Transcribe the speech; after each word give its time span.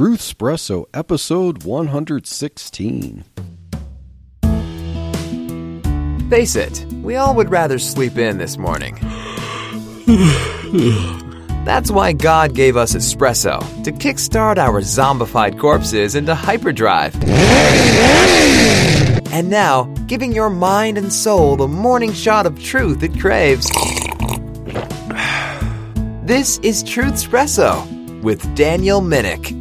Truth 0.00 0.20
Espresso, 0.20 0.86
episode 0.94 1.62
116. 1.62 3.22
Face 6.30 6.56
it, 6.56 6.86
we 7.02 7.16
all 7.16 7.34
would 7.34 7.50
rather 7.50 7.78
sleep 7.78 8.16
in 8.16 8.38
this 8.38 8.56
morning. 8.56 8.94
That's 11.66 11.90
why 11.90 12.14
God 12.14 12.54
gave 12.54 12.78
us 12.78 12.94
espresso 12.94 13.60
to 13.84 13.92
kickstart 13.92 14.56
our 14.56 14.80
zombified 14.80 15.60
corpses 15.60 16.14
into 16.14 16.34
hyperdrive. 16.34 17.14
And 19.34 19.50
now, 19.50 19.82
giving 20.06 20.32
your 20.32 20.48
mind 20.48 20.96
and 20.96 21.12
soul 21.12 21.56
the 21.56 21.68
morning 21.68 22.14
shot 22.14 22.46
of 22.46 22.58
truth 22.64 23.02
it 23.02 23.20
craves. 23.20 23.68
This 26.24 26.56
is 26.60 26.82
Truth 26.82 27.16
Espresso 27.16 28.22
with 28.22 28.54
Daniel 28.54 29.02
Minnick. 29.02 29.60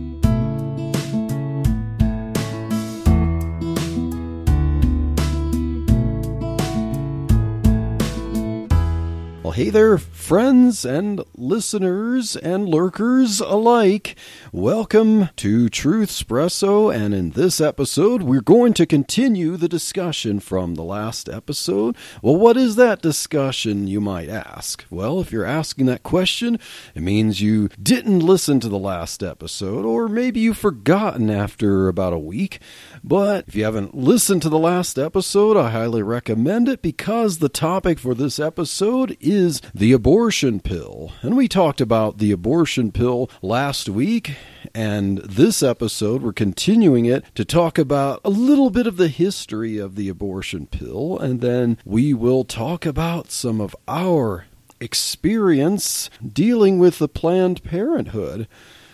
Hey 9.59 9.69
there, 9.69 9.97
friends 9.97 10.85
and 10.85 11.21
listeners 11.35 12.37
and 12.37 12.69
lurkers 12.69 13.41
alike. 13.41 14.15
Welcome 14.53 15.31
to 15.35 15.67
Truth 15.67 16.11
Espresso, 16.11 16.95
and 16.95 17.13
in 17.13 17.31
this 17.31 17.59
episode, 17.59 18.21
we're 18.21 18.39
going 18.39 18.73
to 18.75 18.85
continue 18.85 19.57
the 19.57 19.67
discussion 19.67 20.39
from 20.39 20.75
the 20.75 20.83
last 20.83 21.27
episode. 21.27 21.97
Well, 22.21 22.37
what 22.37 22.55
is 22.55 22.77
that 22.77 23.01
discussion, 23.01 23.85
you 23.85 23.99
might 23.99 24.29
ask? 24.29 24.85
Well, 24.89 25.19
if 25.19 25.29
you're 25.29 25.43
asking 25.43 25.87
that 25.87 26.03
question, 26.03 26.57
it 26.95 27.01
means 27.01 27.41
you 27.41 27.67
didn't 27.83 28.21
listen 28.21 28.61
to 28.61 28.69
the 28.69 28.79
last 28.79 29.21
episode, 29.21 29.83
or 29.83 30.07
maybe 30.07 30.39
you've 30.39 30.57
forgotten 30.57 31.29
after 31.29 31.89
about 31.89 32.13
a 32.13 32.17
week. 32.17 32.61
But 33.09 33.45
if 33.47 33.55
you 33.55 33.63
haven't 33.63 33.95
listened 33.95 34.43
to 34.43 34.49
the 34.49 34.59
last 34.59 34.99
episode, 34.99 35.57
I 35.57 35.71
highly 35.71 36.03
recommend 36.03 36.69
it 36.69 36.83
because 36.83 37.39
the 37.39 37.49
topic 37.49 37.97
for 37.97 38.13
this 38.13 38.37
episode 38.37 39.17
is 39.19 39.63
the 39.73 39.93
abortion 39.93 40.59
pill. 40.59 41.13
And 41.23 41.35
we 41.35 41.47
talked 41.47 41.81
about 41.81 42.19
the 42.19 42.31
abortion 42.31 42.91
pill 42.91 43.27
last 43.41 43.89
week. 43.89 44.35
And 44.75 45.17
this 45.23 45.63
episode, 45.63 46.21
we're 46.21 46.33
continuing 46.33 47.05
it 47.05 47.25
to 47.33 47.43
talk 47.43 47.79
about 47.79 48.21
a 48.23 48.29
little 48.29 48.69
bit 48.69 48.85
of 48.85 48.97
the 48.97 49.07
history 49.07 49.79
of 49.79 49.95
the 49.95 50.07
abortion 50.07 50.67
pill. 50.67 51.17
And 51.17 51.41
then 51.41 51.79
we 51.83 52.13
will 52.13 52.43
talk 52.43 52.85
about 52.85 53.31
some 53.31 53.59
of 53.59 53.75
our 53.87 54.45
experience 54.79 56.11
dealing 56.23 56.77
with 56.77 56.99
the 56.99 57.09
Planned 57.09 57.63
Parenthood. 57.63 58.47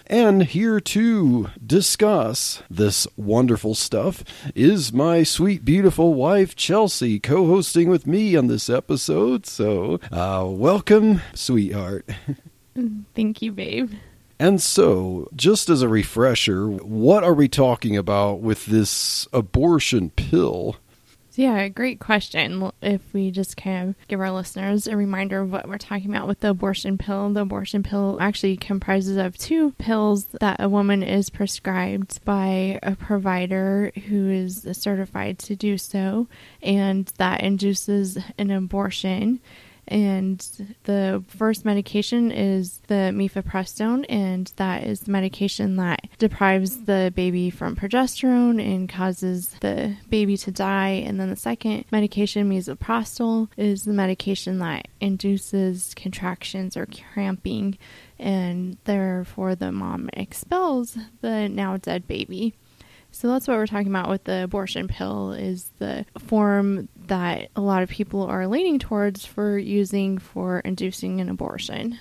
And 0.08 0.44
here 0.44 0.80
to 0.80 1.50
discuss 1.66 2.62
this 2.70 3.08
wonderful 3.18 3.74
stuff 3.74 4.24
is 4.54 4.94
my 4.94 5.24
sweet, 5.24 5.66
beautiful 5.66 6.14
wife, 6.14 6.56
Chelsea, 6.56 7.20
co 7.20 7.48
hosting 7.48 7.90
with 7.90 8.06
me 8.06 8.36
on 8.36 8.46
this 8.46 8.70
episode. 8.70 9.48
So, 9.48 10.00
uh, 10.12 10.46
welcome, 10.48 11.22
sweetheart. 11.34 12.08
Thank 13.16 13.42
you, 13.42 13.52
babe. 13.52 13.94
And 14.38 14.62
so, 14.62 15.28
just 15.36 15.70
as 15.70 15.82
a 15.82 15.90
refresher, 15.90 16.68
what 16.68 17.24
are 17.24 17.34
we 17.34 17.48
talking 17.48 17.98
about 17.98 18.42
with 18.42 18.68
this 18.68 19.28
abortion 19.34 20.12
pill? 20.12 20.76
Yeah, 21.38 21.68
great 21.68 22.00
question. 22.00 22.72
If 22.82 23.02
we 23.14 23.30
just 23.30 23.58
kind 23.58 23.90
of 23.90 24.08
give 24.08 24.20
our 24.22 24.32
listeners 24.32 24.88
a 24.88 24.96
reminder 24.96 25.42
of 25.42 25.52
what 25.52 25.68
we're 25.68 25.78
talking 25.78 26.10
about 26.10 26.28
with 26.28 26.40
the 26.40 26.52
abortion 26.52 26.98
pill, 26.98 27.30
the 27.32 27.42
abortion 27.42 27.84
pill 27.84 28.18
actually 28.22 28.56
comprises 28.58 29.18
of 29.18 29.38
two 29.38 29.72
pills 29.74 30.26
that 30.40 30.62
a 30.62 30.70
woman 30.70 31.04
is 31.04 31.30
prescribed 31.30 32.24
by 32.24 32.80
a 32.82 32.96
provider 32.96 33.92
who 34.08 34.30
is 34.30 34.66
certified 34.72 35.38
to 35.40 35.56
do 35.56 35.78
so, 35.78 36.28
and 36.62 37.12
that 37.18 37.42
induces 37.42 38.18
an 38.38 38.52
abortion. 38.52 39.42
And 39.88 40.40
the 40.86 41.24
first 41.28 41.64
medication 41.64 42.32
is 42.32 42.80
the 42.88 43.12
mifepristone, 43.14 44.06
and 44.10 44.52
that 44.56 44.84
is 44.84 45.02
the 45.02 45.12
medication 45.12 45.76
that 45.76 46.08
deprives 46.18 46.86
the 46.86 47.14
baby 47.16 47.50
from 47.50 47.76
progesterone 47.76 48.60
and 48.60 48.90
causes 48.90 49.50
the 49.62 49.96
baby 50.10 50.38
to 50.38 50.52
die. 50.52 51.04
And 51.06 51.20
then 51.20 51.30
the 51.30 51.36
second 51.36 51.86
medication, 51.92 52.50
misoprostol, 52.50 53.50
is 53.58 53.86
the 53.86 53.94
medication 53.94 54.60
that 54.60 54.88
induces 55.00 55.94
contractions 55.96 56.76
or 56.76 56.88
cramping, 57.14 57.78
and 58.18 58.78
therefore 58.86 59.54
the 59.56 59.72
mom 59.72 60.10
expels 60.14 60.98
the 61.22 61.48
now 61.48 61.78
dead 61.78 62.08
baby. 62.08 62.56
So 63.16 63.30
that's 63.30 63.48
what 63.48 63.56
we're 63.56 63.66
talking 63.66 63.88
about 63.88 64.10
with 64.10 64.26
the 64.26 64.44
abortion 64.44 64.90
pill 64.90 65.32
is 65.32 65.72
the 65.80 66.06
form 66.20 66.90
that 67.08 67.50
a 67.56 67.62
lot 67.62 67.82
of 67.82 67.88
people 67.88 68.24
are 68.24 68.46
leaning 68.46 68.78
towards 68.78 69.26
for 69.26 69.58
using 69.58 70.18
for 70.18 70.60
inducing 70.60 71.22
an 71.22 71.30
abortion. 71.30 71.98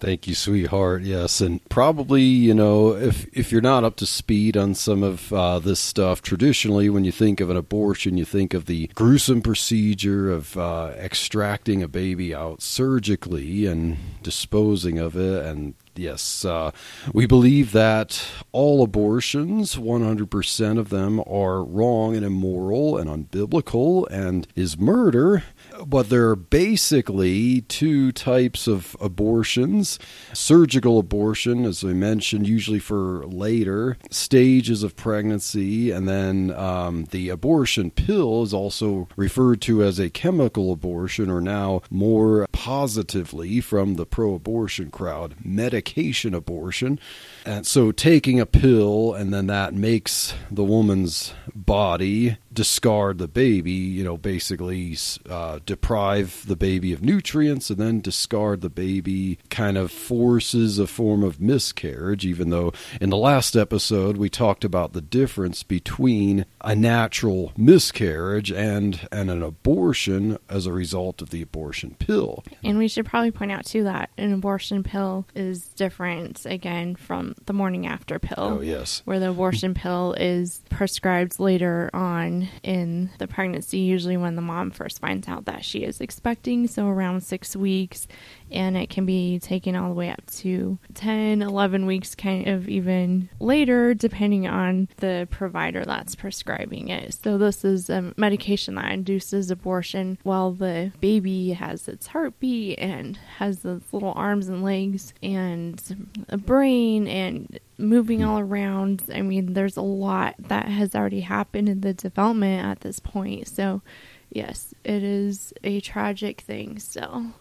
Thank 0.00 0.26
you, 0.26 0.34
sweetheart. 0.34 1.02
Yes, 1.02 1.40
and 1.40 1.66
probably 1.68 2.22
you 2.22 2.54
know 2.54 2.94
if 2.96 3.24
if 3.32 3.52
you're 3.52 3.60
not 3.60 3.84
up 3.84 3.94
to 3.96 4.06
speed 4.06 4.56
on 4.56 4.74
some 4.74 5.04
of 5.04 5.32
uh, 5.32 5.60
this 5.60 5.78
stuff, 5.78 6.22
traditionally 6.22 6.90
when 6.90 7.04
you 7.04 7.12
think 7.12 7.40
of 7.40 7.50
an 7.50 7.56
abortion, 7.56 8.18
you 8.18 8.24
think 8.24 8.52
of 8.52 8.66
the 8.66 8.88
gruesome 8.88 9.40
procedure 9.40 10.30
of 10.30 10.56
uh, 10.58 10.92
extracting 10.98 11.84
a 11.84 11.88
baby 11.88 12.34
out 12.34 12.62
surgically 12.62 13.64
and 13.64 13.96
disposing 14.24 14.98
of 14.98 15.16
it, 15.16 15.46
and 15.46 15.74
yes, 15.98 16.44
uh, 16.44 16.70
we 17.12 17.26
believe 17.26 17.72
that 17.72 18.26
all 18.52 18.82
abortions, 18.82 19.76
100% 19.76 20.78
of 20.78 20.88
them, 20.88 21.20
are 21.26 21.62
wrong 21.62 22.16
and 22.16 22.24
immoral 22.24 22.96
and 22.96 23.10
unbiblical 23.10 24.06
and 24.10 24.46
is 24.54 24.78
murder. 24.78 25.42
But 25.86 26.08
there 26.08 26.28
are 26.28 26.36
basically 26.36 27.62
two 27.62 28.12
types 28.12 28.66
of 28.66 28.96
abortions 29.00 29.98
surgical 30.32 30.98
abortion, 30.98 31.64
as 31.64 31.84
I 31.84 31.92
mentioned, 31.92 32.46
usually 32.46 32.78
for 32.78 33.26
later 33.26 33.96
stages 34.10 34.82
of 34.82 34.96
pregnancy, 34.96 35.90
and 35.90 36.08
then 36.08 36.50
um, 36.52 37.04
the 37.10 37.28
abortion 37.28 37.90
pill 37.90 38.42
is 38.42 38.54
also 38.54 39.08
referred 39.16 39.60
to 39.62 39.82
as 39.82 39.98
a 39.98 40.10
chemical 40.10 40.72
abortion, 40.72 41.30
or 41.30 41.40
now 41.40 41.82
more 41.90 42.46
positively 42.52 43.60
from 43.60 43.94
the 43.94 44.06
pro 44.06 44.34
abortion 44.34 44.90
crowd, 44.90 45.34
medication 45.44 46.34
abortion. 46.34 46.98
And 47.44 47.66
so 47.66 47.92
taking 47.92 48.40
a 48.40 48.46
pill 48.46 49.14
and 49.14 49.32
then 49.32 49.46
that 49.46 49.74
makes 49.74 50.34
the 50.50 50.64
woman's 50.64 51.32
body 51.54 52.36
discard 52.58 53.18
the 53.18 53.28
baby, 53.28 53.70
you 53.70 54.02
know, 54.02 54.16
basically 54.16 54.96
uh, 55.30 55.60
deprive 55.64 56.44
the 56.48 56.56
baby 56.56 56.92
of 56.92 57.00
nutrients 57.00 57.70
and 57.70 57.78
then 57.78 58.00
discard 58.00 58.62
the 58.62 58.68
baby, 58.68 59.38
kind 59.48 59.78
of 59.78 59.92
forces 59.92 60.80
a 60.80 60.86
form 60.88 61.22
of 61.22 61.40
miscarriage, 61.40 62.26
even 62.26 62.50
though 62.50 62.72
in 63.00 63.10
the 63.10 63.16
last 63.16 63.54
episode 63.54 64.16
we 64.16 64.28
talked 64.28 64.64
about 64.64 64.92
the 64.92 65.00
difference 65.00 65.62
between 65.62 66.46
a 66.60 66.74
natural 66.74 67.52
miscarriage 67.56 68.50
and, 68.50 69.06
and 69.12 69.30
an 69.30 69.40
abortion 69.40 70.36
as 70.48 70.66
a 70.66 70.72
result 70.72 71.22
of 71.22 71.30
the 71.30 71.42
abortion 71.42 71.94
pill. 72.00 72.42
And 72.64 72.76
we 72.76 72.88
should 72.88 73.06
probably 73.06 73.30
point 73.30 73.52
out 73.52 73.66
too 73.66 73.84
that 73.84 74.10
an 74.18 74.32
abortion 74.32 74.82
pill 74.82 75.28
is 75.36 75.64
different 75.76 76.44
again 76.44 76.96
from 76.96 77.36
the 77.46 77.52
morning 77.52 77.86
after 77.86 78.18
pill. 78.18 78.58
Oh, 78.58 78.60
yes. 78.62 79.02
Where 79.04 79.20
the 79.20 79.30
abortion 79.30 79.74
pill 79.74 80.16
is 80.18 80.60
prescribed 80.70 81.38
later 81.38 81.88
on 81.94 82.47
in 82.62 83.10
the 83.18 83.26
pregnancy, 83.26 83.78
usually 83.78 84.16
when 84.16 84.36
the 84.36 84.42
mom 84.42 84.70
first 84.70 85.00
finds 85.00 85.28
out 85.28 85.44
that 85.46 85.64
she 85.64 85.80
is 85.80 86.00
expecting, 86.00 86.66
so 86.66 86.88
around 86.88 87.22
six 87.22 87.56
weeks. 87.56 88.06
And 88.50 88.76
it 88.76 88.88
can 88.88 89.04
be 89.04 89.38
taken 89.38 89.76
all 89.76 89.90
the 89.90 89.94
way 89.94 90.10
up 90.10 90.24
to 90.38 90.78
10, 90.94 91.42
11 91.42 91.86
weeks, 91.86 92.14
kind 92.14 92.48
of 92.48 92.68
even 92.68 93.28
later, 93.40 93.92
depending 93.92 94.46
on 94.46 94.88
the 94.98 95.28
provider 95.30 95.84
that's 95.84 96.14
prescribing 96.14 96.88
it. 96.88 97.14
So, 97.22 97.36
this 97.36 97.64
is 97.64 97.90
a 97.90 98.14
medication 98.16 98.76
that 98.76 98.90
induces 98.90 99.50
abortion 99.50 100.18
while 100.22 100.52
the 100.52 100.92
baby 101.00 101.50
has 101.50 101.88
its 101.88 102.06
heartbeat 102.08 102.78
and 102.78 103.18
has 103.36 103.60
those 103.60 103.82
little 103.92 104.12
arms 104.16 104.48
and 104.48 104.62
legs 104.62 105.12
and 105.22 106.08
a 106.28 106.38
brain 106.38 107.06
and 107.06 107.58
moving 107.78 108.24
all 108.24 108.38
around. 108.38 109.04
I 109.12 109.22
mean, 109.22 109.54
there's 109.54 109.76
a 109.76 109.82
lot 109.82 110.34
that 110.38 110.66
has 110.66 110.94
already 110.94 111.20
happened 111.20 111.68
in 111.68 111.80
the 111.80 111.94
development 111.94 112.66
at 112.66 112.80
this 112.80 112.98
point. 112.98 113.48
So, 113.48 113.82
yes, 114.30 114.74
it 114.84 115.02
is 115.02 115.52
a 115.64 115.80
tragic 115.80 116.40
thing 116.42 116.78
still. 116.78 117.32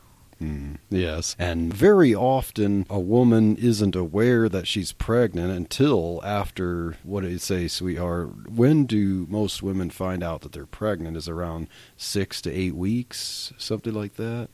Mm, 0.42 0.78
yes. 0.90 1.36
And 1.40 1.74
very 1.74 2.14
often 2.14 2.86
a 2.90 3.00
woman 3.00 3.56
isn't 3.56 3.96
aware 3.96 4.48
that 4.50 4.68
she's 4.68 4.92
pregnant 4.92 5.52
until 5.52 6.22
after, 6.24 6.98
what 7.04 7.22
do 7.22 7.30
you 7.30 7.40
say, 7.40 7.68
sweetheart? 7.68 8.52
When 8.52 8.86
do 8.86 9.26
most 9.30 9.64
women 9.64 9.90
find 9.90 10.24
out 10.24 10.42
that 10.42 10.52
they're 10.52 10.66
pregnant? 10.68 11.18
Is 11.18 11.28
around 11.28 11.68
six 11.96 12.42
to 12.44 12.54
eight 12.54 12.76
weeks, 12.76 13.52
something 13.58 13.94
like 13.94 14.16
that? 14.18 14.50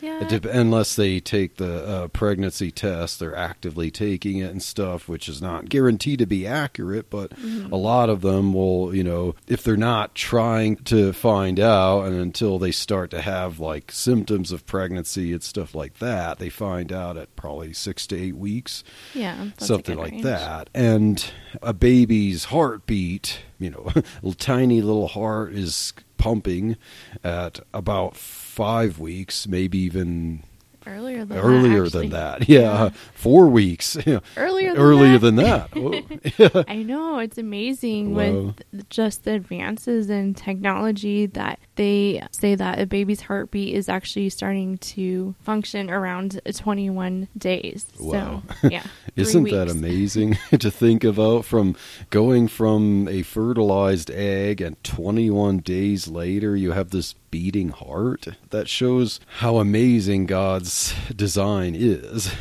Yeah. 0.00 0.26
Dep- 0.28 0.44
unless 0.46 0.96
they 0.96 1.20
take 1.20 1.56
the 1.56 1.86
uh, 1.86 2.08
pregnancy 2.08 2.70
test, 2.70 3.18
they're 3.20 3.36
actively 3.36 3.90
taking 3.90 4.38
it 4.38 4.50
and 4.50 4.62
stuff, 4.62 5.08
which 5.08 5.28
is 5.28 5.40
not 5.42 5.68
guaranteed 5.68 6.18
to 6.20 6.26
be 6.26 6.46
accurate. 6.46 7.10
But 7.10 7.30
Mm-hmm. 7.40 7.72
a 7.72 7.76
lot 7.76 8.08
of 8.10 8.20
them 8.20 8.52
will, 8.52 8.94
you 8.94 9.02
know, 9.04 9.34
if 9.46 9.62
they're 9.62 9.76
not 9.76 10.14
trying 10.14 10.76
to 10.76 11.12
find 11.12 11.58
out, 11.60 12.04
and 12.04 12.20
until 12.20 12.58
they 12.58 12.70
start 12.70 13.10
to 13.12 13.20
have 13.20 13.58
like 13.60 13.90
symptoms 13.92 14.52
of 14.52 14.66
pregnancy 14.66 15.32
and 15.32 15.42
stuff 15.42 15.74
like 15.74 15.98
that, 15.98 16.38
they 16.38 16.48
find 16.48 16.92
out 16.92 17.16
at 17.16 17.34
probably 17.36 17.72
six 17.72 18.06
to 18.08 18.16
eight 18.16 18.36
weeks 18.36 18.84
yeah. 19.14 19.48
something 19.58 19.96
like 19.98 20.12
range. 20.12 20.22
that. 20.24 20.70
And 20.74 21.24
a 21.62 21.72
baby's 21.72 22.44
heartbeat, 22.46 23.40
you 23.58 23.70
know, 23.70 23.90
a 24.24 24.34
tiny 24.34 24.80
little 24.82 25.08
heart 25.08 25.52
is 25.52 25.92
pumping 26.20 26.76
at 27.24 27.60
about 27.72 28.16
five 28.16 28.98
weeks, 28.98 29.48
maybe 29.48 29.78
even 29.78 30.42
Earlier 30.86 31.24
than 31.24 31.38
earlier 31.38 31.84
that, 31.84 31.92
than 31.92 32.10
that. 32.10 32.48
Yeah, 32.48 32.90
four 33.14 33.48
weeks. 33.48 33.96
Yeah. 34.06 34.20
Earlier 34.36 34.72
than 34.72 34.80
earlier 34.82 35.18
that. 35.18 35.34
than 35.34 35.36
that. 35.36 36.64
I 36.68 36.82
know 36.82 37.18
it's 37.18 37.38
amazing 37.38 38.14
with 38.14 38.62
just 38.88 39.24
the 39.24 39.34
advances 39.34 40.08
in 40.08 40.34
technology 40.34 41.26
that 41.26 41.58
they 41.76 42.22
say 42.30 42.54
that 42.54 42.78
a 42.78 42.86
baby's 42.86 43.20
heartbeat 43.22 43.74
is 43.74 43.88
actually 43.88 44.30
starting 44.30 44.78
to 44.78 45.34
function 45.40 45.90
around 45.90 46.40
21 46.52 47.28
days. 47.36 47.86
Wow. 47.98 48.42
So, 48.60 48.68
yeah. 48.68 48.84
Isn't 49.16 49.44
that 49.44 49.70
amazing 49.70 50.38
to 50.58 50.70
think 50.70 51.04
about 51.04 51.44
from 51.44 51.76
going 52.10 52.48
from 52.48 53.06
a 53.08 53.22
fertilized 53.22 54.10
egg 54.10 54.60
and 54.60 54.82
21 54.82 55.58
days 55.58 56.08
later 56.08 56.56
you 56.56 56.72
have 56.72 56.90
this 56.90 57.14
beating 57.30 57.70
heart? 57.70 58.28
That 58.50 58.68
shows 58.68 59.20
how 59.38 59.56
amazing 59.56 60.26
God's 60.26 60.94
design 61.14 61.74
is. 61.76 62.32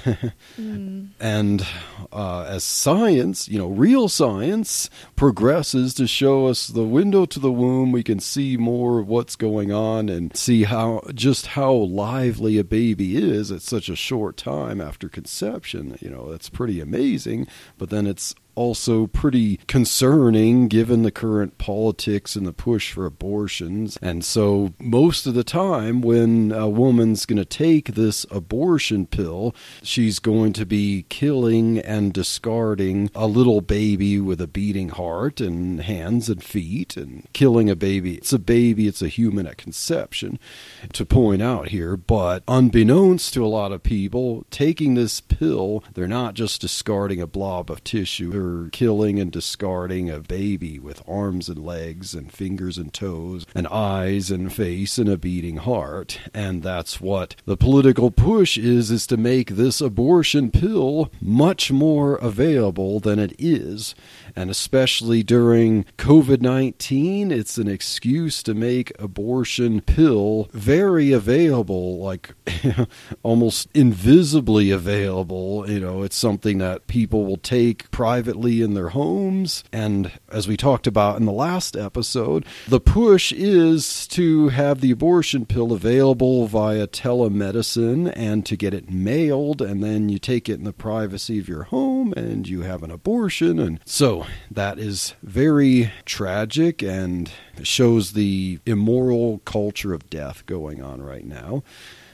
Mm. 0.57 1.09
And 1.19 1.65
uh, 2.11 2.43
as 2.43 2.63
science, 2.63 3.47
you 3.49 3.57
know, 3.57 3.67
real 3.67 4.07
science 4.07 4.89
progresses 5.15 5.93
to 5.95 6.07
show 6.07 6.47
us 6.47 6.67
the 6.67 6.83
window 6.83 7.25
to 7.25 7.39
the 7.39 7.51
womb, 7.51 7.91
we 7.91 8.03
can 8.03 8.19
see 8.19 8.57
more 8.57 8.99
of 8.99 9.07
what's 9.07 9.35
going 9.35 9.71
on 9.71 10.09
and 10.09 10.35
see 10.35 10.63
how 10.63 11.01
just 11.13 11.47
how 11.47 11.73
lively 11.73 12.57
a 12.57 12.63
baby 12.63 13.17
is 13.17 13.51
at 13.51 13.61
such 13.61 13.89
a 13.89 13.95
short 13.95 14.37
time 14.37 14.79
after 14.79 15.09
conception. 15.09 15.97
You 16.01 16.09
know, 16.09 16.31
that's 16.31 16.49
pretty 16.49 16.79
amazing. 16.79 17.47
But 17.77 17.89
then 17.89 18.07
it's 18.07 18.33
also 18.59 19.07
pretty 19.07 19.55
concerning 19.67 20.67
given 20.67 21.03
the 21.03 21.11
current 21.11 21.57
politics 21.57 22.35
and 22.35 22.45
the 22.45 22.51
push 22.51 22.91
for 22.91 23.05
abortions. 23.05 23.97
And 24.01 24.25
so, 24.25 24.73
most 24.79 25.25
of 25.25 25.33
the 25.33 25.45
time, 25.45 26.01
when 26.01 26.51
a 26.51 26.67
woman's 26.67 27.25
going 27.25 27.37
to 27.37 27.45
take 27.45 27.93
this 27.93 28.25
abortion 28.29 29.07
pill, 29.07 29.55
she's 29.81 30.19
going 30.19 30.51
to 30.53 30.65
be 30.65 31.05
killing 31.07 31.79
and 31.79 32.11
discarding 32.11 33.09
a 33.15 33.27
little 33.27 33.61
baby 33.61 34.19
with 34.19 34.41
a 34.41 34.47
beating 34.47 34.89
heart 34.89 35.39
and 35.39 35.79
hands 35.79 36.27
and 36.27 36.43
feet, 36.43 36.97
and 36.97 37.25
killing 37.31 37.69
a 37.69 37.77
baby. 37.77 38.15
It's 38.15 38.33
a 38.33 38.39
baby, 38.39 38.87
it's 38.89 39.01
a 39.01 39.07
human 39.07 39.47
at 39.47 39.57
conception, 39.57 40.37
to 40.91 41.05
point 41.05 41.41
out 41.41 41.69
here. 41.69 41.95
But 41.95 42.43
unbeknownst 42.45 43.33
to 43.35 43.45
a 43.45 43.47
lot 43.47 43.71
of 43.71 43.83
people, 43.83 44.45
taking 44.51 44.95
this 44.95 45.21
pill, 45.21 45.81
they're 45.93 46.09
not 46.09 46.33
just 46.33 46.59
discarding 46.59 47.21
a 47.21 47.27
blob 47.27 47.71
of 47.71 47.85
tissue, 47.85 48.31
killing 48.71 49.19
and 49.19 49.31
discarding 49.31 50.09
a 50.09 50.19
baby 50.19 50.79
with 50.79 51.01
arms 51.07 51.49
and 51.49 51.63
legs 51.65 52.13
and 52.13 52.31
fingers 52.31 52.77
and 52.77 52.93
toes 52.93 53.45
and 53.55 53.67
eyes 53.67 54.31
and 54.31 54.53
face 54.53 54.97
and 54.97 55.09
a 55.09 55.17
beating 55.17 55.57
heart. 55.57 56.19
And 56.33 56.63
that's 56.63 57.01
what 57.01 57.35
the 57.45 57.57
political 57.57 58.11
push 58.11 58.57
is 58.57 58.91
is 58.91 59.07
to 59.07 59.17
make 59.17 59.51
this 59.51 59.81
abortion 59.81 60.51
pill 60.51 61.11
much 61.21 61.71
more 61.71 62.15
available 62.15 62.99
than 62.99 63.19
it 63.19 63.33
is. 63.37 63.95
And 64.35 64.49
especially 64.49 65.23
during 65.23 65.85
COVID 65.97 66.41
19, 66.41 67.31
it's 67.31 67.57
an 67.57 67.67
excuse 67.67 68.41
to 68.43 68.53
make 68.53 68.91
abortion 68.99 69.81
pill 69.81 70.49
very 70.53 71.11
available, 71.11 71.99
like 71.99 72.33
almost 73.23 73.69
invisibly 73.73 74.71
available. 74.71 75.69
You 75.69 75.79
know, 75.79 76.03
it's 76.03 76.15
something 76.15 76.57
that 76.59 76.87
people 76.87 77.25
will 77.25 77.37
take 77.37 77.89
privately 78.29 78.61
in 78.61 78.75
their 78.75 78.89
homes. 78.89 79.63
And 79.73 80.11
as 80.31 80.47
we 80.47 80.55
talked 80.55 80.85
about 80.85 81.17
in 81.17 81.25
the 81.25 81.31
last 81.31 81.75
episode, 81.75 82.45
the 82.67 82.79
push 82.79 83.31
is 83.31 84.05
to 84.09 84.49
have 84.49 84.81
the 84.81 84.91
abortion 84.91 85.47
pill 85.47 85.71
available 85.71 86.45
via 86.45 86.85
telemedicine 86.85 88.13
and 88.15 88.45
to 88.45 88.55
get 88.55 88.75
it 88.75 88.91
mailed. 88.91 89.63
And 89.63 89.83
then 89.83 90.09
you 90.09 90.19
take 90.19 90.47
it 90.47 90.59
in 90.59 90.63
the 90.63 90.73
privacy 90.73 91.39
of 91.39 91.49
your 91.49 91.63
home 91.63 92.13
and 92.13 92.47
you 92.47 92.61
have 92.61 92.83
an 92.83 92.91
abortion. 92.91 93.57
And 93.57 93.79
so 93.83 94.27
that 94.51 94.77
is 94.77 95.15
very 95.23 95.91
tragic 96.05 96.83
and 96.83 97.31
shows 97.63 98.13
the 98.13 98.59
immoral 98.67 99.39
culture 99.39 99.93
of 99.93 100.07
death 100.09 100.45
going 100.45 100.83
on 100.83 101.01
right 101.01 101.25
now. 101.25 101.63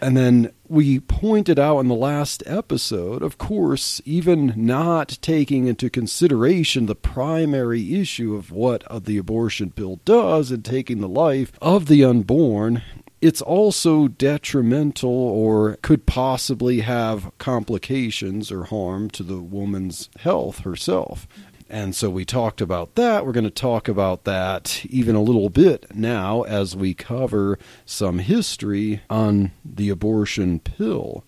And 0.02 0.16
then 0.16 0.52
we 0.68 1.00
pointed 1.00 1.60
out 1.60 1.80
in 1.80 1.88
the 1.88 1.96
last 1.96 2.44
episode, 2.46 3.22
of 3.22 3.38
course, 3.38 4.02
even 4.06 4.54
not 4.56 5.18
taking 5.22 5.68
into 5.68 5.90
consideration 5.90 6.86
the 6.86 6.96
primary 6.96 7.96
issue 7.96 8.36
of 8.36 8.52
what 8.52 8.84
the 9.06 9.18
abortion 9.18 9.72
pill 9.72 10.00
does 10.06 10.52
in 10.52 10.64
taking 10.64 11.02
the 11.02 11.08
life 11.08 11.52
of 11.62 11.88
the 11.88 12.04
unborn, 12.04 12.82
it's 13.22 13.42
also 13.42 14.08
detrimental 14.08 15.10
or 15.10 15.78
could 15.82 16.06
possibly 16.06 16.82
have 16.82 17.32
complications 17.38 18.52
or 18.52 18.66
harm 18.66 19.10
to 19.10 19.24
the 19.24 19.40
woman's 19.40 20.10
health 20.20 20.60
herself. 20.60 21.28
And 21.70 21.96
so 21.96 22.10
we 22.10 22.26
talked 22.26 22.62
about 22.62 22.96
that. 22.96 23.26
We're 23.26 23.32
going 23.32 23.44
to 23.44 23.50
talk 23.50 23.88
about 23.88 24.24
that 24.26 24.86
even 24.86 25.16
a 25.16 25.22
little 25.22 25.50
bit 25.50 25.96
now 25.96 26.44
as 26.44 26.76
we 26.76 26.94
cover 26.94 27.58
some 27.86 28.20
history 28.20 29.02
on 29.10 29.52
the 29.64 29.90
abortion 29.90 30.60
pill. 30.60 31.24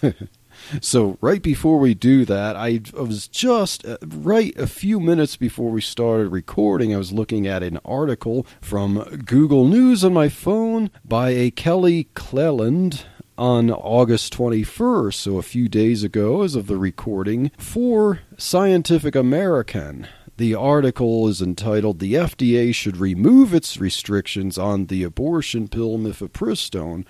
so, 0.80 1.18
right 1.20 1.42
before 1.42 1.78
we 1.78 1.94
do 1.94 2.24
that, 2.24 2.56
I 2.56 2.80
was 2.94 3.28
just 3.28 3.84
uh, 3.84 3.98
right 4.02 4.56
a 4.56 4.66
few 4.66 4.98
minutes 5.00 5.36
before 5.36 5.70
we 5.70 5.80
started 5.80 6.28
recording, 6.30 6.94
I 6.94 6.98
was 6.98 7.12
looking 7.12 7.46
at 7.46 7.62
an 7.62 7.78
article 7.84 8.46
from 8.60 9.22
Google 9.24 9.68
News 9.68 10.04
on 10.04 10.14
my 10.14 10.28
phone 10.28 10.90
by 11.04 11.30
a 11.30 11.50
Kelly 11.50 12.08
Cleland 12.14 13.04
on 13.36 13.70
August 13.70 14.36
21st, 14.36 15.14
so 15.14 15.38
a 15.38 15.42
few 15.42 15.68
days 15.68 16.02
ago 16.02 16.42
as 16.42 16.54
of 16.54 16.66
the 16.66 16.76
recording, 16.76 17.50
for 17.58 18.20
Scientific 18.36 19.14
American. 19.14 20.06
The 20.36 20.54
article 20.54 21.28
is 21.28 21.40
entitled 21.40 21.98
The 21.98 22.14
FDA 22.14 22.74
Should 22.74 22.96
Remove 22.96 23.54
Its 23.54 23.78
Restrictions 23.78 24.58
on 24.58 24.86
the 24.86 25.02
Abortion 25.02 25.68
Pill 25.68 25.96
Mifepristone. 25.98 27.04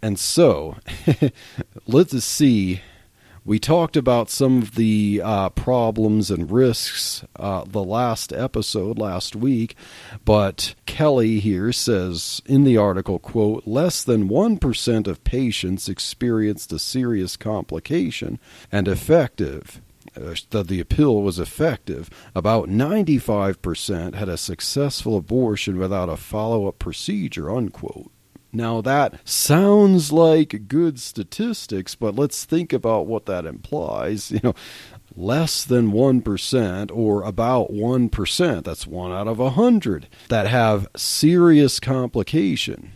And 0.00 0.18
so, 0.18 0.76
let's 1.86 2.24
see. 2.24 2.80
We 3.48 3.58
talked 3.58 3.96
about 3.96 4.28
some 4.28 4.58
of 4.58 4.74
the 4.74 5.22
uh, 5.24 5.48
problems 5.48 6.30
and 6.30 6.50
risks 6.50 7.24
uh, 7.34 7.64
the 7.66 7.82
last 7.82 8.30
episode 8.30 8.98
last 8.98 9.34
week, 9.34 9.74
but 10.22 10.74
Kelly 10.84 11.40
here 11.40 11.72
says 11.72 12.42
in 12.44 12.64
the 12.64 12.76
article, 12.76 13.18
quote, 13.18 13.66
less 13.66 14.04
than 14.04 14.28
1% 14.28 15.06
of 15.06 15.24
patients 15.24 15.88
experienced 15.88 16.74
a 16.74 16.78
serious 16.78 17.38
complication 17.38 18.38
and 18.70 18.86
effective 18.86 19.80
uh, 20.14 20.34
that 20.50 20.68
the 20.68 20.84
pill 20.84 21.22
was 21.22 21.38
effective. 21.38 22.10
About 22.34 22.68
95% 22.68 24.14
had 24.14 24.28
a 24.28 24.36
successful 24.36 25.16
abortion 25.16 25.78
without 25.78 26.10
a 26.10 26.18
follow-up 26.18 26.78
procedure, 26.78 27.50
unquote. 27.50 28.10
Now, 28.52 28.80
that 28.80 29.28
sounds 29.28 30.10
like 30.10 30.68
good 30.68 30.98
statistics, 30.98 31.94
but 31.94 32.14
let's 32.16 32.44
think 32.44 32.72
about 32.72 33.06
what 33.06 33.26
that 33.26 33.44
implies. 33.44 34.30
You 34.30 34.40
know, 34.42 34.54
less 35.14 35.64
than 35.64 35.92
1% 35.92 36.90
or 36.94 37.22
about 37.22 37.70
1%, 37.70 38.64
that's 38.64 38.86
one 38.86 39.12
out 39.12 39.28
of 39.28 39.38
a 39.38 39.44
100, 39.44 40.08
that 40.28 40.46
have 40.46 40.88
serious 40.96 41.78
complication. 41.78 42.92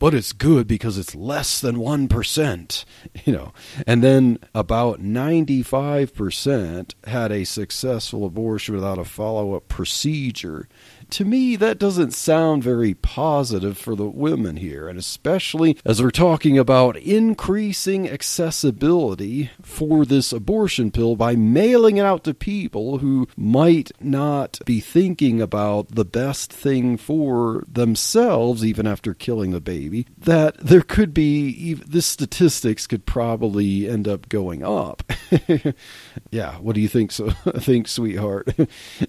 But 0.00 0.14
it's 0.14 0.32
good 0.32 0.66
because 0.68 0.96
it's 0.96 1.14
less 1.14 1.60
than 1.60 1.76
1%, 1.76 2.84
you 3.24 3.32
know. 3.32 3.52
And 3.86 4.02
then 4.02 4.38
about 4.54 5.00
95% 5.00 6.94
had 7.04 7.32
a 7.32 7.44
successful 7.44 8.24
abortion 8.24 8.74
without 8.74 8.98
a 8.98 9.04
follow 9.04 9.54
up 9.54 9.68
procedure 9.68 10.68
to 11.10 11.24
me, 11.24 11.56
that 11.56 11.78
doesn't 11.78 12.12
sound 12.12 12.62
very 12.62 12.94
positive 12.94 13.78
for 13.78 13.94
the 13.94 14.08
women 14.08 14.56
here. 14.56 14.88
And 14.88 14.98
especially 14.98 15.78
as 15.84 16.02
we're 16.02 16.10
talking 16.10 16.58
about 16.58 16.96
increasing 16.96 18.08
accessibility 18.08 19.50
for 19.62 20.04
this 20.04 20.32
abortion 20.32 20.90
pill 20.90 21.16
by 21.16 21.36
mailing 21.36 21.96
it 21.96 22.04
out 22.04 22.24
to 22.24 22.34
people 22.34 22.98
who 22.98 23.28
might 23.36 23.90
not 24.00 24.58
be 24.64 24.80
thinking 24.80 25.40
about 25.40 25.94
the 25.94 26.04
best 26.04 26.52
thing 26.52 26.96
for 26.96 27.64
themselves, 27.68 28.64
even 28.64 28.86
after 28.86 29.14
killing 29.14 29.50
the 29.50 29.60
baby, 29.60 30.06
that 30.16 30.56
there 30.58 30.82
could 30.82 31.14
be, 31.14 31.74
this 31.74 32.06
statistics 32.06 32.86
could 32.86 33.06
probably 33.06 33.88
end 33.88 34.06
up 34.06 34.28
going 34.28 34.62
up. 34.62 35.02
yeah, 36.30 36.56
what 36.58 36.74
do 36.74 36.80
you 36.80 36.88
think, 36.88 37.12
so, 37.12 37.30
think 37.58 37.88
sweetheart? 37.88 38.48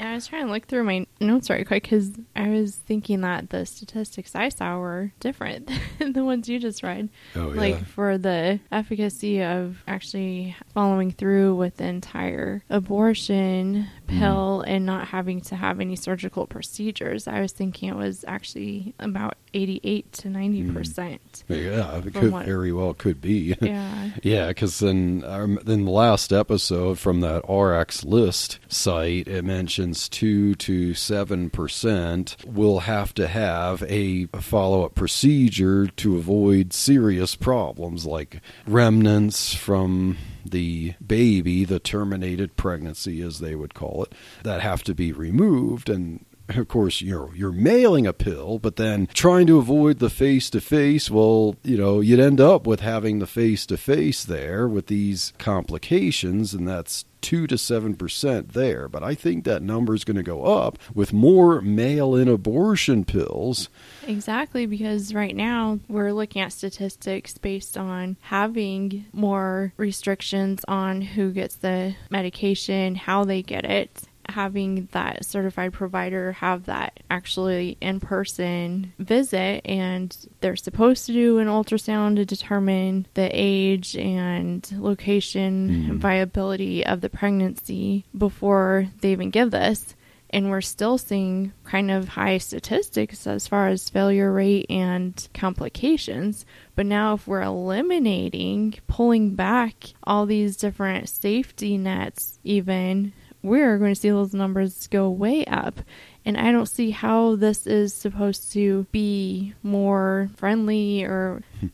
I 0.00 0.14
was 0.14 0.26
trying 0.26 0.46
to 0.46 0.52
look 0.52 0.66
through 0.66 0.84
my 0.84 1.06
notes 1.20 1.50
right 1.50 1.66
quick 1.66 1.84
because 1.84 2.12
I 2.34 2.48
was 2.48 2.76
thinking 2.76 3.20
that 3.20 3.50
the 3.50 3.66
statistics 3.66 4.34
I 4.34 4.48
saw 4.48 4.78
were 4.78 5.12
different 5.20 5.70
than 5.98 6.14
the 6.14 6.24
ones 6.24 6.48
you 6.48 6.58
just 6.58 6.82
read. 6.82 7.10
Oh, 7.36 7.52
yeah. 7.52 7.60
Like 7.60 7.84
for 7.84 8.16
the 8.18 8.60
efficacy 8.72 9.42
of 9.42 9.82
actually 9.86 10.56
following 10.72 11.10
through 11.10 11.54
with 11.56 11.76
the 11.76 11.84
entire 11.84 12.62
abortion 12.70 13.88
pill 14.18 14.62
mm. 14.64 14.70
and 14.70 14.86
not 14.86 15.08
having 15.08 15.40
to 15.42 15.56
have 15.56 15.80
any 15.80 15.96
surgical 15.96 16.46
procedures, 16.46 17.26
I 17.28 17.40
was 17.40 17.52
thinking 17.52 17.88
it 17.88 17.96
was 17.96 18.24
actually 18.26 18.94
about 18.98 19.36
88 19.54 20.12
to 20.12 20.30
90 20.30 20.62
mm. 20.62 20.74
percent. 20.74 21.44
Yeah, 21.48 21.98
it 21.98 22.14
could 22.14 22.32
what, 22.32 22.46
very 22.46 22.72
well 22.72 22.94
could 22.94 23.20
be. 23.20 23.56
Yeah, 23.70 24.10
yeah, 24.22 24.48
because 24.48 24.78
then 24.80 25.22
um, 25.26 25.58
in 25.66 25.84
the 25.84 25.90
last 25.90 26.32
episode 26.32 26.98
from 26.98 27.20
that 27.20 27.48
RX 27.48 28.04
list 28.04 28.58
site, 28.68 29.28
it 29.28 29.44
mentions 29.44 30.08
two 30.08 30.54
to 30.56 30.94
seven 30.94 31.50
percent 31.50 32.36
will 32.46 32.80
have 32.80 33.14
to 33.14 33.28
have 33.28 33.84
a 33.86 34.26
follow 34.26 34.84
up 34.84 34.94
procedure 34.94 35.86
to 35.86 36.16
avoid 36.16 36.72
serious 36.72 37.36
problems 37.36 38.06
like 38.06 38.40
remnants 38.66 39.54
from 39.54 40.16
the 40.44 40.94
baby, 41.04 41.64
the 41.64 41.80
terminated 41.80 42.56
pregnancy, 42.56 43.22
as 43.22 43.38
they 43.40 43.54
would 43.54 43.74
call 43.74 44.04
it, 44.04 44.14
that 44.42 44.60
have 44.60 44.82
to 44.84 44.94
be 44.94 45.12
removed. 45.12 45.88
And 45.88 46.24
of 46.58 46.68
course 46.68 47.00
you're 47.00 47.30
you're 47.34 47.52
mailing 47.52 48.06
a 48.06 48.12
pill 48.12 48.58
but 48.58 48.76
then 48.76 49.06
trying 49.14 49.46
to 49.46 49.58
avoid 49.58 49.98
the 49.98 50.10
face 50.10 50.50
to 50.50 50.60
face 50.60 51.10
well 51.10 51.56
you 51.62 51.76
know 51.76 52.00
you'd 52.00 52.20
end 52.20 52.40
up 52.40 52.66
with 52.66 52.80
having 52.80 53.18
the 53.18 53.26
face 53.26 53.64
to 53.66 53.76
face 53.76 54.24
there 54.24 54.66
with 54.66 54.86
these 54.86 55.32
complications 55.38 56.52
and 56.54 56.66
that's 56.66 57.04
2 57.20 57.46
to 57.46 57.56
7% 57.56 58.52
there 58.52 58.88
but 58.88 59.02
i 59.02 59.14
think 59.14 59.44
that 59.44 59.62
number 59.62 59.94
is 59.94 60.04
going 60.04 60.16
to 60.16 60.22
go 60.22 60.44
up 60.44 60.78
with 60.94 61.12
more 61.12 61.60
mail 61.60 62.16
in 62.16 62.28
abortion 62.28 63.04
pills 63.04 63.68
exactly 64.06 64.66
because 64.66 65.14
right 65.14 65.34
now 65.34 65.78
we're 65.88 66.12
looking 66.12 66.42
at 66.42 66.52
statistics 66.52 67.38
based 67.38 67.76
on 67.76 68.16
having 68.20 69.04
more 69.12 69.72
restrictions 69.76 70.64
on 70.68 71.00
who 71.00 71.32
gets 71.32 71.56
the 71.56 71.94
medication 72.10 72.94
how 72.94 73.24
they 73.24 73.42
get 73.42 73.64
it 73.64 74.02
having 74.30 74.88
that 74.92 75.24
certified 75.24 75.72
provider 75.72 76.32
have 76.32 76.66
that 76.66 77.00
actually 77.10 77.76
in 77.80 78.00
person 78.00 78.92
visit 78.98 79.60
and 79.64 80.28
they're 80.40 80.56
supposed 80.56 81.06
to 81.06 81.12
do 81.12 81.38
an 81.38 81.48
ultrasound 81.48 82.16
to 82.16 82.24
determine 82.24 83.06
the 83.14 83.28
age 83.32 83.96
and 83.96 84.72
location 84.78 85.68
mm. 85.68 85.90
and 85.90 86.00
viability 86.00 86.84
of 86.86 87.00
the 87.00 87.08
pregnancy 87.08 88.04
before 88.16 88.86
they 89.00 89.12
even 89.12 89.30
give 89.30 89.50
this 89.50 89.94
and 90.30 90.48
we're 90.48 90.60
still 90.60 90.96
seeing 90.96 91.52
kind 91.64 91.90
of 91.90 92.10
high 92.10 92.38
statistics 92.38 93.26
as 93.26 93.48
far 93.48 93.68
as 93.68 93.90
failure 93.90 94.32
rate 94.32 94.66
and 94.70 95.28
complications. 95.34 96.46
But 96.76 96.86
now, 96.86 97.14
if 97.14 97.26
we're 97.26 97.42
eliminating, 97.42 98.74
pulling 98.86 99.34
back 99.34 99.92
all 100.04 100.26
these 100.26 100.56
different 100.56 101.08
safety 101.08 101.76
nets, 101.76 102.38
even 102.44 103.12
we're 103.42 103.78
going 103.78 103.94
to 103.94 104.00
see 104.00 104.10
those 104.10 104.34
numbers 104.34 104.86
go 104.86 105.10
way 105.10 105.44
up. 105.46 105.80
And 106.24 106.36
I 106.36 106.52
don't 106.52 106.66
see 106.66 106.90
how 106.90 107.36
this 107.36 107.66
is 107.66 107.92
supposed 107.94 108.52
to 108.52 108.86
be 108.92 109.54
more 109.62 110.30
friendly 110.36 111.02
or 111.02 111.42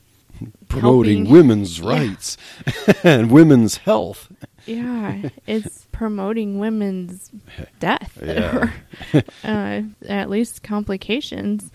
promoting 0.69 1.27
helping. 1.27 1.33
women's 1.33 1.81
rights 1.81 2.37
and 3.05 3.31
women's 3.31 3.79
health. 3.79 4.31
Yeah, 4.67 5.31
it's 5.47 5.87
promoting 5.93 6.59
women's 6.59 7.31
death 7.81 8.19
yeah. 8.23 8.71
or 9.15 9.23
uh, 9.45 9.83
at 10.09 10.31
least 10.31 10.63
complications. 10.63 11.71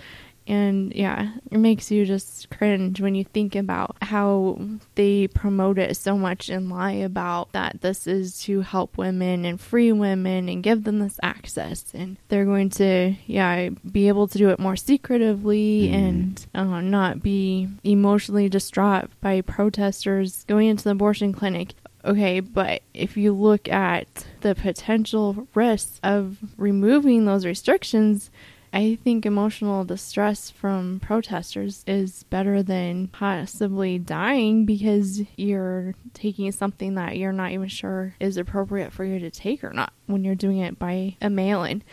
And 0.47 0.91
yeah, 0.93 1.33
it 1.51 1.59
makes 1.59 1.91
you 1.91 2.03
just 2.03 2.49
cringe 2.49 2.99
when 2.99 3.13
you 3.13 3.23
think 3.23 3.55
about 3.55 3.95
how 4.01 4.59
they 4.95 5.27
promote 5.27 5.77
it 5.77 5.95
so 5.95 6.17
much 6.17 6.49
and 6.49 6.69
lie 6.69 6.91
about 6.93 7.51
that 7.51 7.81
this 7.81 8.07
is 8.07 8.41
to 8.43 8.61
help 8.61 8.97
women 8.97 9.45
and 9.45 9.61
free 9.61 9.91
women 9.91 10.49
and 10.49 10.63
give 10.63 10.83
them 10.83 10.99
this 10.99 11.19
access. 11.21 11.85
And 11.93 12.17
they're 12.27 12.45
going 12.45 12.71
to, 12.71 13.15
yeah, 13.27 13.69
be 13.69 14.07
able 14.07 14.27
to 14.27 14.37
do 14.37 14.49
it 14.49 14.59
more 14.59 14.75
secretively 14.75 15.89
mm. 15.89 15.93
and 15.93 16.45
uh, 16.55 16.81
not 16.81 17.21
be 17.21 17.69
emotionally 17.83 18.49
distraught 18.49 19.09
by 19.21 19.41
protesters 19.41 20.43
going 20.45 20.67
into 20.67 20.83
the 20.83 20.91
abortion 20.91 21.33
clinic. 21.33 21.75
Okay, 22.03 22.39
but 22.39 22.81
if 22.93 23.15
you 23.15 23.31
look 23.31 23.69
at 23.69 24.25
the 24.41 24.55
potential 24.55 25.47
risks 25.53 25.99
of 26.03 26.37
removing 26.57 27.25
those 27.25 27.45
restrictions, 27.45 28.31
I 28.73 28.97
think 29.03 29.25
emotional 29.25 29.83
distress 29.83 30.49
from 30.49 31.01
protesters 31.01 31.83
is 31.85 32.23
better 32.23 32.63
than 32.63 33.09
possibly 33.09 33.99
dying 33.99 34.65
because 34.65 35.21
you're 35.35 35.93
taking 36.13 36.51
something 36.51 36.95
that 36.95 37.17
you're 37.17 37.33
not 37.33 37.51
even 37.51 37.67
sure 37.67 38.15
is 38.19 38.37
appropriate 38.37 38.93
for 38.93 39.03
you 39.03 39.19
to 39.19 39.29
take 39.29 39.63
or 39.63 39.73
not 39.73 39.91
when 40.05 40.23
you're 40.23 40.35
doing 40.35 40.59
it 40.59 40.79
by 40.79 41.17
a 41.21 41.29
mail 41.29 41.63
in. 41.63 41.83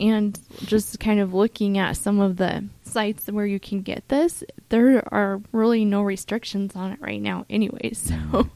And 0.00 0.38
just 0.64 1.00
kind 1.00 1.18
of 1.18 1.34
looking 1.34 1.76
at 1.76 1.96
some 1.96 2.20
of 2.20 2.36
the 2.36 2.66
sites 2.84 3.26
where 3.26 3.46
you 3.46 3.58
can 3.58 3.82
get 3.82 4.06
this, 4.08 4.44
there 4.68 5.02
are 5.12 5.40
really 5.50 5.84
no 5.84 6.02
restrictions 6.02 6.76
on 6.76 6.92
it 6.92 7.00
right 7.00 7.20
now, 7.20 7.46
anyway. 7.50 7.92
So. 7.94 8.48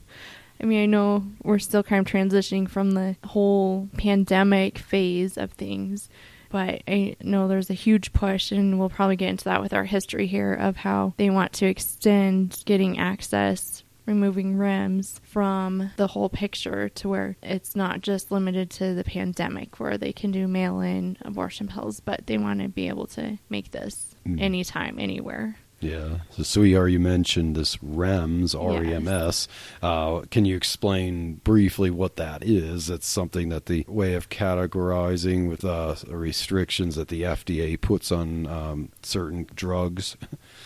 I 0.62 0.66
mean, 0.66 0.82
I 0.82 0.86
know 0.86 1.24
we're 1.42 1.58
still 1.58 1.82
kind 1.82 2.06
of 2.06 2.12
transitioning 2.12 2.68
from 2.68 2.92
the 2.92 3.16
whole 3.24 3.88
pandemic 3.96 4.78
phase 4.78 5.36
of 5.36 5.52
things, 5.52 6.08
but 6.50 6.82
I 6.86 7.16
know 7.20 7.48
there's 7.48 7.70
a 7.70 7.74
huge 7.74 8.12
push, 8.12 8.52
and 8.52 8.78
we'll 8.78 8.88
probably 8.88 9.16
get 9.16 9.30
into 9.30 9.44
that 9.44 9.60
with 9.60 9.72
our 9.72 9.84
history 9.84 10.26
here 10.26 10.54
of 10.54 10.76
how 10.76 11.14
they 11.16 11.30
want 11.30 11.52
to 11.54 11.66
extend 11.66 12.62
getting 12.64 12.98
access 12.98 13.82
removing 14.06 14.56
REMS 14.56 15.20
from 15.22 15.90
the 15.96 16.08
whole 16.08 16.28
picture 16.28 16.88
to 16.88 17.08
where 17.08 17.36
it's 17.42 17.76
not 17.76 18.00
just 18.00 18.32
limited 18.32 18.68
to 18.68 18.94
the 18.94 19.04
pandemic 19.04 19.78
where 19.78 19.96
they 19.96 20.12
can 20.12 20.30
do 20.30 20.48
mail 20.48 20.80
in 20.80 21.16
abortion 21.22 21.68
pills, 21.68 22.00
but 22.00 22.26
they 22.26 22.38
want 22.38 22.60
to 22.60 22.68
be 22.68 22.88
able 22.88 23.06
to 23.06 23.38
make 23.48 23.70
this 23.70 24.14
mm. 24.26 24.40
anytime, 24.40 24.98
anywhere. 24.98 25.56
Yeah. 25.82 26.18
So, 26.30 26.42
sweetheart, 26.44 26.92
you 26.92 27.00
mentioned 27.00 27.56
this 27.56 27.76
REMS, 27.78 28.54
R-E-M-S. 28.54 29.02
Yes. 29.10 29.48
Uh, 29.82 30.22
can 30.30 30.44
you 30.44 30.56
explain 30.56 31.34
briefly 31.44 31.90
what 31.90 32.16
that 32.16 32.44
is? 32.44 32.88
It's 32.88 33.06
something 33.06 33.48
that 33.48 33.66
the 33.66 33.84
way 33.88 34.14
of 34.14 34.28
categorizing 34.28 35.48
with 35.48 35.64
uh, 35.64 35.96
restrictions 36.08 36.94
that 36.94 37.08
the 37.08 37.22
FDA 37.22 37.80
puts 37.80 38.12
on 38.12 38.46
um, 38.46 38.90
certain 39.02 39.46
drugs. 39.54 40.16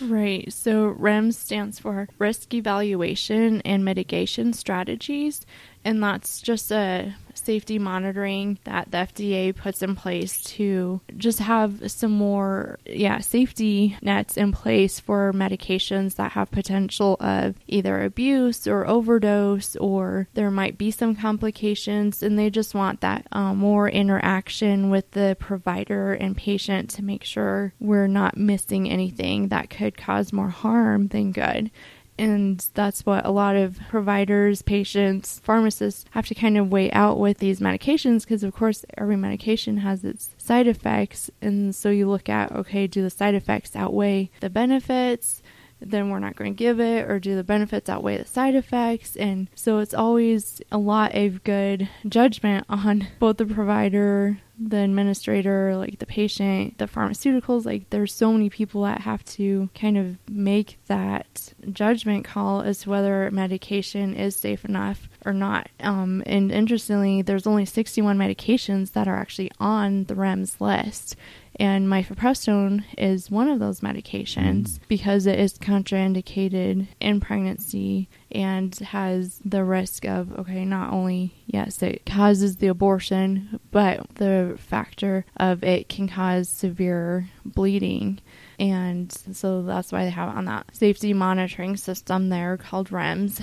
Right. 0.00 0.52
So 0.52 0.92
REMS 0.94 1.34
stands 1.34 1.78
for 1.78 2.08
Risk 2.18 2.52
Evaluation 2.52 3.62
and 3.62 3.84
Mitigation 3.84 4.52
Strategies, 4.52 5.46
and 5.86 6.02
that's 6.02 6.40
just 6.40 6.72
a 6.72 7.14
safety 7.32 7.78
monitoring 7.78 8.58
that 8.64 8.90
the 8.90 8.96
FDA 8.96 9.54
puts 9.54 9.80
in 9.80 9.94
place 9.94 10.42
to 10.42 11.00
just 11.16 11.38
have 11.38 11.88
some 11.92 12.10
more, 12.10 12.80
yeah, 12.84 13.20
safety 13.20 13.96
nets 14.02 14.36
in 14.36 14.50
place 14.50 14.98
for 14.98 15.32
medications 15.32 16.16
that 16.16 16.32
have 16.32 16.50
potential 16.50 17.16
of 17.20 17.54
either 17.68 18.02
abuse 18.02 18.66
or 18.66 18.84
overdose, 18.84 19.76
or 19.76 20.26
there 20.34 20.50
might 20.50 20.76
be 20.76 20.90
some 20.90 21.14
complications, 21.14 22.20
and 22.20 22.36
they 22.36 22.50
just 22.50 22.74
want 22.74 23.00
that 23.02 23.24
um, 23.30 23.58
more 23.58 23.88
interaction 23.88 24.90
with 24.90 25.08
the 25.12 25.36
provider 25.38 26.14
and 26.14 26.36
patient 26.36 26.90
to 26.90 27.04
make 27.04 27.22
sure 27.22 27.72
we're 27.78 28.08
not 28.08 28.36
missing 28.36 28.90
anything 28.90 29.48
that 29.48 29.70
could 29.70 29.96
cause 29.96 30.32
more 30.32 30.50
harm 30.50 31.06
than 31.08 31.30
good. 31.30 31.70
And 32.18 32.64
that's 32.74 33.04
what 33.04 33.26
a 33.26 33.30
lot 33.30 33.56
of 33.56 33.78
providers, 33.88 34.62
patients, 34.62 35.38
pharmacists 35.40 36.06
have 36.12 36.26
to 36.28 36.34
kind 36.34 36.56
of 36.56 36.70
weigh 36.70 36.90
out 36.92 37.18
with 37.18 37.38
these 37.38 37.60
medications 37.60 38.22
because, 38.22 38.42
of 38.42 38.54
course, 38.54 38.84
every 38.96 39.16
medication 39.16 39.78
has 39.78 40.04
its 40.04 40.30
side 40.38 40.66
effects. 40.66 41.30
And 41.42 41.74
so 41.74 41.90
you 41.90 42.08
look 42.08 42.28
at, 42.28 42.52
okay, 42.52 42.86
do 42.86 43.02
the 43.02 43.10
side 43.10 43.34
effects 43.34 43.76
outweigh 43.76 44.30
the 44.40 44.48
benefits? 44.48 45.42
Then 45.80 46.10
we're 46.10 46.18
not 46.18 46.36
going 46.36 46.52
to 46.52 46.56
give 46.56 46.80
it, 46.80 47.08
or 47.10 47.18
do 47.18 47.36
the 47.36 47.44
benefits 47.44 47.88
outweigh 47.88 48.18
the 48.18 48.24
side 48.24 48.54
effects? 48.54 49.16
And 49.16 49.48
so 49.54 49.78
it's 49.78 49.94
always 49.94 50.60
a 50.72 50.78
lot 50.78 51.14
of 51.14 51.44
good 51.44 51.88
judgment 52.08 52.66
on 52.68 53.08
both 53.18 53.36
the 53.36 53.46
provider, 53.46 54.38
the 54.58 54.78
administrator, 54.78 55.76
like 55.76 55.98
the 55.98 56.06
patient, 56.06 56.78
the 56.78 56.86
pharmaceuticals. 56.86 57.66
Like 57.66 57.90
there's 57.90 58.14
so 58.14 58.32
many 58.32 58.48
people 58.48 58.82
that 58.82 59.02
have 59.02 59.24
to 59.24 59.68
kind 59.74 59.98
of 59.98 60.16
make 60.28 60.78
that 60.86 61.52
judgment 61.72 62.24
call 62.24 62.62
as 62.62 62.80
to 62.80 62.90
whether 62.90 63.30
medication 63.30 64.14
is 64.14 64.34
safe 64.34 64.64
enough 64.64 65.08
or 65.24 65.32
not. 65.32 65.68
Um, 65.80 66.22
and 66.26 66.50
interestingly, 66.50 67.22
there's 67.22 67.46
only 67.46 67.66
61 67.66 68.16
medications 68.16 68.92
that 68.92 69.08
are 69.08 69.16
actually 69.16 69.50
on 69.60 70.04
the 70.04 70.14
REMS 70.14 70.60
list. 70.60 71.16
And 71.58 71.88
mifepristone 71.88 72.84
is 72.98 73.30
one 73.30 73.48
of 73.48 73.60
those 73.60 73.80
medications 73.80 74.62
mm. 74.62 74.80
because 74.88 75.26
it 75.26 75.38
is 75.38 75.58
contraindicated 75.58 76.88
in 77.00 77.20
pregnancy 77.20 78.08
and 78.30 78.74
has 78.76 79.40
the 79.44 79.64
risk 79.64 80.04
of, 80.04 80.38
okay, 80.38 80.64
not 80.64 80.92
only, 80.92 81.34
yes, 81.46 81.82
it 81.82 82.04
causes 82.04 82.56
the 82.56 82.66
abortion, 82.66 83.58
but 83.70 84.06
the 84.16 84.56
factor 84.58 85.24
of 85.38 85.64
it 85.64 85.88
can 85.88 86.08
cause 86.08 86.48
severe 86.48 87.28
bleeding. 87.44 88.20
And 88.58 89.10
so 89.10 89.62
that's 89.62 89.92
why 89.92 90.04
they 90.04 90.10
have 90.10 90.28
it 90.28 90.36
on 90.36 90.44
that 90.46 90.76
safety 90.76 91.14
monitoring 91.14 91.76
system 91.76 92.28
there 92.28 92.56
called 92.58 92.90
REMS. 92.90 93.42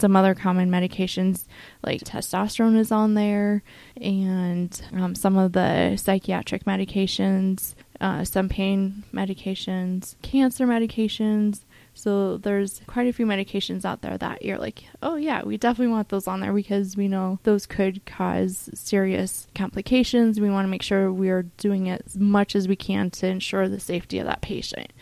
Some 0.00 0.16
other 0.16 0.34
common 0.34 0.70
medications 0.70 1.44
like 1.84 2.00
testosterone 2.00 2.78
is 2.78 2.90
on 2.90 3.14
there, 3.14 3.62
and 4.00 4.80
um, 4.94 5.14
some 5.14 5.36
of 5.36 5.52
the 5.52 5.96
psychiatric 5.96 6.64
medications, 6.64 7.74
uh, 8.00 8.24
some 8.24 8.48
pain 8.48 9.04
medications, 9.12 10.16
cancer 10.22 10.66
medications, 10.66 11.64
so 11.94 12.38
there's 12.38 12.80
quite 12.86 13.08
a 13.08 13.12
few 13.12 13.26
medications 13.26 13.84
out 13.84 14.00
there 14.00 14.16
that 14.16 14.42
you're 14.42 14.58
like, 14.58 14.84
oh 15.02 15.16
yeah, 15.16 15.42
we 15.42 15.56
definitely 15.56 15.92
want 15.92 16.08
those 16.08 16.26
on 16.26 16.40
there 16.40 16.52
because 16.52 16.96
we 16.96 17.08
know 17.08 17.38
those 17.42 17.66
could 17.66 18.04
cause 18.06 18.70
serious 18.74 19.48
complications. 19.54 20.40
We 20.40 20.50
want 20.50 20.64
to 20.64 20.70
make 20.70 20.82
sure 20.82 21.12
we 21.12 21.28
are 21.30 21.42
doing 21.42 21.90
as 21.90 22.16
much 22.16 22.56
as 22.56 22.68
we 22.68 22.76
can 22.76 23.10
to 23.10 23.26
ensure 23.26 23.68
the 23.68 23.80
safety 23.80 24.18
of 24.18 24.26
that 24.26 24.40
patient. 24.40 24.92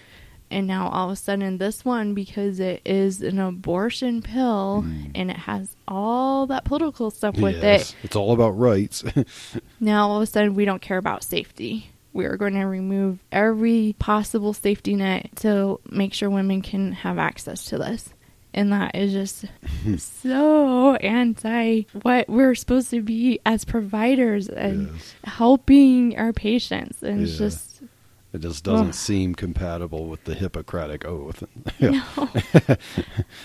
And 0.51 0.67
now 0.67 0.89
all 0.89 1.09
of 1.09 1.13
a 1.13 1.17
sudden, 1.17 1.59
this 1.59 1.85
one, 1.85 2.15
because 2.15 2.59
it 2.59 2.81
is 2.85 3.21
an 3.23 3.39
abortion 3.39 4.23
pill 4.23 4.85
mm. 4.87 5.11
and 5.15 5.31
it 5.31 5.37
has 5.37 5.77
all 5.87 6.47
that 6.47 6.65
political 6.65 7.11
stuff 7.11 7.37
with 7.37 7.63
yes, 7.63 7.91
it, 7.91 7.97
it's 8.05 8.17
all 8.17 8.33
about 8.33 8.51
rights. 8.51 9.05
now 9.81 10.09
all 10.09 10.17
of 10.17 10.23
a 10.23 10.27
sudden, 10.27 10.55
we 10.55 10.65
don't 10.65 10.83
care 10.83 10.99
about 10.99 11.23
safety 11.23 11.91
we 12.19 12.25
are 12.25 12.37
going 12.37 12.55
to 12.55 12.65
remove 12.65 13.21
every 13.31 13.95
possible 13.99 14.53
safety 14.53 14.97
net 14.97 15.31
to 15.37 15.81
make 15.89 16.13
sure 16.13 16.29
women 16.29 16.63
can 16.63 16.93
have 16.93 17.17
access 17.17 17.67
to 17.67 17.79
this. 17.79 18.11
And 18.53 18.73
that 18.73 18.97
is 18.97 19.13
just 19.13 19.45
so 20.23 20.97
anti 20.97 21.83
what 22.03 22.29
we're 22.29 22.57
supposed 22.57 22.91
to 22.91 23.03
be 23.03 23.39
as 23.47 23.65
providers 23.65 24.49
and 24.49 24.89
yes. 24.89 25.15
helping 25.25 26.19
our 26.19 26.33
patients. 26.33 27.03
And 27.03 27.23
it's 27.23 27.39
just. 27.39 27.83
It 28.33 28.43
just 28.43 28.63
doesn't 28.65 28.93
seem 28.95 29.35
compatible 29.35 30.07
with 30.07 30.25
the 30.25 30.35
Hippocratic 30.35 31.05
Oath. 31.07 31.43
yeah. 31.79 32.05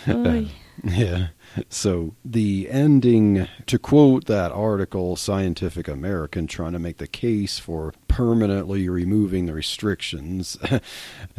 No. 0.07 0.45
yeah. 0.83 1.27
So 1.69 2.15
the 2.25 2.69
ending, 2.69 3.47
to 3.67 3.77
quote 3.77 4.25
that 4.25 4.51
article, 4.51 5.15
Scientific 5.15 5.87
American, 5.87 6.47
trying 6.47 6.73
to 6.73 6.79
make 6.79 6.97
the 6.97 7.07
case 7.07 7.59
for 7.59 7.93
permanently 8.07 8.87
removing 8.89 9.45
the 9.45 9.53
restrictions. 9.53 10.57
it 10.71 10.81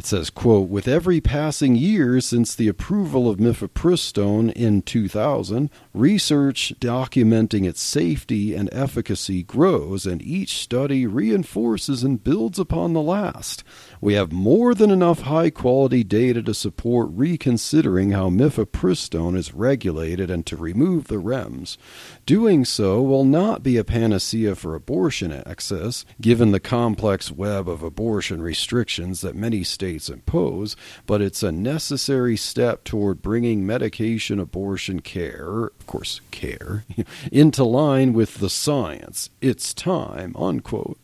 says, 0.05 0.29
quote, 0.29 0.69
with 0.69 0.87
every 0.87 1.21
passing 1.21 1.75
year 1.75 2.21
since 2.21 2.55
the 2.55 2.67
approval 2.67 3.29
of 3.29 3.39
mifepristone 3.39 4.51
in 4.53 4.81
2000, 4.81 5.69
research 5.93 6.73
documenting 6.79 7.67
its 7.67 7.81
safety 7.81 8.53
and 8.53 8.69
efficacy 8.71 9.43
grows, 9.43 10.05
and 10.05 10.21
each 10.21 10.59
study 10.59 11.05
reinforces 11.05 12.03
and 12.03 12.23
builds 12.23 12.59
upon 12.59 12.93
the 12.93 13.01
last. 13.01 13.63
We 14.01 14.13
have 14.13 14.31
more 14.31 14.73
than 14.73 14.91
enough 14.91 15.21
high 15.21 15.49
quality 15.49 16.03
data 16.03 16.41
to 16.43 16.53
support 16.53 17.09
reconsidering 17.11 18.11
how 18.11 18.29
mifepristone 18.29 19.35
is 19.37 19.53
regulated 19.53 20.04
and 20.05 20.45
to 20.45 20.55
remove 20.55 21.07
the 21.07 21.15
REMS. 21.15 21.77
Doing 22.25 22.65
so 22.65 23.01
will 23.01 23.25
not 23.25 23.63
be 23.63 23.77
a 23.77 23.83
panacea 23.83 24.55
for 24.55 24.75
abortion 24.75 25.31
access, 25.31 26.05
given 26.21 26.51
the 26.51 26.59
complex 26.59 27.31
web 27.31 27.67
of 27.67 27.83
abortion 27.83 28.41
restrictions 28.41 29.21
that 29.21 29.35
many 29.35 29.63
states 29.63 30.09
impose, 30.09 30.75
but 31.05 31.21
it's 31.21 31.43
a 31.43 31.51
necessary 31.51 32.37
step 32.37 32.83
toward 32.83 33.21
bringing 33.21 33.65
medication 33.65 34.39
abortion 34.39 34.99
care, 34.99 35.65
of 35.65 35.87
course, 35.87 36.21
care, 36.31 36.85
into 37.31 37.63
line 37.63 38.13
with 38.13 38.35
the 38.35 38.49
science. 38.49 39.29
It's 39.41 39.73
time, 39.73 40.35
unquote. 40.37 40.99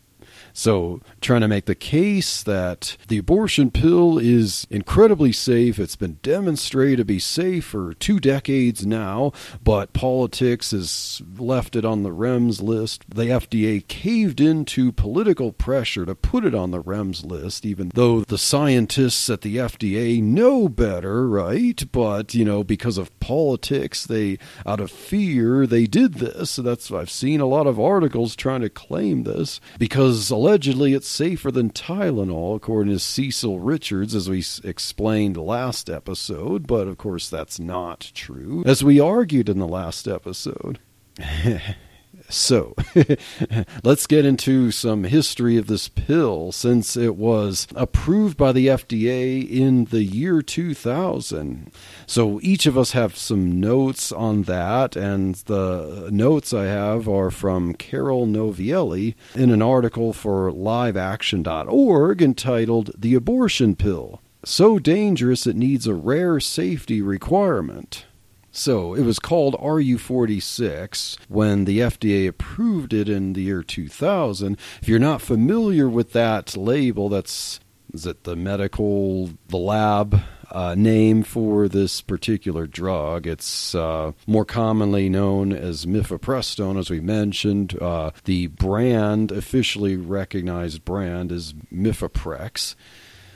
So, 0.54 1.02
trying 1.22 1.42
to 1.42 1.48
make 1.48 1.66
the 1.66 1.76
case 1.76 2.44
that 2.44 2.98
the 3.08 3.18
abortion 3.18 3.72
pill 3.72 4.18
is 4.18 4.68
incredibly 4.70 5.32
safe. 5.32 5.80
It's 5.80 5.96
been 5.96 6.20
demonstrated 6.22 7.02
to 7.02 7.06
be 7.06 7.20
safe 7.20 7.66
for 7.66 7.94
two 7.94 8.20
decades 8.20 8.86
now, 8.86 9.32
but 9.64 9.94
politics 9.94 10.72
has 10.72 11.22
left 11.38 11.76
it 11.76 11.86
on 11.86 12.04
the 12.04 12.12
REMS 12.12 12.62
list. 12.62 13.04
The 13.10 13.26
FDA 13.26 13.88
caved 13.88 14.40
into 14.40 14.92
political 14.92 15.52
pressure 15.52 16.06
to 16.06 16.16
put 16.16 16.46
it 16.46 16.54
on 16.54 16.72
the 16.72 16.82
REMS 16.82 17.26
list, 17.26 17.66
even 17.66 17.92
though 17.94 18.22
the 18.22 18.38
scientists 18.38 19.30
at 19.30 19.42
the 19.42 19.58
FDA 19.58 20.22
know 20.22 20.70
better, 20.70 21.28
right? 21.28 21.84
But, 21.92 22.34
you 22.34 22.46
know, 22.46 22.64
because 22.64 22.98
of 22.98 23.18
politics, 23.20 24.06
they, 24.06 24.38
out 24.66 24.80
of 24.80 24.92
fear, 24.92 25.66
they 25.66 25.88
did 25.88 26.16
this. 26.16 26.52
So 26.52 26.62
that's, 26.62 26.92
I've 26.92 27.10
seen 27.10 27.42
a 27.42 27.46
lot 27.46 27.68
of 27.68 27.80
articles 27.80 28.36
trying 28.36 28.62
to 28.62 28.70
claim 28.70 29.24
this 29.24 29.60
because 29.80 30.32
allegedly 30.42 30.96
it's 30.96 31.08
safer 31.08 31.52
than 31.52 31.70
Tylenol, 31.70 32.56
according 32.56 32.92
to 32.92 32.98
Cecile 32.98 33.60
Richards, 33.60 34.16
as 34.16 34.28
we 34.28 34.44
explained 34.64 35.38
last 35.38 35.88
episode, 35.88 36.66
but 36.66 36.88
of 36.88 36.98
course 36.98 37.30
that's 37.30 37.60
not 37.60 38.12
true, 38.16 38.64
as 38.66 38.84
we 38.84 39.00
argued 39.00 39.50
in 39.50 39.60
the 39.60 39.68
last 39.68 40.08
episode. 40.08 40.80
So, 42.32 42.76
let's 43.84 44.08
get 44.08 44.26
into 44.26 44.72
some 44.72 45.04
history 45.04 45.58
of 45.58 45.68
this 45.68 45.90
pill 45.90 46.52
since 46.52 46.96
it 46.96 47.16
was 47.16 47.68
approved 47.76 48.38
by 48.38 48.52
the 48.54 48.68
FDA 48.68 49.48
in 49.50 49.86
the 49.86 50.04
year 50.04 50.42
2000. 50.42 51.72
So, 52.08 52.40
each 52.42 52.66
of 52.66 52.78
us 52.78 52.92
have 52.92 53.18
some 53.18 53.60
notes 53.60 54.12
on 54.12 54.44
that, 54.44 54.96
and 54.96 55.36
the 55.36 56.10
notes 56.12 56.54
I 56.54 56.66
have 56.66 57.08
are 57.10 57.32
from 57.32 57.74
Carole 57.74 58.28
Novielli 58.28 59.16
in 59.36 59.52
an 59.52 59.62
article 59.62 60.14
for 60.14 60.52
liveaction.org 60.52 62.22
entitled 62.22 62.92
The 62.98 63.16
Abortion 63.16 63.76
Pill. 63.76 64.22
So 64.44 64.80
dangerous 64.80 65.46
it 65.46 65.56
needs 65.56 65.86
a 65.86 65.94
rare 65.94 66.40
safety 66.40 67.02
requirement. 67.02 68.06
So 68.52 68.94
it 68.94 69.04
was 69.04 69.20
called 69.20 69.56
RU486 69.56 71.18
when 71.30 71.66
the 71.66 71.80
FDA 71.80 72.28
approved 72.28 72.94
it 72.94 73.08
in 73.08 73.34
the 73.34 73.44
year 73.44 73.64
2000. 73.64 74.58
If 74.82 74.88
you're 74.88 75.00
not 75.00 75.22
familiar 75.22 75.88
with 75.88 76.12
that 76.14 76.58
label, 76.58 77.10
that's 77.10 77.60
is 77.94 78.06
it 78.06 78.24
the 78.24 78.36
medical, 78.36 79.32
the 79.50 79.58
lab 79.58 80.22
uh, 80.52 80.76
name 80.76 81.24
for 81.24 81.68
this 81.68 82.02
particular 82.02 82.68
drug. 82.68 83.26
It's 83.26 83.74
uh, 83.74 84.12
more 84.28 84.46
commonly 84.46 85.10
known 85.10 85.52
as 85.52 85.86
mifepristone, 85.86 86.78
as 86.78 86.90
we 86.90 87.00
mentioned. 87.00 87.82
Uh, 87.82 88.12
the 88.26 88.48
brand, 88.48 89.32
officially 89.32 89.96
recognized 89.96 90.84
brand, 90.86 91.32
is 91.32 91.54
Mifeprex. 91.74 92.76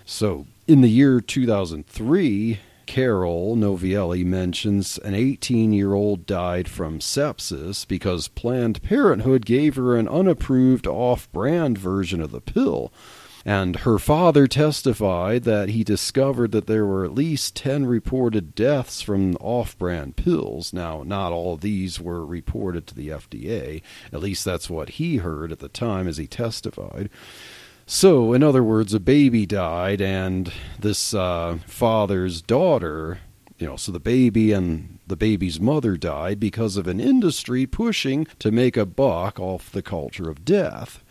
So 0.06 0.46
in 0.68 0.82
the 0.82 0.90
year 0.90 1.22
2003, 1.22 2.60
Carole 2.86 3.56
Novielli 3.56 4.26
mentions 4.26 4.98
an 5.00 5.14
18 5.14 5.74
year 5.74 5.94
old 5.94 6.26
died 6.26 6.68
from 6.68 7.00
sepsis 7.00 7.88
because 7.88 8.28
Planned 8.28 8.82
Parenthood 8.82 9.46
gave 9.46 9.76
her 9.76 9.96
an 9.96 10.08
unapproved 10.08 10.88
off 10.88 11.32
brand 11.32 11.78
version 11.78 12.22
of 12.22 12.32
the 12.32 12.42
pill. 12.42 12.92
And 13.48 13.76
her 13.78 14.00
father 14.00 14.48
testified 14.48 15.44
that 15.44 15.70
he 15.70 15.84
discovered 15.84 16.52
that 16.52 16.66
there 16.66 16.86
were 16.86 17.06
at 17.06 17.14
least 17.14 17.56
10 17.56 17.86
reported 17.86 18.56
deaths 18.56 19.02
from 19.02 19.36
off 19.36 19.78
brand 19.78 20.16
pills. 20.16 20.74
Now, 20.74 21.04
not 21.04 21.32
all 21.32 21.56
these 21.56 22.02
were 22.02 22.26
reported 22.26 22.88
to 22.88 22.96
the 22.96 23.10
FDA. 23.10 23.84
At 24.12 24.22
least 24.22 24.46
that's 24.46 24.68
what 24.68 24.90
he 24.90 25.18
heard 25.18 25.52
at 25.52 25.60
the 25.60 25.70
time 25.70 26.08
as 26.08 26.18
he 26.18 26.26
testified. 26.26 27.12
So, 27.88 28.34
in 28.34 28.42
other 28.42 28.64
words, 28.64 28.94
a 28.94 29.00
baby 29.00 29.46
died, 29.46 30.02
and 30.02 30.52
this 30.80 31.14
uh, 31.14 31.60
father's 31.68 32.42
daughter, 32.42 33.20
you 33.60 33.68
know, 33.68 33.76
so 33.76 33.92
the 33.92 34.00
baby 34.00 34.52
and 34.52 34.98
the 35.06 35.16
baby's 35.16 35.60
mother 35.60 35.96
died 35.96 36.40
because 36.40 36.78
of 36.78 36.88
an 36.88 37.00
industry 37.00 37.68
pushing 37.68 38.26
to 38.40 38.52
make 38.52 38.76
a 38.76 38.88
buck 38.88 39.40
off 39.40 39.72
the 39.72 39.84
culture 39.84 40.30
of 40.30 40.44
death. 40.44 41.04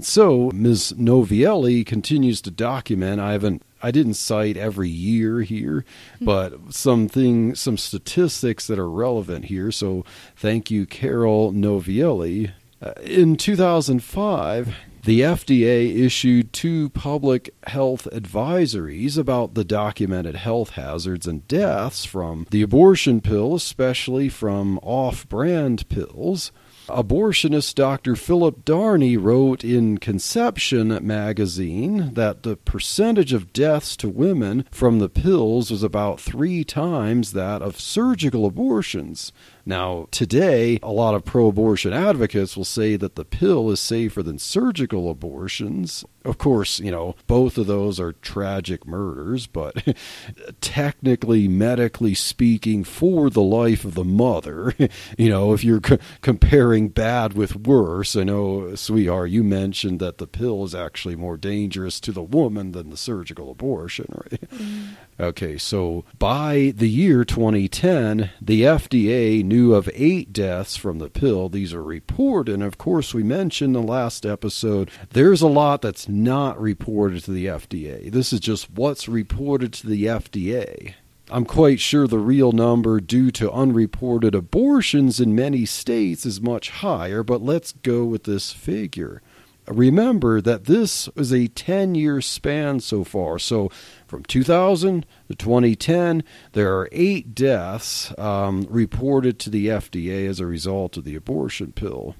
So 0.00 0.50
Ms. 0.52 0.94
Novielli 0.98 1.86
continues 1.86 2.42
to 2.42 2.50
document. 2.50 3.20
I 3.20 3.32
haven't 3.32 3.62
I 3.82 3.90
didn't 3.90 4.14
cite 4.14 4.56
every 4.56 4.88
year 4.88 5.40
here, 5.42 5.84
but 6.20 6.74
something 6.74 7.54
some 7.54 7.78
statistics 7.78 8.66
that 8.66 8.78
are 8.78 8.90
relevant 8.90 9.46
here. 9.46 9.70
So 9.70 10.04
thank 10.36 10.70
you, 10.70 10.86
Carole 10.86 11.52
Novielli. 11.52 12.52
Uh, 12.82 12.92
in 13.02 13.36
2005, 13.36 14.74
the 15.06 15.20
FDA 15.20 16.04
issued 16.04 16.52
two 16.52 16.90
public 16.90 17.54
health 17.68 18.08
advisories 18.10 19.16
about 19.16 19.54
the 19.54 19.62
documented 19.62 20.34
health 20.34 20.70
hazards 20.70 21.28
and 21.28 21.46
deaths 21.46 22.04
from 22.04 22.44
the 22.50 22.60
abortion 22.60 23.20
pill, 23.20 23.54
especially 23.54 24.28
from 24.28 24.80
off 24.82 25.28
brand 25.28 25.88
pills. 25.88 26.50
Abortionist 26.88 27.76
Dr. 27.76 28.16
Philip 28.16 28.64
Darney 28.64 29.16
wrote 29.16 29.62
in 29.62 29.98
Contraception 29.98 30.88
magazine 31.04 32.14
that 32.14 32.42
the 32.42 32.56
percentage 32.56 33.32
of 33.32 33.52
deaths 33.52 33.96
to 33.98 34.08
women 34.08 34.64
from 34.72 34.98
the 34.98 35.08
pills 35.08 35.70
was 35.70 35.84
about 35.84 36.20
three 36.20 36.64
times 36.64 37.32
that 37.32 37.62
of 37.62 37.80
surgical 37.80 38.44
abortions. 38.44 39.32
Now, 39.68 40.06
today, 40.12 40.78
a 40.80 40.92
lot 40.92 41.16
of 41.16 41.24
pro 41.24 41.48
abortion 41.48 41.92
advocates 41.92 42.56
will 42.56 42.64
say 42.64 42.94
that 42.94 43.16
the 43.16 43.24
pill 43.24 43.68
is 43.72 43.80
safer 43.80 44.22
than 44.22 44.38
surgical 44.38 45.10
abortions. 45.10 46.04
Of 46.24 46.38
course, 46.38 46.78
you 46.78 46.92
know, 46.92 47.16
both 47.26 47.58
of 47.58 47.66
those 47.66 47.98
are 47.98 48.12
tragic 48.12 48.86
murders, 48.86 49.48
but 49.48 49.96
technically, 50.60 51.48
medically 51.48 52.14
speaking, 52.14 52.84
for 52.84 53.28
the 53.28 53.42
life 53.42 53.84
of 53.84 53.94
the 53.94 54.04
mother, 54.04 54.72
you 55.18 55.28
know, 55.28 55.52
if 55.52 55.64
you're 55.64 55.80
c- 55.84 55.98
comparing 56.20 56.88
bad 56.88 57.32
with 57.32 57.56
worse, 57.56 58.14
I 58.14 58.22
know, 58.22 58.72
sweetheart, 58.76 59.30
you 59.30 59.42
mentioned 59.42 59.98
that 59.98 60.18
the 60.18 60.28
pill 60.28 60.62
is 60.62 60.76
actually 60.76 61.16
more 61.16 61.36
dangerous 61.36 61.98
to 62.00 62.12
the 62.12 62.22
woman 62.22 62.70
than 62.70 62.90
the 62.90 62.96
surgical 62.96 63.50
abortion, 63.50 64.06
right? 64.10 64.40
Mm. 64.50 64.90
Okay, 65.18 65.56
so 65.56 66.04
by 66.18 66.74
the 66.76 66.90
year 66.90 67.24
2010, 67.24 68.30
the 68.38 68.62
FDA 68.62 69.42
knew 69.42 69.74
of 69.74 69.88
eight 69.94 70.30
deaths 70.30 70.76
from 70.76 70.98
the 70.98 71.08
pill. 71.08 71.48
These 71.48 71.72
are 71.72 71.82
reported, 71.82 72.52
and 72.52 72.62
of 72.62 72.76
course, 72.76 73.14
we 73.14 73.22
mentioned 73.22 73.74
in 73.74 73.82
the 73.82 73.88
last 73.88 74.26
episode, 74.26 74.90
there's 75.12 75.40
a 75.40 75.48
lot 75.48 75.80
that's 75.80 76.06
not 76.06 76.60
reported 76.60 77.24
to 77.24 77.30
the 77.30 77.46
FDA. 77.46 78.10
This 78.10 78.30
is 78.30 78.40
just 78.40 78.70
what's 78.70 79.08
reported 79.08 79.72
to 79.74 79.86
the 79.86 80.04
FDA. 80.04 80.94
I'm 81.30 81.46
quite 81.46 81.80
sure 81.80 82.06
the 82.06 82.18
real 82.18 82.52
number 82.52 83.00
due 83.00 83.30
to 83.32 83.50
unreported 83.50 84.34
abortions 84.34 85.18
in 85.18 85.34
many 85.34 85.64
states 85.64 86.26
is 86.26 86.42
much 86.42 86.68
higher, 86.68 87.22
but 87.22 87.42
let's 87.42 87.72
go 87.72 88.04
with 88.04 88.24
this 88.24 88.52
figure 88.52 89.22
remember 89.68 90.40
that 90.40 90.64
this 90.64 91.08
is 91.16 91.32
a 91.32 91.48
10 91.48 91.94
year 91.94 92.20
span 92.20 92.80
so 92.80 93.04
far. 93.04 93.38
So 93.38 93.70
from 94.06 94.24
2000 94.24 95.06
to 95.28 95.34
2010, 95.34 96.24
there 96.52 96.76
are 96.76 96.88
eight 96.92 97.34
deaths 97.34 98.16
um, 98.18 98.66
reported 98.68 99.38
to 99.40 99.50
the 99.50 99.66
FDA 99.68 100.28
as 100.28 100.40
a 100.40 100.46
result 100.46 100.96
of 100.96 101.04
the 101.04 101.16
abortion 101.16 101.72
pill. 101.72 102.14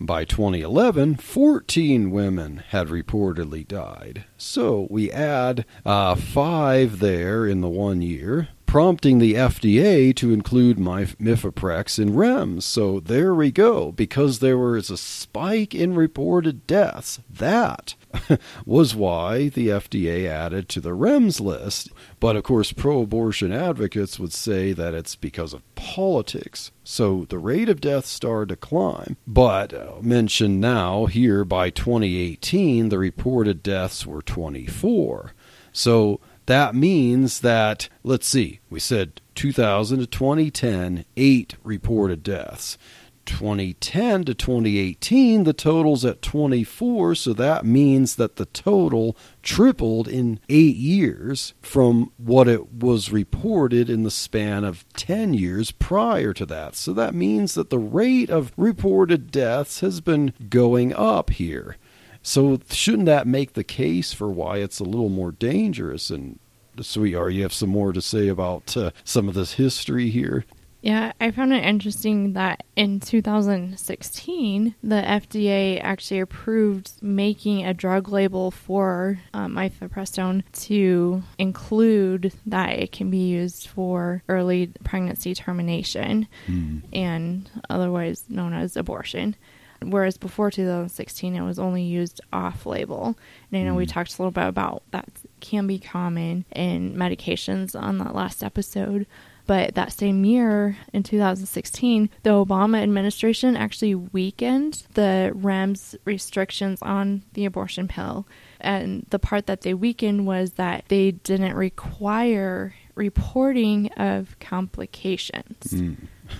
By 0.00 0.24
2011, 0.24 1.16
14 1.16 2.10
women 2.10 2.64
had 2.70 2.88
reportedly 2.88 3.66
died. 3.66 4.24
So 4.36 4.88
we 4.90 5.12
add 5.12 5.64
uh, 5.86 6.16
five 6.16 6.98
there 6.98 7.46
in 7.46 7.60
the 7.60 7.68
one 7.68 8.02
year 8.02 8.48
prompting 8.72 9.18
the 9.18 9.34
FDA 9.34 10.16
to 10.16 10.32
include 10.32 10.78
mifeprex 10.78 11.98
in 11.98 12.14
REMS. 12.14 12.62
So 12.62 13.00
there 13.00 13.34
we 13.34 13.50
go. 13.50 13.92
Because 13.92 14.38
there 14.38 14.56
was 14.56 14.88
a 14.88 14.96
spike 14.96 15.74
in 15.74 15.94
reported 15.94 16.66
deaths, 16.66 17.20
that 17.28 17.94
was 18.64 18.96
why 18.96 19.50
the 19.50 19.68
FDA 19.68 20.26
added 20.26 20.70
to 20.70 20.80
the 20.80 20.96
REMS 20.96 21.38
list. 21.38 21.90
But 22.18 22.34
of 22.34 22.44
course, 22.44 22.72
pro 22.72 23.02
abortion 23.02 23.52
advocates 23.52 24.18
would 24.18 24.32
say 24.32 24.72
that 24.72 24.94
it's 24.94 25.16
because 25.16 25.52
of 25.52 25.74
politics. 25.74 26.70
So 26.82 27.26
the 27.28 27.38
rate 27.38 27.68
of 27.68 27.78
death 27.78 28.06
started 28.06 28.48
to 28.48 28.56
climb. 28.56 29.18
But 29.26 29.74
uh, 29.74 29.96
mentioned 30.00 30.62
now 30.62 31.04
here 31.04 31.44
by 31.44 31.68
2018, 31.68 32.88
the 32.88 32.98
reported 32.98 33.62
deaths 33.62 34.06
were 34.06 34.22
24. 34.22 35.34
So 35.74 36.20
that 36.52 36.74
means 36.74 37.40
that, 37.40 37.88
let's 38.04 38.28
see, 38.28 38.60
we 38.68 38.78
said 38.78 39.22
2000 39.34 40.00
to 40.00 40.06
2010, 40.06 41.06
eight 41.16 41.54
reported 41.64 42.22
deaths. 42.22 42.76
2010 43.24 44.24
to 44.24 44.34
2018, 44.34 45.44
the 45.44 45.52
total's 45.54 46.04
at 46.04 46.20
24, 46.20 47.14
so 47.14 47.32
that 47.32 47.64
means 47.64 48.16
that 48.16 48.36
the 48.36 48.44
total 48.46 49.16
tripled 49.42 50.08
in 50.08 50.40
eight 50.50 50.76
years 50.76 51.54
from 51.62 52.12
what 52.18 52.48
it 52.48 52.72
was 52.74 53.12
reported 53.12 53.88
in 53.88 54.02
the 54.02 54.10
span 54.10 54.64
of 54.64 54.84
10 54.94 55.32
years 55.32 55.70
prior 55.70 56.34
to 56.34 56.44
that. 56.44 56.74
So 56.74 56.92
that 56.92 57.14
means 57.14 57.54
that 57.54 57.70
the 57.70 57.78
rate 57.78 58.28
of 58.28 58.52
reported 58.58 59.30
deaths 59.30 59.80
has 59.80 60.02
been 60.02 60.34
going 60.50 60.92
up 60.92 61.30
here. 61.30 61.76
So 62.22 62.60
shouldn't 62.70 63.06
that 63.06 63.26
make 63.26 63.54
the 63.54 63.64
case 63.64 64.12
for 64.12 64.30
why 64.30 64.58
it's 64.58 64.78
a 64.78 64.84
little 64.84 65.08
more 65.08 65.32
dangerous? 65.32 66.08
And 66.08 66.38
sweetheart, 66.80 67.32
you 67.32 67.42
have 67.42 67.52
some 67.52 67.70
more 67.70 67.92
to 67.92 68.00
say 68.00 68.28
about 68.28 68.76
uh, 68.76 68.90
some 69.04 69.28
of 69.28 69.34
this 69.34 69.54
history 69.54 70.10
here. 70.10 70.44
Yeah, 70.82 71.12
I 71.20 71.30
found 71.30 71.52
it 71.52 71.62
interesting 71.62 72.32
that 72.32 72.64
in 72.74 72.98
2016, 72.98 74.74
the 74.82 74.96
FDA 74.96 75.80
actually 75.80 76.18
approved 76.18 76.90
making 77.00 77.64
a 77.64 77.72
drug 77.72 78.08
label 78.08 78.50
for 78.50 79.20
um, 79.32 79.54
mifepristone 79.54 80.42
to 80.64 81.22
include 81.38 82.32
that 82.46 82.70
it 82.70 82.90
can 82.90 83.10
be 83.10 83.28
used 83.28 83.68
for 83.68 84.24
early 84.28 84.72
pregnancy 84.82 85.36
termination 85.36 86.26
mm. 86.48 86.82
and 86.92 87.48
otherwise 87.70 88.24
known 88.28 88.52
as 88.52 88.76
abortion 88.76 89.36
whereas 89.84 90.16
before 90.16 90.50
2016 90.50 91.34
it 91.34 91.40
was 91.42 91.58
only 91.58 91.82
used 91.82 92.20
off 92.32 92.66
label. 92.66 93.16
And 93.50 93.60
I 93.60 93.64
know 93.64 93.74
mm. 93.74 93.78
we 93.78 93.86
talked 93.86 94.16
a 94.16 94.22
little 94.22 94.30
bit 94.30 94.46
about 94.46 94.82
that 94.90 95.08
can 95.42 95.66
be 95.66 95.78
common 95.78 96.46
in 96.54 96.94
medications 96.94 97.78
on 97.78 97.98
that 97.98 98.14
last 98.14 98.42
episode. 98.42 99.06
But 99.44 99.74
that 99.74 99.92
same 99.92 100.24
year, 100.24 100.78
in 100.92 101.02
2016, 101.02 102.08
the 102.22 102.30
Obama 102.30 102.80
administration 102.80 103.56
actually 103.56 103.94
weakened 103.94 104.84
the 104.94 105.32
REMS 105.34 105.96
restrictions 106.04 106.80
on 106.80 107.22
the 107.34 107.44
abortion 107.44 107.88
pill. 107.88 108.26
And 108.60 109.04
the 109.10 109.18
part 109.18 109.46
that 109.46 109.62
they 109.62 109.74
weakened 109.74 110.26
was 110.26 110.52
that 110.52 110.84
they 110.86 111.10
didn't 111.10 111.54
require 111.54 112.74
reporting 112.94 113.90
of 113.94 114.36
complications. 114.38 115.64
Mm. 115.72 115.96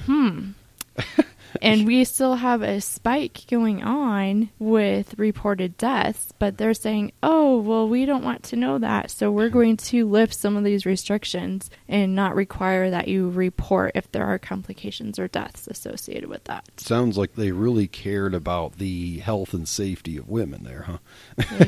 Hmm. 0.06 0.50
and 1.60 1.86
we 1.86 2.04
still 2.04 2.36
have 2.36 2.62
a 2.62 2.80
spike 2.80 3.44
going 3.50 3.82
on 3.82 4.50
with 4.58 5.18
reported 5.18 5.76
deaths, 5.76 6.32
but 6.38 6.56
they're 6.56 6.74
saying, 6.74 7.12
oh, 7.22 7.60
well, 7.60 7.88
we 7.88 8.06
don't 8.06 8.24
want 8.24 8.42
to 8.44 8.56
know 8.56 8.78
that. 8.78 9.10
So 9.10 9.30
we're 9.30 9.48
hmm. 9.48 9.54
going 9.54 9.76
to 9.78 10.06
lift 10.08 10.34
some 10.34 10.56
of 10.56 10.64
these 10.64 10.86
restrictions 10.86 11.70
and 11.88 12.14
not 12.14 12.34
require 12.34 12.90
that 12.90 13.08
you 13.08 13.30
report 13.30 13.92
if 13.94 14.10
there 14.12 14.26
are 14.26 14.38
complications 14.38 15.18
or 15.18 15.28
deaths 15.28 15.66
associated 15.66 16.28
with 16.28 16.44
that. 16.44 16.80
Sounds 16.80 17.18
like 17.18 17.34
they 17.34 17.52
really 17.52 17.86
cared 17.86 18.34
about 18.34 18.78
the 18.78 19.18
health 19.18 19.52
and 19.52 19.68
safety 19.68 20.16
of 20.16 20.28
women 20.28 20.64
there, 20.64 20.82
huh? 20.82 20.98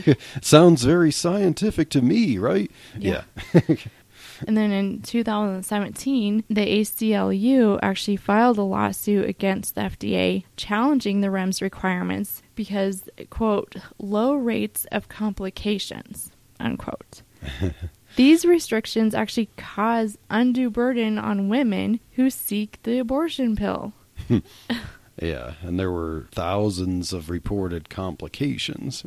Yeah. 0.06 0.14
Sounds 0.40 0.84
very 0.84 1.10
scientific 1.10 1.90
to 1.90 2.02
me, 2.02 2.38
right? 2.38 2.70
Yeah. 2.98 3.24
yeah. 3.52 3.76
And 4.46 4.56
then 4.56 4.72
in 4.72 5.02
2017, 5.02 6.44
the 6.48 6.66
ACLU 6.66 7.78
actually 7.82 8.16
filed 8.16 8.58
a 8.58 8.62
lawsuit 8.62 9.28
against 9.28 9.74
the 9.74 9.82
FDA 9.82 10.44
challenging 10.56 11.20
the 11.20 11.28
REMS 11.28 11.60
requirements 11.60 12.42
because, 12.54 13.08
quote, 13.30 13.76
low 13.98 14.34
rates 14.34 14.86
of 14.92 15.08
complications, 15.08 16.30
unquote. 16.58 17.22
These 18.16 18.44
restrictions 18.44 19.14
actually 19.14 19.48
cause 19.56 20.18
undue 20.30 20.70
burden 20.70 21.18
on 21.18 21.48
women 21.48 22.00
who 22.12 22.30
seek 22.30 22.80
the 22.84 22.98
abortion 22.98 23.56
pill. 23.56 23.92
yeah, 25.20 25.54
and 25.62 25.80
there 25.80 25.90
were 25.90 26.28
thousands 26.30 27.12
of 27.12 27.28
reported 27.28 27.90
complications. 27.90 29.04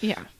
Yeah. 0.00 0.24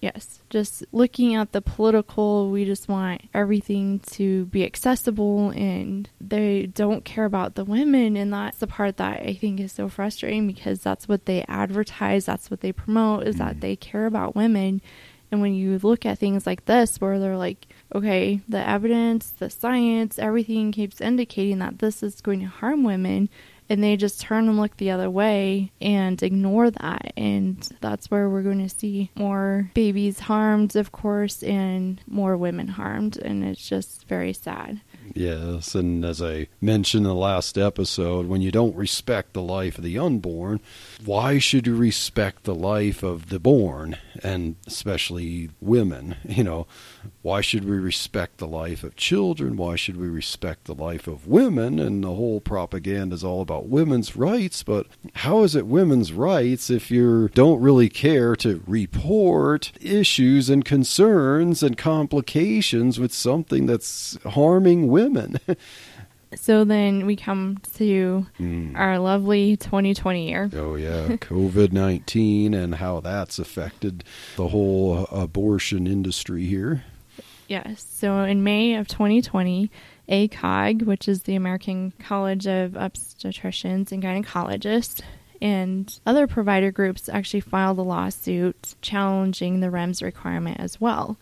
Yes, 0.00 0.40
just 0.50 0.84
looking 0.92 1.34
at 1.34 1.52
the 1.52 1.62
political, 1.62 2.50
we 2.50 2.66
just 2.66 2.86
want 2.86 3.22
everything 3.32 4.00
to 4.12 4.44
be 4.46 4.62
accessible 4.64 5.50
and 5.50 6.08
they 6.20 6.66
don't 6.66 7.04
care 7.04 7.24
about 7.24 7.54
the 7.54 7.64
women. 7.64 8.16
And 8.16 8.32
that's 8.32 8.58
the 8.58 8.66
part 8.66 8.98
that 8.98 9.22
I 9.22 9.32
think 9.34 9.58
is 9.58 9.72
so 9.72 9.88
frustrating 9.88 10.46
because 10.46 10.80
that's 10.80 11.08
what 11.08 11.24
they 11.24 11.44
advertise, 11.48 12.26
that's 12.26 12.50
what 12.50 12.60
they 12.60 12.72
promote, 12.72 13.26
is 13.26 13.36
that 13.36 13.52
mm-hmm. 13.52 13.60
they 13.60 13.76
care 13.76 14.06
about 14.06 14.36
women. 14.36 14.82
And 15.30 15.40
when 15.40 15.54
you 15.54 15.78
look 15.82 16.06
at 16.06 16.18
things 16.18 16.46
like 16.46 16.66
this, 16.66 17.00
where 17.00 17.18
they're 17.18 17.36
like, 17.36 17.66
okay, 17.94 18.42
the 18.48 18.68
evidence, 18.68 19.30
the 19.30 19.50
science, 19.50 20.18
everything 20.18 20.72
keeps 20.72 21.00
indicating 21.00 21.58
that 21.58 21.78
this 21.78 22.02
is 22.02 22.20
going 22.20 22.40
to 22.40 22.46
harm 22.46 22.84
women, 22.84 23.28
and 23.68 23.82
they 23.82 23.96
just 23.96 24.20
turn 24.20 24.48
and 24.48 24.58
look 24.58 24.76
the 24.76 24.90
other 24.90 25.10
way 25.10 25.72
and 25.80 26.22
ignore 26.22 26.70
that. 26.70 27.12
And 27.16 27.68
that's 27.80 28.10
where 28.10 28.28
we're 28.28 28.42
going 28.42 28.66
to 28.66 28.74
see 28.74 29.10
more 29.14 29.70
babies 29.74 30.20
harmed, 30.20 30.76
of 30.76 30.92
course, 30.92 31.42
and 31.42 32.00
more 32.06 32.36
women 32.36 32.68
harmed. 32.68 33.16
And 33.18 33.44
it's 33.44 33.68
just 33.68 34.06
very 34.06 34.32
sad. 34.32 34.80
Yes, 35.14 35.74
and 35.74 36.04
as 36.04 36.20
I 36.20 36.48
mentioned 36.60 37.04
in 37.04 37.08
the 37.08 37.14
last 37.14 37.56
episode, 37.56 38.26
when 38.26 38.40
you 38.42 38.50
don't 38.50 38.76
respect 38.76 39.32
the 39.32 39.42
life 39.42 39.78
of 39.78 39.84
the 39.84 39.98
unborn, 39.98 40.60
why 41.04 41.38
should 41.38 41.66
you 41.66 41.76
respect 41.76 42.44
the 42.44 42.54
life 42.54 43.02
of 43.02 43.28
the 43.28 43.38
born, 43.38 43.96
and 44.22 44.56
especially 44.66 45.50
women? 45.60 46.16
You 46.36 46.44
know, 46.44 46.66
why 47.22 47.40
should 47.40 47.64
we 47.64 47.78
respect 47.78 48.36
the 48.36 48.46
life 48.46 48.84
of 48.84 48.94
children? 48.94 49.56
Why 49.56 49.74
should 49.74 49.96
we 49.96 50.06
respect 50.06 50.64
the 50.64 50.74
life 50.74 51.06
of 51.06 51.26
women? 51.26 51.78
And 51.78 52.04
the 52.04 52.14
whole 52.14 52.40
propaganda 52.42 53.14
is 53.14 53.24
all 53.24 53.40
about 53.40 53.68
women's 53.68 54.16
rights, 54.16 54.62
but 54.62 54.86
how 55.14 55.44
is 55.44 55.56
it 55.56 55.66
women's 55.66 56.12
rights 56.12 56.68
if 56.68 56.90
you 56.90 57.30
don't 57.32 57.62
really 57.62 57.88
care 57.88 58.36
to 58.36 58.62
report 58.66 59.72
issues 59.80 60.50
and 60.50 60.62
concerns 60.62 61.62
and 61.62 61.78
complications 61.78 63.00
with 63.00 63.14
something 63.14 63.64
that's 63.64 64.18
harming 64.24 64.88
women? 64.88 64.95
So 66.34 66.64
then 66.64 67.06
we 67.06 67.14
come 67.16 67.58
to 67.76 68.26
Hmm. 68.36 68.74
our 68.74 68.98
lovely 68.98 69.56
2020 69.56 70.28
year. 70.28 70.50
Oh 70.54 70.74
yeah, 70.74 71.06
COVID 71.20 71.72
nineteen 71.72 72.52
and 72.52 72.74
how 72.74 73.00
that's 73.00 73.38
affected 73.38 74.02
the 74.36 74.48
whole 74.48 75.06
abortion 75.12 75.86
industry 75.86 76.44
here. 76.44 76.84
Yes. 77.46 77.86
So 77.88 78.22
in 78.24 78.42
May 78.42 78.74
of 78.74 78.88
2020, 78.88 79.70
ACOG, 80.08 80.82
which 80.82 81.06
is 81.08 81.22
the 81.22 81.36
American 81.36 81.92
College 82.00 82.46
of 82.48 82.72
Obstetricians 82.72 83.92
and 83.92 84.02
Gynecologists, 84.02 85.00
and 85.40 85.98
other 86.04 86.26
provider 86.26 86.72
groups 86.72 87.08
actually 87.08 87.40
filed 87.40 87.78
a 87.78 87.82
lawsuit 87.82 88.74
challenging 88.82 89.60
the 89.60 89.68
REMS 89.68 90.02
requirement 90.02 90.58
as 90.58 90.80
well. 90.80 91.16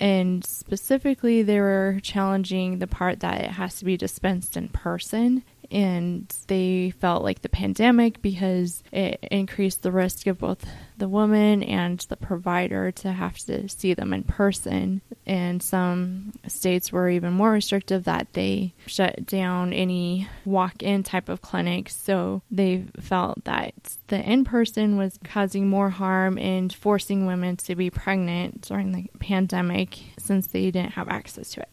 And 0.00 0.44
specifically, 0.44 1.42
they 1.42 1.60
were 1.60 1.98
challenging 2.02 2.78
the 2.78 2.86
part 2.86 3.20
that 3.20 3.40
it 3.40 3.50
has 3.52 3.78
to 3.78 3.84
be 3.84 3.96
dispensed 3.96 4.56
in 4.56 4.68
person. 4.68 5.42
And 5.70 6.34
they 6.46 6.94
felt 6.98 7.22
like 7.22 7.42
the 7.42 7.50
pandemic, 7.50 8.22
because 8.22 8.82
it 8.90 9.18
increased 9.30 9.82
the 9.82 9.92
risk 9.92 10.26
of 10.26 10.38
both 10.38 10.64
the 10.96 11.08
woman 11.08 11.62
and 11.62 11.98
the 12.08 12.16
provider 12.16 12.90
to 12.90 13.12
have 13.12 13.36
to 13.36 13.68
see 13.68 13.92
them 13.92 14.14
in 14.14 14.22
person. 14.22 15.02
And 15.26 15.62
some 15.62 16.32
states 16.46 16.90
were 16.90 17.10
even 17.10 17.34
more 17.34 17.50
restrictive 17.50 18.04
that 18.04 18.32
they 18.32 18.72
shut 18.86 19.26
down 19.26 19.74
any 19.74 20.26
walk 20.46 20.82
in 20.82 21.02
type 21.02 21.28
of 21.28 21.42
clinics. 21.42 21.94
So 21.94 22.40
they 22.50 22.86
felt 22.98 23.44
that 23.44 23.74
the 24.06 24.22
in 24.22 24.44
person 24.44 24.96
was 24.96 25.18
causing 25.22 25.68
more 25.68 25.90
harm 25.90 26.38
and 26.38 26.72
forcing 26.72 27.26
women 27.26 27.58
to 27.58 27.76
be 27.76 27.90
pregnant 27.90 28.62
during 28.62 28.92
the 28.92 29.10
pandemic 29.18 29.98
since 30.18 30.46
they 30.46 30.70
didn't 30.70 30.92
have 30.92 31.08
access 31.08 31.50
to 31.50 31.60
it. 31.60 31.68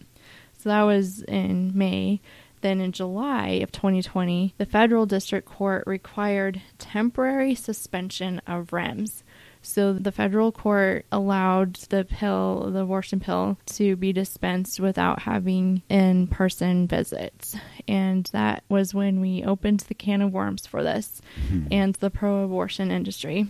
So 0.57 0.69
that 0.69 0.83
was 0.83 1.21
in 1.21 1.77
May. 1.77 2.19
Then 2.65 2.81
in 2.81 2.93
July 2.93 3.59
of 3.61 3.71
2020, 3.71 4.55
the 4.57 4.65
federal 4.65 5.05
district 5.05 5.47
court 5.47 5.83
required 5.85 6.63
temporary 6.79 7.53
suspension 7.53 8.41
of 8.47 8.71
REMS. 8.71 9.21
So 9.61 9.93
the 9.93 10.11
federal 10.11 10.51
court 10.51 11.05
allowed 11.11 11.75
the 11.75 12.05
pill, 12.05 12.71
the 12.73 12.79
abortion 12.79 13.19
pill, 13.19 13.59
to 13.67 13.95
be 13.95 14.11
dispensed 14.11 14.79
without 14.79 15.19
having 15.19 15.83
in 15.89 16.25
person 16.25 16.87
visits. 16.87 17.55
And 17.87 18.25
that 18.33 18.63
was 18.67 18.95
when 18.95 19.21
we 19.21 19.43
opened 19.43 19.81
the 19.81 19.93
can 19.93 20.23
of 20.23 20.33
worms 20.33 20.65
for 20.65 20.81
this 20.81 21.21
hmm. 21.47 21.67
and 21.69 21.93
the 21.93 22.09
pro 22.09 22.45
abortion 22.45 22.89
industry. 22.89 23.45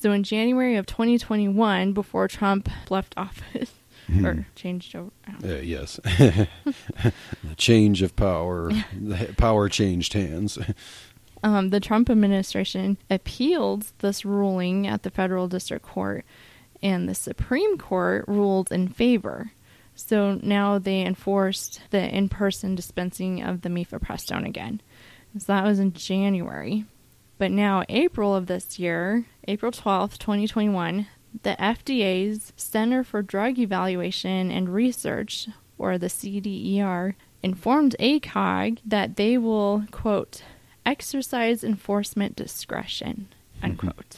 So 0.00 0.10
in 0.10 0.24
January 0.24 0.74
of 0.74 0.86
2021, 0.86 1.92
before 1.92 2.26
Trump 2.26 2.68
left 2.90 3.14
office 3.16 3.75
or 4.24 4.46
changed 4.54 4.94
over, 4.94 5.10
I 5.26 5.30
don't 5.32 5.44
know. 5.44 5.56
Uh, 5.56 5.60
yes, 5.60 6.00
the 6.04 6.48
change 7.56 8.02
of 8.02 8.14
power, 8.16 8.70
the 9.00 9.34
power 9.36 9.68
changed 9.68 10.12
hands. 10.12 10.58
um, 11.42 11.70
the 11.70 11.80
Trump 11.80 12.10
administration 12.10 12.98
appealed 13.10 13.92
this 13.98 14.24
ruling 14.24 14.86
at 14.86 15.02
the 15.02 15.10
federal 15.10 15.48
district 15.48 15.84
court, 15.84 16.24
and 16.82 17.08
the 17.08 17.14
Supreme 17.14 17.78
Court 17.78 18.24
ruled 18.28 18.70
in 18.70 18.88
favor. 18.88 19.52
So 19.94 20.38
now 20.42 20.78
they 20.78 21.00
enforced 21.00 21.80
the 21.90 22.14
in 22.14 22.28
person 22.28 22.74
dispensing 22.74 23.42
of 23.42 23.62
the 23.62 23.70
mifepristone 23.70 24.46
again. 24.46 24.82
So 25.38 25.52
that 25.52 25.64
was 25.64 25.78
in 25.78 25.92
January. 25.94 26.84
But 27.38 27.50
now, 27.50 27.84
April 27.88 28.34
of 28.34 28.46
this 28.46 28.78
year, 28.78 29.26
April 29.46 29.70
12th, 29.70 30.18
2021, 30.18 31.06
the 31.42 31.56
FDA's 31.58 32.52
Center 32.56 33.04
for 33.04 33.22
Drug 33.22 33.58
Evaluation 33.58 34.50
and 34.50 34.68
Research, 34.68 35.48
or 35.78 35.98
the 35.98 36.06
CDER, 36.06 37.14
informed 37.42 37.94
ACOG 38.00 38.78
that 38.84 39.16
they 39.16 39.38
will, 39.38 39.84
quote, 39.90 40.42
exercise 40.84 41.62
enforcement 41.62 42.36
discretion, 42.36 43.28
mm-hmm. 43.56 43.64
unquote, 43.66 44.16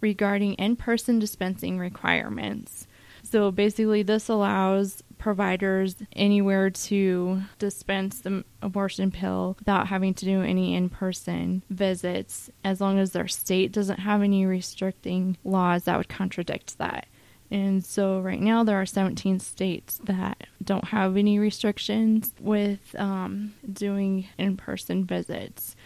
regarding 0.00 0.54
in 0.54 0.76
person 0.76 1.18
dispensing 1.18 1.78
requirements. 1.78 2.86
So 3.22 3.50
basically, 3.50 4.02
this 4.02 4.28
allows 4.28 5.02
providers 5.20 5.94
anywhere 6.16 6.70
to 6.70 7.42
dispense 7.58 8.20
the 8.20 8.42
abortion 8.62 9.10
pill 9.12 9.54
without 9.58 9.86
having 9.86 10.14
to 10.14 10.24
do 10.24 10.42
any 10.42 10.74
in 10.74 10.88
person 10.88 11.62
visits, 11.70 12.50
as 12.64 12.80
long 12.80 12.98
as 12.98 13.12
their 13.12 13.28
state 13.28 13.70
doesn't 13.70 14.00
have 14.00 14.22
any 14.22 14.44
restricting 14.46 15.36
laws 15.44 15.84
that 15.84 15.96
would 15.96 16.08
contradict 16.08 16.78
that. 16.78 17.06
And 17.52 17.84
so, 17.84 18.20
right 18.20 18.40
now, 18.40 18.64
there 18.64 18.80
are 18.80 18.86
17 18.86 19.40
states 19.40 20.00
that 20.04 20.46
don't 20.64 20.86
have 20.86 21.16
any 21.16 21.38
restrictions 21.38 22.32
with 22.40 22.94
um, 22.98 23.54
doing 23.72 24.28
in 24.38 24.56
person 24.56 25.04
visits 25.04 25.76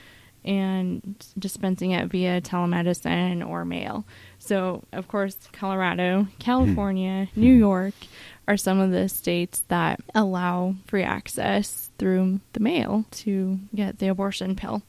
and 0.44 1.24
dispensing 1.38 1.92
it 1.92 2.08
via 2.08 2.40
telemedicine 2.40 3.46
or 3.46 3.64
mail. 3.64 4.04
So, 4.38 4.84
of 4.92 5.08
course, 5.08 5.36
Colorado, 5.52 6.28
California, 6.38 7.28
New 7.34 7.54
York 7.54 7.94
are 8.46 8.56
some 8.56 8.80
of 8.80 8.90
the 8.90 9.08
states 9.08 9.62
that 9.68 10.00
allow 10.14 10.74
free 10.86 11.02
access 11.02 11.90
through 11.98 12.40
the 12.52 12.60
mail 12.60 13.04
to 13.10 13.58
get 13.74 13.98
the 13.98 14.08
abortion 14.08 14.56
pill. 14.56 14.82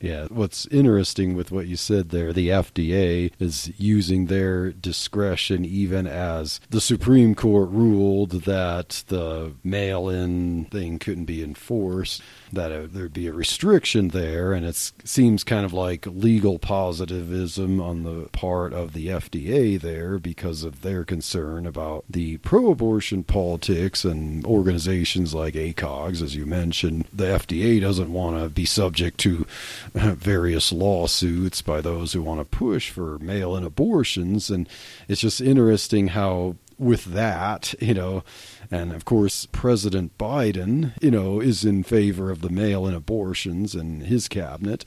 Yeah, 0.00 0.26
what's 0.30 0.66
interesting 0.66 1.34
with 1.34 1.50
what 1.50 1.66
you 1.66 1.76
said 1.76 2.10
there, 2.10 2.32
the 2.32 2.48
FDA 2.48 3.32
is 3.38 3.72
using 3.78 4.26
their 4.26 4.72
discretion 4.72 5.64
even 5.64 6.06
as 6.06 6.60
the 6.70 6.80
Supreme 6.80 7.34
Court 7.34 7.70
ruled 7.70 8.30
that 8.30 9.04
the 9.08 9.52
mail 9.62 10.08
in 10.08 10.66
thing 10.66 10.98
couldn't 10.98 11.26
be 11.26 11.42
enforced, 11.42 12.22
that 12.54 12.92
there'd 12.92 13.12
be 13.12 13.26
a 13.26 13.32
restriction 13.32 14.08
there. 14.08 14.52
And 14.52 14.64
it 14.66 14.92
seems 15.04 15.44
kind 15.44 15.64
of 15.64 15.72
like 15.72 16.06
legal 16.06 16.58
positivism 16.58 17.80
on 17.80 18.02
the 18.02 18.28
part 18.30 18.72
of 18.72 18.92
the 18.92 19.08
FDA 19.08 19.80
there 19.80 20.18
because 20.18 20.62
of 20.62 20.82
their 20.82 21.04
concern 21.04 21.66
about 21.66 22.04
the 22.08 22.38
pro 22.38 22.70
abortion 22.70 23.24
politics 23.24 24.04
and 24.04 24.44
organizations 24.44 25.34
like 25.34 25.54
ACOGs, 25.54 26.22
as 26.22 26.36
you 26.36 26.46
mentioned. 26.46 27.06
The 27.12 27.24
FDA 27.24 27.80
doesn't 27.80 28.12
want 28.12 28.42
to 28.42 28.48
be 28.48 28.64
subject 28.64 29.18
to 29.20 29.46
various 29.94 30.72
lawsuits 30.72 31.62
by 31.62 31.80
those 31.80 32.12
who 32.12 32.22
want 32.22 32.40
to 32.40 32.44
push 32.44 32.90
for 32.90 33.18
mail 33.18 33.56
in 33.56 33.64
abortions. 33.64 34.50
And 34.50 34.68
it's 35.08 35.20
just 35.20 35.40
interesting 35.40 36.08
how, 36.08 36.56
with 36.78 37.04
that, 37.06 37.74
you 37.80 37.94
know, 37.94 38.24
and 38.70 38.92
of 38.92 39.04
course, 39.04 39.46
President 39.46 40.16
Biden, 40.18 40.92
you 41.00 41.10
know, 41.10 41.40
is 41.40 41.64
in 41.64 41.82
favor 41.82 42.30
of 42.30 42.40
the 42.40 42.50
mail 42.50 42.86
in 42.86 42.94
abortions 42.94 43.74
in 43.74 44.00
his 44.02 44.28
cabinet. 44.28 44.84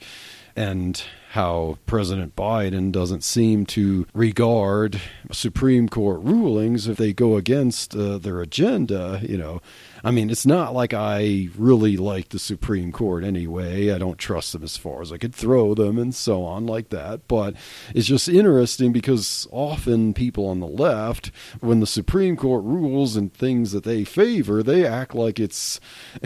And 0.56 1.02
how 1.32 1.76
President 1.84 2.34
Biden 2.34 2.90
doesn't 2.90 3.22
seem 3.22 3.66
to 3.66 4.06
regard 4.14 5.00
Supreme 5.30 5.88
Court 5.88 6.22
rulings 6.22 6.88
if 6.88 6.96
they 6.96 7.12
go 7.12 7.36
against 7.36 7.94
uh, 7.94 8.16
their 8.16 8.40
agenda, 8.40 9.20
you 9.22 9.36
know. 9.36 9.60
I 10.04 10.10
mean, 10.10 10.30
it's 10.30 10.46
not 10.46 10.74
like 10.74 10.94
I 10.94 11.48
really 11.56 11.96
like 11.96 12.28
the 12.28 12.38
Supreme 12.38 12.92
Court 12.92 13.24
anyway. 13.24 13.90
I 13.90 13.98
don't 13.98 14.16
trust 14.18 14.52
them 14.52 14.62
as 14.62 14.76
far 14.76 15.02
as 15.02 15.12
I 15.12 15.18
could 15.18 15.34
throw 15.34 15.74
them 15.74 15.98
and 15.98 16.14
so 16.14 16.44
on 16.44 16.66
like 16.66 16.90
that. 16.90 17.26
But 17.26 17.54
it's 17.94 18.06
just 18.06 18.28
interesting 18.28 18.92
because 18.92 19.48
often 19.50 20.14
people 20.14 20.46
on 20.46 20.60
the 20.60 20.66
left, 20.66 21.30
when 21.60 21.80
the 21.80 21.86
Supreme 21.86 22.36
Court 22.36 22.64
rules 22.64 23.16
and 23.16 23.32
things 23.34 23.72
that 23.72 23.84
they 23.84 24.04
favor, 24.04 24.62
they 24.62 24.86
act 24.86 25.14
like 25.14 25.40
it's 25.40 25.80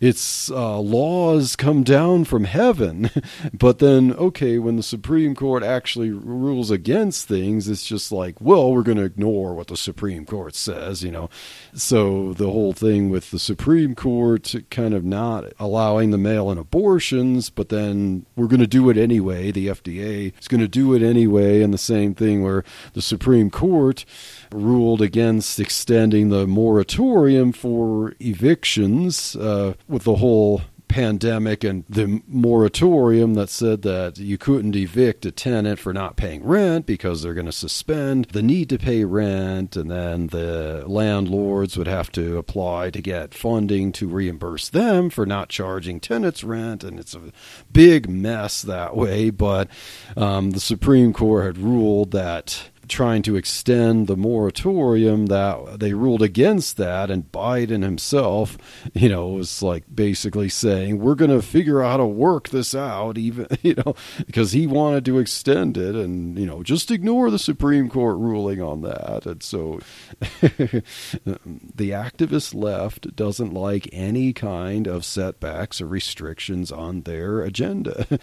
it's 0.00 0.50
uh, 0.50 0.78
laws 0.78 1.56
come 1.56 1.82
down 1.82 2.24
from 2.24 2.44
heaven. 2.44 3.10
But 3.52 3.78
then, 3.86 4.12
okay, 4.14 4.58
when 4.58 4.76
the 4.76 4.82
Supreme 4.82 5.34
Court 5.34 5.62
actually 5.62 6.10
rules 6.10 6.70
against 6.70 7.28
things, 7.28 7.68
it's 7.68 7.86
just 7.86 8.10
like, 8.10 8.40
well, 8.40 8.72
we're 8.72 8.82
going 8.82 8.98
to 8.98 9.04
ignore 9.04 9.54
what 9.54 9.68
the 9.68 9.76
Supreme 9.76 10.26
Court 10.26 10.54
says, 10.54 11.04
you 11.04 11.10
know. 11.10 11.30
So 11.74 12.32
the 12.32 12.50
whole 12.50 12.72
thing 12.72 13.08
with 13.08 13.30
the 13.30 13.38
Supreme 13.38 13.94
Court 13.94 14.54
kind 14.70 14.94
of 14.94 15.04
not 15.04 15.52
allowing 15.58 16.10
the 16.10 16.18
mail 16.18 16.50
in 16.50 16.58
abortions, 16.58 17.48
but 17.48 17.68
then 17.68 18.26
we're 18.34 18.48
going 18.48 18.60
to 18.60 18.66
do 18.66 18.90
it 18.90 18.96
anyway. 18.96 19.52
The 19.52 19.68
FDA 19.68 20.32
is 20.38 20.48
going 20.48 20.60
to 20.60 20.68
do 20.68 20.92
it 20.94 21.02
anyway. 21.02 21.62
And 21.62 21.72
the 21.72 21.78
same 21.78 22.14
thing 22.14 22.42
where 22.42 22.64
the 22.94 23.02
Supreme 23.02 23.50
Court 23.50 24.04
ruled 24.52 25.00
against 25.00 25.60
extending 25.60 26.30
the 26.30 26.46
moratorium 26.46 27.52
for 27.52 28.14
evictions 28.20 29.36
uh, 29.36 29.74
with 29.88 30.04
the 30.04 30.16
whole 30.16 30.62
pandemic 30.96 31.62
and 31.62 31.84
the 31.90 32.22
moratorium 32.26 33.34
that 33.34 33.50
said 33.50 33.82
that 33.82 34.16
you 34.16 34.38
couldn't 34.38 34.74
evict 34.74 35.26
a 35.26 35.30
tenant 35.30 35.78
for 35.78 35.92
not 35.92 36.16
paying 36.16 36.42
rent 36.42 36.86
because 36.86 37.20
they're 37.20 37.34
going 37.34 37.44
to 37.44 37.52
suspend 37.52 38.24
the 38.32 38.42
need 38.42 38.70
to 38.70 38.78
pay 38.78 39.04
rent 39.04 39.76
and 39.76 39.90
then 39.90 40.28
the 40.28 40.82
landlords 40.86 41.76
would 41.76 41.86
have 41.86 42.10
to 42.10 42.38
apply 42.38 42.88
to 42.88 43.02
get 43.02 43.34
funding 43.34 43.92
to 43.92 44.08
reimburse 44.08 44.70
them 44.70 45.10
for 45.10 45.26
not 45.26 45.50
charging 45.50 46.00
tenants 46.00 46.42
rent 46.42 46.82
and 46.82 46.98
it's 46.98 47.14
a 47.14 47.30
big 47.70 48.08
mess 48.08 48.62
that 48.62 48.96
way. 48.96 49.28
But 49.28 49.68
um, 50.16 50.52
the 50.52 50.60
supreme 50.60 51.12
court 51.12 51.44
had 51.44 51.58
ruled 51.58 52.12
that 52.12 52.70
trying 52.88 53.22
to 53.22 53.36
extend 53.36 54.06
the 54.06 54.16
moratorium 54.16 55.26
that 55.26 55.78
they 55.80 55.92
ruled 55.92 56.22
against 56.22 56.76
that 56.76 57.10
and 57.10 57.30
Biden 57.32 57.82
himself 57.82 58.56
you 58.94 59.08
know 59.08 59.28
was 59.28 59.62
like 59.62 59.84
basically 59.92 60.48
saying 60.48 60.98
we're 60.98 61.14
going 61.14 61.30
to 61.30 61.42
figure 61.42 61.82
out 61.82 61.92
how 61.92 61.96
to 61.98 62.06
work 62.06 62.48
this 62.48 62.74
out 62.74 63.16
even 63.16 63.46
you 63.62 63.74
know 63.74 63.94
because 64.26 64.52
he 64.52 64.66
wanted 64.66 65.04
to 65.04 65.18
extend 65.18 65.76
it 65.76 65.94
and 65.94 66.38
you 66.38 66.46
know 66.46 66.62
just 66.62 66.90
ignore 66.90 67.30
the 67.30 67.38
Supreme 67.38 67.88
Court 67.88 68.18
ruling 68.18 68.60
on 68.60 68.82
that. 68.82 69.26
And 69.26 69.42
so 69.42 69.80
the 70.20 71.90
activist 71.90 72.54
left 72.54 73.14
doesn't 73.14 73.52
like 73.52 73.88
any 73.92 74.32
kind 74.32 74.86
of 74.86 75.04
setbacks 75.04 75.80
or 75.80 75.86
restrictions 75.86 76.72
on 76.72 77.02
their 77.02 77.40
agenda 77.40 78.06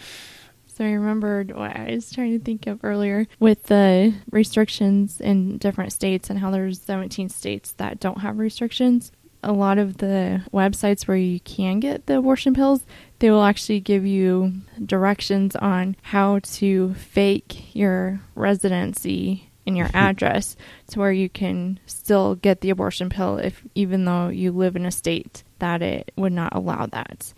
So 0.74 0.84
I 0.84 0.90
remembered 0.90 1.54
what 1.54 1.76
I 1.76 1.92
was 1.94 2.10
trying 2.10 2.36
to 2.36 2.44
think 2.44 2.66
of 2.66 2.82
earlier 2.82 3.28
with 3.38 3.62
the 3.64 4.12
restrictions 4.32 5.20
in 5.20 5.58
different 5.58 5.92
states 5.92 6.30
and 6.30 6.40
how 6.40 6.50
there's 6.50 6.80
17 6.80 7.28
states 7.28 7.70
that 7.76 8.00
don't 8.00 8.22
have 8.22 8.38
restrictions. 8.38 9.12
A 9.44 9.52
lot 9.52 9.78
of 9.78 9.98
the 9.98 10.42
websites 10.52 11.06
where 11.06 11.16
you 11.16 11.38
can 11.38 11.78
get 11.78 12.06
the 12.06 12.18
abortion 12.18 12.54
pills, 12.54 12.84
they 13.20 13.30
will 13.30 13.44
actually 13.44 13.78
give 13.78 14.04
you 14.04 14.52
directions 14.84 15.54
on 15.54 15.94
how 16.02 16.40
to 16.40 16.94
fake 16.94 17.76
your 17.76 18.20
residency 18.34 19.50
and 19.68 19.76
your 19.76 19.90
address 19.94 20.56
to 20.88 20.98
where 20.98 21.12
you 21.12 21.28
can 21.28 21.78
still 21.86 22.34
get 22.34 22.62
the 22.62 22.70
abortion 22.70 23.10
pill 23.10 23.38
if 23.38 23.62
even 23.76 24.06
though 24.06 24.26
you 24.26 24.50
live 24.50 24.74
in 24.74 24.86
a 24.86 24.90
state 24.90 25.44
that 25.60 25.82
it 25.82 26.10
would 26.16 26.32
not 26.32 26.52
allow 26.52 26.86
that. 26.86 27.32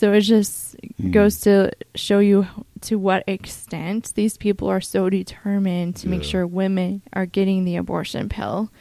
So 0.00 0.14
it 0.14 0.22
just 0.22 0.78
mm. 0.78 1.12
goes 1.12 1.40
to 1.40 1.72
show 1.94 2.20
you 2.20 2.46
to 2.80 2.96
what 2.96 3.22
extent 3.26 4.14
these 4.14 4.38
people 4.38 4.68
are 4.68 4.80
so 4.80 5.10
determined 5.10 5.96
to 5.96 6.06
yeah. 6.06 6.10
make 6.12 6.24
sure 6.24 6.46
women 6.46 7.02
are 7.12 7.26
getting 7.26 7.66
the 7.66 7.76
abortion 7.76 8.30
pill. 8.30 8.72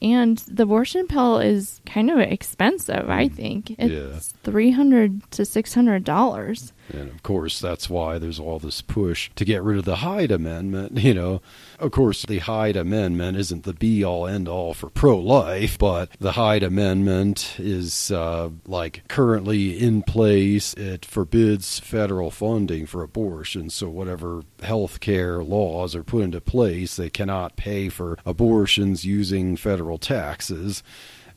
And 0.00 0.38
the 0.46 0.62
abortion 0.62 1.08
pill 1.08 1.40
is 1.40 1.80
kind 1.84 2.12
of 2.12 2.20
expensive, 2.20 3.10
I 3.10 3.26
think. 3.26 3.72
It's 3.72 3.92
yeah. 3.92 4.40
300 4.44 5.28
to 5.32 5.42
$600. 5.42 6.72
And 6.92 7.10
of 7.10 7.22
course, 7.22 7.60
that's 7.60 7.90
why 7.90 8.18
there's 8.18 8.40
all 8.40 8.58
this 8.58 8.80
push 8.82 9.30
to 9.36 9.44
get 9.44 9.62
rid 9.62 9.78
of 9.78 9.84
the 9.84 9.96
Hyde 9.96 10.30
Amendment. 10.30 10.98
You 11.08 11.14
know, 11.14 11.40
of 11.78 11.90
course, 11.90 12.26
the 12.26 12.38
Hyde 12.38 12.76
Amendment 12.76 13.38
isn't 13.38 13.64
the 13.64 13.72
be 13.72 14.04
all 14.04 14.26
end 14.26 14.46
all 14.46 14.74
for 14.74 14.90
pro 14.90 15.16
life, 15.16 15.78
but 15.78 16.10
the 16.20 16.32
Hyde 16.32 16.62
Amendment 16.62 17.54
is 17.58 18.10
uh, 18.10 18.50
like 18.66 19.04
currently 19.08 19.78
in 19.78 20.02
place. 20.02 20.74
It 20.74 21.06
forbids 21.06 21.78
federal 21.78 22.30
funding 22.30 22.84
for 22.84 23.02
abortion. 23.02 23.70
So, 23.70 23.88
whatever 23.88 24.42
health 24.62 25.00
care 25.00 25.42
laws 25.42 25.94
are 25.94 26.04
put 26.04 26.24
into 26.24 26.42
place, 26.42 26.96
they 26.96 27.08
cannot 27.10 27.56
pay 27.56 27.88
for 27.88 28.18
abortions 28.26 29.06
using 29.06 29.56
federal 29.56 29.96
taxes. 29.96 30.82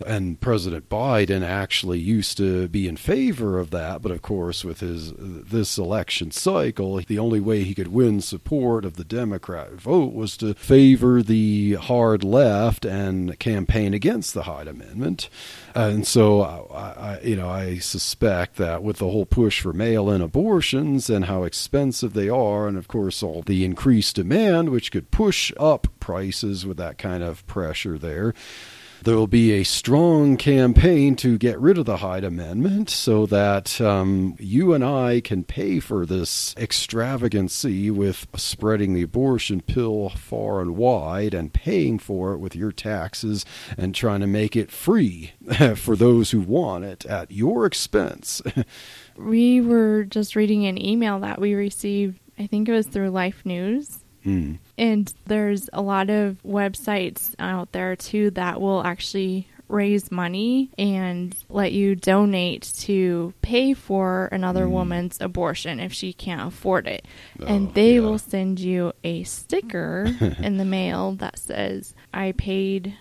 And 0.05 0.39
President 0.39 0.89
Biden 0.89 1.43
actually 1.43 1.99
used 1.99 2.37
to 2.37 2.67
be 2.67 2.87
in 2.87 2.97
favor 2.97 3.59
of 3.59 3.71
that, 3.71 4.01
but 4.01 4.11
of 4.11 4.21
course, 4.21 4.63
with 4.63 4.79
his 4.79 5.13
this 5.17 5.77
election 5.77 6.31
cycle, 6.31 6.99
the 7.01 7.19
only 7.19 7.39
way 7.39 7.63
he 7.63 7.75
could 7.75 7.89
win 7.89 8.21
support 8.21 8.85
of 8.85 8.95
the 8.95 9.03
Democrat 9.03 9.71
vote 9.73 10.13
was 10.13 10.37
to 10.37 10.53
favor 10.53 11.21
the 11.21 11.73
hard 11.73 12.23
left 12.23 12.85
and 12.85 13.37
campaign 13.39 13.93
against 13.93 14.33
the 14.33 14.43
Hyde 14.43 14.67
Amendment. 14.67 15.29
And 15.73 16.05
so, 16.05 16.41
I, 16.41 16.77
I, 16.77 17.19
you 17.21 17.35
know, 17.35 17.49
I 17.49 17.77
suspect 17.79 18.57
that 18.57 18.83
with 18.83 18.97
the 18.97 19.09
whole 19.09 19.25
push 19.25 19.61
for 19.61 19.73
mail-in 19.73 20.21
abortions 20.21 21.09
and 21.09 21.25
how 21.25 21.43
expensive 21.43 22.13
they 22.13 22.29
are, 22.29 22.67
and 22.67 22.77
of 22.77 22.87
course 22.87 23.23
all 23.23 23.41
the 23.41 23.63
increased 23.63 24.15
demand, 24.15 24.69
which 24.69 24.91
could 24.91 25.11
push 25.11 25.51
up 25.57 25.87
prices 25.99 26.65
with 26.65 26.77
that 26.77 26.97
kind 26.97 27.23
of 27.23 27.45
pressure 27.47 27.97
there 27.97 28.33
there 29.03 29.15
will 29.15 29.27
be 29.27 29.51
a 29.53 29.63
strong 29.63 30.37
campaign 30.37 31.15
to 31.15 31.37
get 31.37 31.59
rid 31.59 31.77
of 31.77 31.85
the 31.85 31.97
Hyde 31.97 32.23
Amendment 32.23 32.89
so 32.89 33.25
that 33.25 33.81
um, 33.81 34.35
you 34.39 34.73
and 34.73 34.83
I 34.83 35.21
can 35.21 35.43
pay 35.43 35.79
for 35.79 36.05
this 36.05 36.55
extravagancy 36.55 37.89
with 37.89 38.27
spreading 38.35 38.93
the 38.93 39.01
abortion 39.01 39.61
pill 39.61 40.09
far 40.09 40.61
and 40.61 40.77
wide 40.77 41.33
and 41.33 41.51
paying 41.51 41.97
for 41.97 42.33
it 42.33 42.37
with 42.37 42.55
your 42.55 42.71
taxes 42.71 43.43
and 43.75 43.95
trying 43.95 44.19
to 44.19 44.27
make 44.27 44.55
it 44.55 44.69
free 44.69 45.31
for 45.75 45.95
those 45.95 46.31
who 46.31 46.41
want 46.41 46.83
it 46.83 47.03
at 47.05 47.31
your 47.31 47.65
expense. 47.65 48.41
we 49.17 49.61
were 49.61 50.03
just 50.03 50.35
reading 50.35 50.67
an 50.67 50.79
email 50.79 51.19
that 51.21 51.41
we 51.41 51.55
received, 51.55 52.19
I 52.37 52.45
think 52.45 52.69
it 52.69 52.73
was 52.73 52.87
through 52.87 53.09
Life 53.09 53.45
News 53.45 54.00
Mm. 54.25 54.59
And 54.77 55.13
there's 55.25 55.69
a 55.73 55.81
lot 55.81 56.09
of 56.09 56.37
websites 56.43 57.33
out 57.39 57.71
there 57.71 57.95
too 57.95 58.31
that 58.31 58.61
will 58.61 58.83
actually 58.83 59.47
raise 59.71 60.11
money 60.11 60.69
and 60.77 61.35
let 61.49 61.71
you 61.71 61.95
donate 61.95 62.71
to 62.77 63.33
pay 63.41 63.73
for 63.73 64.27
another 64.31 64.65
mm. 64.65 64.71
woman's 64.71 65.19
abortion 65.21 65.79
if 65.79 65.93
she 65.93 66.13
can't 66.13 66.47
afford 66.47 66.87
it. 66.87 67.05
Oh, 67.39 67.45
and 67.45 67.73
they 67.73 67.95
yeah. 67.95 68.01
will 68.01 68.19
send 68.19 68.59
you 68.59 68.93
a 69.03 69.23
sticker 69.23 70.07
in 70.39 70.57
the 70.57 70.65
mail 70.65 71.13
that 71.13 71.39
says, 71.39 71.95
I 72.13 72.33
paid 72.33 72.95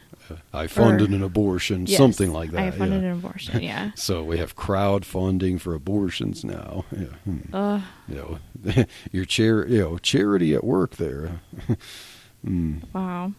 I 0.52 0.66
funded 0.66 1.12
or, 1.12 1.14
an 1.14 1.22
abortion, 1.22 1.86
yes, 1.86 1.98
something 1.98 2.32
like 2.32 2.50
that. 2.52 2.60
I 2.60 2.70
funded 2.70 3.02
yeah. 3.02 3.08
an 3.08 3.18
abortion, 3.18 3.62
yeah. 3.62 3.90
so 3.94 4.22
we 4.22 4.38
have 4.38 4.56
crowdfunding 4.56 5.60
for 5.60 5.74
abortions 5.74 6.44
now. 6.44 6.84
Yeah. 6.92 7.06
Hmm. 7.24 7.54
Uh, 7.54 7.80
you 8.08 8.14
know, 8.14 8.84
your 9.12 9.24
chair, 9.24 9.66
you 9.66 9.80
know, 9.80 9.98
charity 9.98 10.54
at 10.54 10.64
work 10.64 10.96
there. 10.96 11.40
mm. 12.46 12.82
Wow. 12.92 13.32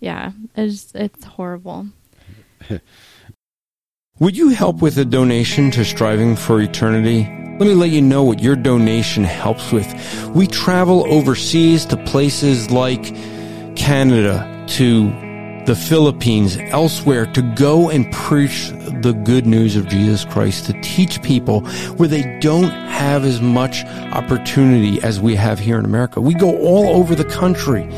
yeah, 0.00 0.32
it's 0.56 0.92
it's 0.94 1.24
horrible. 1.24 1.88
Would 4.20 4.36
you 4.36 4.50
help 4.50 4.80
with 4.80 4.96
a 4.98 5.04
donation 5.04 5.72
to 5.72 5.84
Striving 5.84 6.36
for 6.36 6.60
Eternity? 6.60 7.24
Let 7.58 7.68
me 7.68 7.74
let 7.74 7.90
you 7.90 8.00
know 8.00 8.22
what 8.22 8.40
your 8.40 8.56
donation 8.56 9.24
helps 9.24 9.72
with. 9.72 9.86
We 10.30 10.46
travel 10.46 11.04
overseas 11.12 11.84
to 11.86 11.96
places 11.96 12.70
like 12.70 13.14
Canada, 13.76 14.64
to 14.68 15.23
the 15.66 15.74
Philippines, 15.74 16.58
elsewhere, 16.68 17.26
to 17.26 17.42
go 17.54 17.88
and 17.88 18.10
preach 18.12 18.70
the 19.00 19.12
good 19.24 19.46
news 19.46 19.76
of 19.76 19.88
Jesus 19.88 20.24
Christ, 20.24 20.66
to 20.66 20.80
teach 20.82 21.22
people 21.22 21.60
where 21.96 22.08
they 22.08 22.38
don't 22.40 22.70
have 22.70 23.24
as 23.24 23.40
much 23.40 23.84
opportunity 23.84 25.02
as 25.02 25.20
we 25.20 25.34
have 25.34 25.58
here 25.58 25.78
in 25.78 25.84
America. 25.84 26.20
We 26.20 26.34
go 26.34 26.56
all 26.58 26.96
over 26.96 27.14
the 27.14 27.24
country 27.24 27.88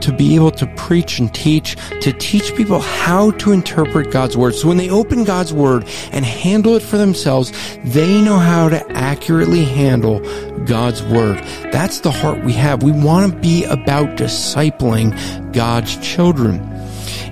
to 0.00 0.12
be 0.12 0.34
able 0.34 0.50
to 0.52 0.66
preach 0.76 1.18
and 1.18 1.32
teach, 1.32 1.76
to 2.00 2.12
teach 2.12 2.54
people 2.56 2.80
how 2.80 3.30
to 3.32 3.52
interpret 3.52 4.10
God's 4.10 4.36
Word. 4.36 4.54
So 4.54 4.68
when 4.68 4.76
they 4.76 4.90
open 4.90 5.24
God's 5.24 5.52
Word 5.52 5.86
and 6.12 6.24
handle 6.24 6.74
it 6.74 6.82
for 6.82 6.98
themselves, 6.98 7.52
they 7.84 8.20
know 8.20 8.38
how 8.38 8.68
to 8.68 8.92
accurately 8.92 9.64
handle 9.64 10.20
God's 10.66 11.02
Word. 11.04 11.38
That's 11.72 12.00
the 12.00 12.10
heart 12.10 12.44
we 12.44 12.52
have. 12.54 12.82
We 12.82 12.92
want 12.92 13.32
to 13.32 13.38
be 13.38 13.64
about 13.64 14.16
discipling 14.16 15.52
God's 15.52 15.96
children. 15.96 16.70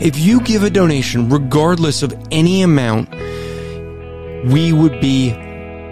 If 0.00 0.18
you 0.18 0.40
give 0.40 0.62
a 0.62 0.70
donation, 0.70 1.28
regardless 1.28 2.02
of 2.02 2.14
any 2.30 2.62
amount, 2.62 3.10
we 4.46 4.72
would 4.72 5.00
be 5.00 5.32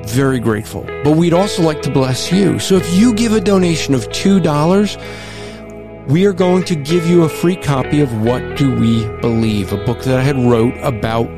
very 0.06 0.40
grateful. 0.40 0.84
But 1.04 1.16
we'd 1.16 1.34
also 1.34 1.62
like 1.62 1.82
to 1.82 1.90
bless 1.90 2.32
you. 2.32 2.58
So 2.58 2.76
if 2.76 2.94
you 2.94 3.14
give 3.14 3.32
a 3.32 3.40
donation 3.40 3.94
of 3.94 4.08
$2, 4.08 6.08
we 6.08 6.26
are 6.26 6.32
going 6.32 6.64
to 6.64 6.74
give 6.74 7.06
you 7.06 7.22
a 7.22 7.28
free 7.28 7.56
copy 7.56 8.00
of 8.00 8.22
What 8.22 8.56
Do 8.56 8.74
We 8.78 9.06
Believe, 9.20 9.72
a 9.72 9.84
book 9.84 10.02
that 10.02 10.18
I 10.18 10.22
had 10.22 10.36
wrote 10.36 10.74
about 10.82 11.28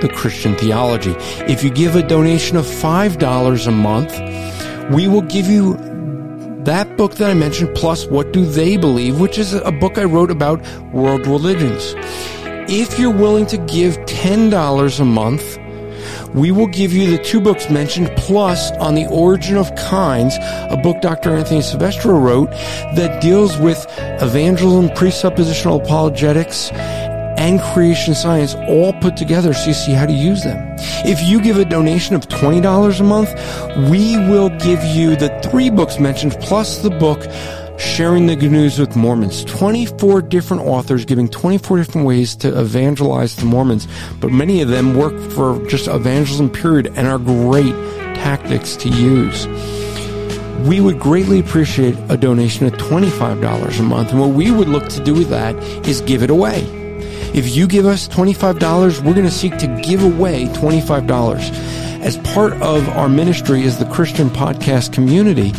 the 0.00 0.08
Christian 0.08 0.54
theology. 0.56 1.14
If 1.48 1.64
you 1.64 1.70
give 1.70 1.96
a 1.96 2.06
donation 2.06 2.56
of 2.56 2.66
$5 2.66 3.66
a 3.66 3.70
month, 3.70 4.92
we 4.92 5.08
will 5.08 5.22
give 5.22 5.46
you 5.46 5.74
that 6.64 6.96
book 6.96 7.16
that 7.16 7.30
I 7.30 7.34
mentioned, 7.34 7.74
plus 7.74 8.06
What 8.06 8.32
Do 8.32 8.44
They 8.44 8.76
Believe, 8.76 9.20
which 9.20 9.38
is 9.38 9.54
a 9.54 9.72
book 9.72 9.98
I 9.98 10.04
wrote 10.04 10.30
about 10.30 10.60
world 10.92 11.26
religions. 11.26 11.94
If 12.70 12.98
you're 12.98 13.10
willing 13.12 13.46
to 13.46 13.58
give 13.58 13.96
$10 14.06 15.00
a 15.00 15.04
month, 15.04 15.58
we 16.34 16.50
will 16.50 16.66
give 16.66 16.92
you 16.92 17.16
the 17.16 17.22
two 17.22 17.40
books 17.40 17.70
mentioned 17.70 18.10
plus 18.16 18.72
on 18.72 18.94
the 18.94 19.06
origin 19.06 19.56
of 19.56 19.74
kinds, 19.76 20.36
a 20.40 20.80
book 20.82 21.00
Dr. 21.00 21.36
Anthony 21.36 21.62
Silvestro 21.62 22.18
wrote 22.18 22.50
that 22.96 23.22
deals 23.22 23.56
with 23.58 23.86
evangelism, 23.98 24.88
presuppositional 24.96 25.84
apologetics, 25.84 26.70
and 27.44 27.60
creation 27.60 28.14
science 28.14 28.54
all 28.54 28.94
put 28.94 29.18
together 29.18 29.52
so 29.52 29.66
you 29.66 29.74
see 29.74 29.92
how 29.92 30.06
to 30.06 30.12
use 30.12 30.42
them. 30.44 30.56
If 31.04 31.20
you 31.28 31.42
give 31.42 31.58
a 31.58 31.64
donation 31.66 32.16
of 32.16 32.26
$20 32.26 33.00
a 33.00 33.02
month, 33.02 33.28
we 33.90 34.16
will 34.16 34.48
give 34.48 34.82
you 34.82 35.14
the 35.14 35.28
three 35.50 35.68
books 35.68 35.98
mentioned 35.98 36.32
plus 36.40 36.78
the 36.78 36.88
book 36.88 37.22
Sharing 37.78 38.28
the 38.28 38.36
Good 38.36 38.50
News 38.50 38.78
with 38.78 38.96
Mormons. 38.96 39.44
24 39.44 40.22
different 40.22 40.62
authors 40.62 41.04
giving 41.04 41.28
24 41.28 41.76
different 41.76 42.06
ways 42.06 42.34
to 42.36 42.58
evangelize 42.58 43.36
the 43.36 43.44
Mormons, 43.44 43.88
but 44.20 44.30
many 44.30 44.62
of 44.62 44.68
them 44.68 44.94
work 44.94 45.12
for 45.32 45.62
just 45.66 45.86
evangelism 45.86 46.48
period 46.48 46.92
and 46.96 47.06
are 47.06 47.18
great 47.18 47.74
tactics 48.16 48.74
to 48.76 48.88
use. 48.88 49.46
We 50.66 50.80
would 50.80 50.98
greatly 50.98 51.40
appreciate 51.40 51.94
a 52.08 52.16
donation 52.16 52.64
of 52.64 52.72
$25 52.74 53.78
a 53.78 53.82
month, 53.82 54.12
and 54.12 54.20
what 54.20 54.30
we 54.30 54.50
would 54.50 54.68
look 54.68 54.88
to 54.88 55.04
do 55.04 55.12
with 55.12 55.28
that 55.28 55.54
is 55.86 56.00
give 56.00 56.22
it 56.22 56.30
away. 56.30 56.83
If 57.34 57.56
you 57.56 57.66
give 57.66 57.84
us 57.84 58.06
$25, 58.06 58.98
we're 58.98 59.12
going 59.12 59.26
to 59.26 59.30
seek 59.30 59.58
to 59.58 59.66
give 59.82 60.04
away 60.04 60.46
$25 60.46 61.50
as 62.00 62.16
part 62.18 62.52
of 62.62 62.88
our 62.90 63.08
ministry 63.08 63.64
as 63.64 63.76
the 63.76 63.86
Christian 63.86 64.28
podcast 64.30 64.92
community. 64.92 65.52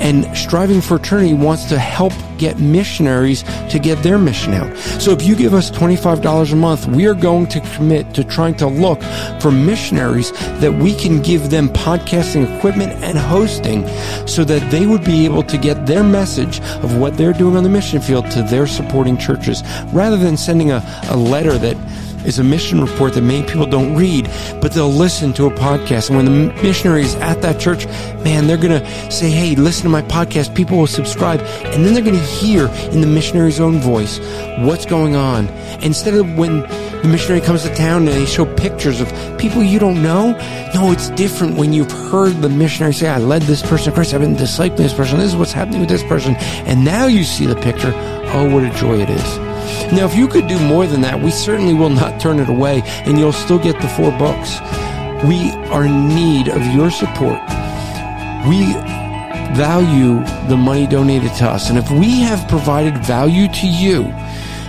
And 0.00 0.36
Striving 0.36 0.80
for 0.80 0.96
Eternity 0.96 1.32
wants 1.32 1.66
to 1.66 1.78
help 1.78 2.12
get 2.38 2.58
missionaries 2.58 3.42
to 3.70 3.78
get 3.78 4.02
their 4.02 4.18
mission 4.18 4.54
out. 4.54 4.76
So 5.00 5.10
if 5.12 5.22
you 5.22 5.36
give 5.36 5.54
us 5.54 5.70
$25 5.70 6.52
a 6.52 6.56
month, 6.56 6.86
we 6.86 7.06
are 7.06 7.14
going 7.14 7.46
to 7.48 7.60
commit 7.60 8.14
to 8.14 8.24
trying 8.24 8.54
to 8.56 8.66
look 8.66 9.02
for 9.40 9.50
missionaries 9.50 10.32
that 10.60 10.72
we 10.72 10.94
can 10.94 11.22
give 11.22 11.50
them 11.50 11.68
podcasting 11.68 12.56
equipment 12.56 12.92
and 13.04 13.18
hosting 13.18 13.86
so 14.26 14.44
that 14.44 14.70
they 14.70 14.86
would 14.86 15.04
be 15.04 15.24
able 15.24 15.42
to 15.44 15.58
get 15.58 15.86
their 15.86 16.02
message 16.02 16.60
of 16.82 16.96
what 16.96 17.16
they're 17.16 17.32
doing 17.32 17.56
on 17.56 17.62
the 17.62 17.68
mission 17.68 18.00
field 18.00 18.30
to 18.30 18.42
their 18.42 18.66
supporting 18.66 19.16
churches 19.16 19.62
rather 19.92 20.16
than 20.16 20.36
sending 20.36 20.70
a, 20.70 20.82
a 21.10 21.16
letter 21.16 21.58
that 21.58 21.76
is 22.24 22.38
a 22.38 22.44
mission 22.44 22.80
report 22.80 23.14
that 23.14 23.22
many 23.22 23.46
people 23.46 23.66
don't 23.66 23.94
read, 23.94 24.30
but 24.60 24.72
they'll 24.72 24.88
listen 24.88 25.32
to 25.34 25.46
a 25.46 25.50
podcast. 25.50 26.08
And 26.08 26.16
when 26.16 26.24
the 26.24 26.62
missionary 26.62 27.02
is 27.02 27.14
at 27.16 27.42
that 27.42 27.60
church, 27.60 27.86
man, 28.24 28.46
they're 28.46 28.56
going 28.56 28.80
to 28.80 29.10
say, 29.10 29.30
Hey, 29.30 29.54
listen 29.54 29.84
to 29.84 29.88
my 29.88 30.02
podcast. 30.02 30.54
People 30.54 30.78
will 30.78 30.86
subscribe. 30.86 31.40
And 31.40 31.84
then 31.84 31.94
they're 31.94 32.02
going 32.02 32.16
to 32.16 32.20
hear 32.20 32.68
in 32.92 33.00
the 33.00 33.06
missionary's 33.06 33.60
own 33.60 33.78
voice 33.78 34.18
what's 34.58 34.86
going 34.86 35.16
on. 35.16 35.48
Instead 35.82 36.14
of 36.14 36.36
when 36.36 36.60
the 37.04 37.10
missionary 37.10 37.42
comes 37.42 37.64
to 37.64 37.74
town 37.74 38.08
and 38.08 38.16
they 38.16 38.24
show 38.24 38.46
pictures 38.56 38.98
of 38.98 39.12
people 39.38 39.62
you 39.62 39.78
don't 39.78 40.02
know. 40.02 40.32
No, 40.74 40.90
it's 40.90 41.10
different 41.10 41.58
when 41.58 41.74
you've 41.74 41.90
heard 41.90 42.32
the 42.40 42.48
missionary 42.48 42.94
say, 42.94 43.08
I 43.08 43.18
led 43.18 43.42
this 43.42 43.60
person 43.60 43.86
to 43.86 43.92
Christ. 43.92 44.14
I've 44.14 44.22
been 44.22 44.36
discipling 44.36 44.78
this 44.78 44.94
person. 44.94 45.18
This 45.18 45.28
is 45.28 45.36
what's 45.36 45.52
happening 45.52 45.80
with 45.80 45.90
this 45.90 46.02
person. 46.04 46.34
And 46.66 46.82
now 46.82 47.06
you 47.06 47.24
see 47.24 47.44
the 47.44 47.56
picture. 47.56 47.92
Oh, 48.32 48.48
what 48.50 48.64
a 48.64 48.70
joy 48.70 49.00
it 49.00 49.10
is. 49.10 49.43
Now, 49.92 50.06
if 50.06 50.14
you 50.14 50.28
could 50.28 50.48
do 50.48 50.58
more 50.58 50.86
than 50.86 51.02
that, 51.02 51.20
we 51.20 51.30
certainly 51.30 51.74
will 51.74 51.90
not 51.90 52.18
turn 52.20 52.40
it 52.40 52.48
away 52.48 52.82
and 53.06 53.18
you'll 53.18 53.32
still 53.32 53.58
get 53.58 53.80
the 53.80 53.88
four 53.88 54.10
books. 54.18 54.60
We 55.24 55.50
are 55.70 55.84
in 55.84 56.08
need 56.08 56.48
of 56.48 56.64
your 56.66 56.90
support. 56.90 57.40
We 58.48 58.74
value 59.54 60.24
the 60.48 60.56
money 60.56 60.86
donated 60.86 61.32
to 61.34 61.46
us. 61.46 61.68
And 61.70 61.78
if 61.78 61.90
we 61.90 62.20
have 62.20 62.46
provided 62.48 62.98
value 62.98 63.48
to 63.48 63.66
you, 63.66 64.02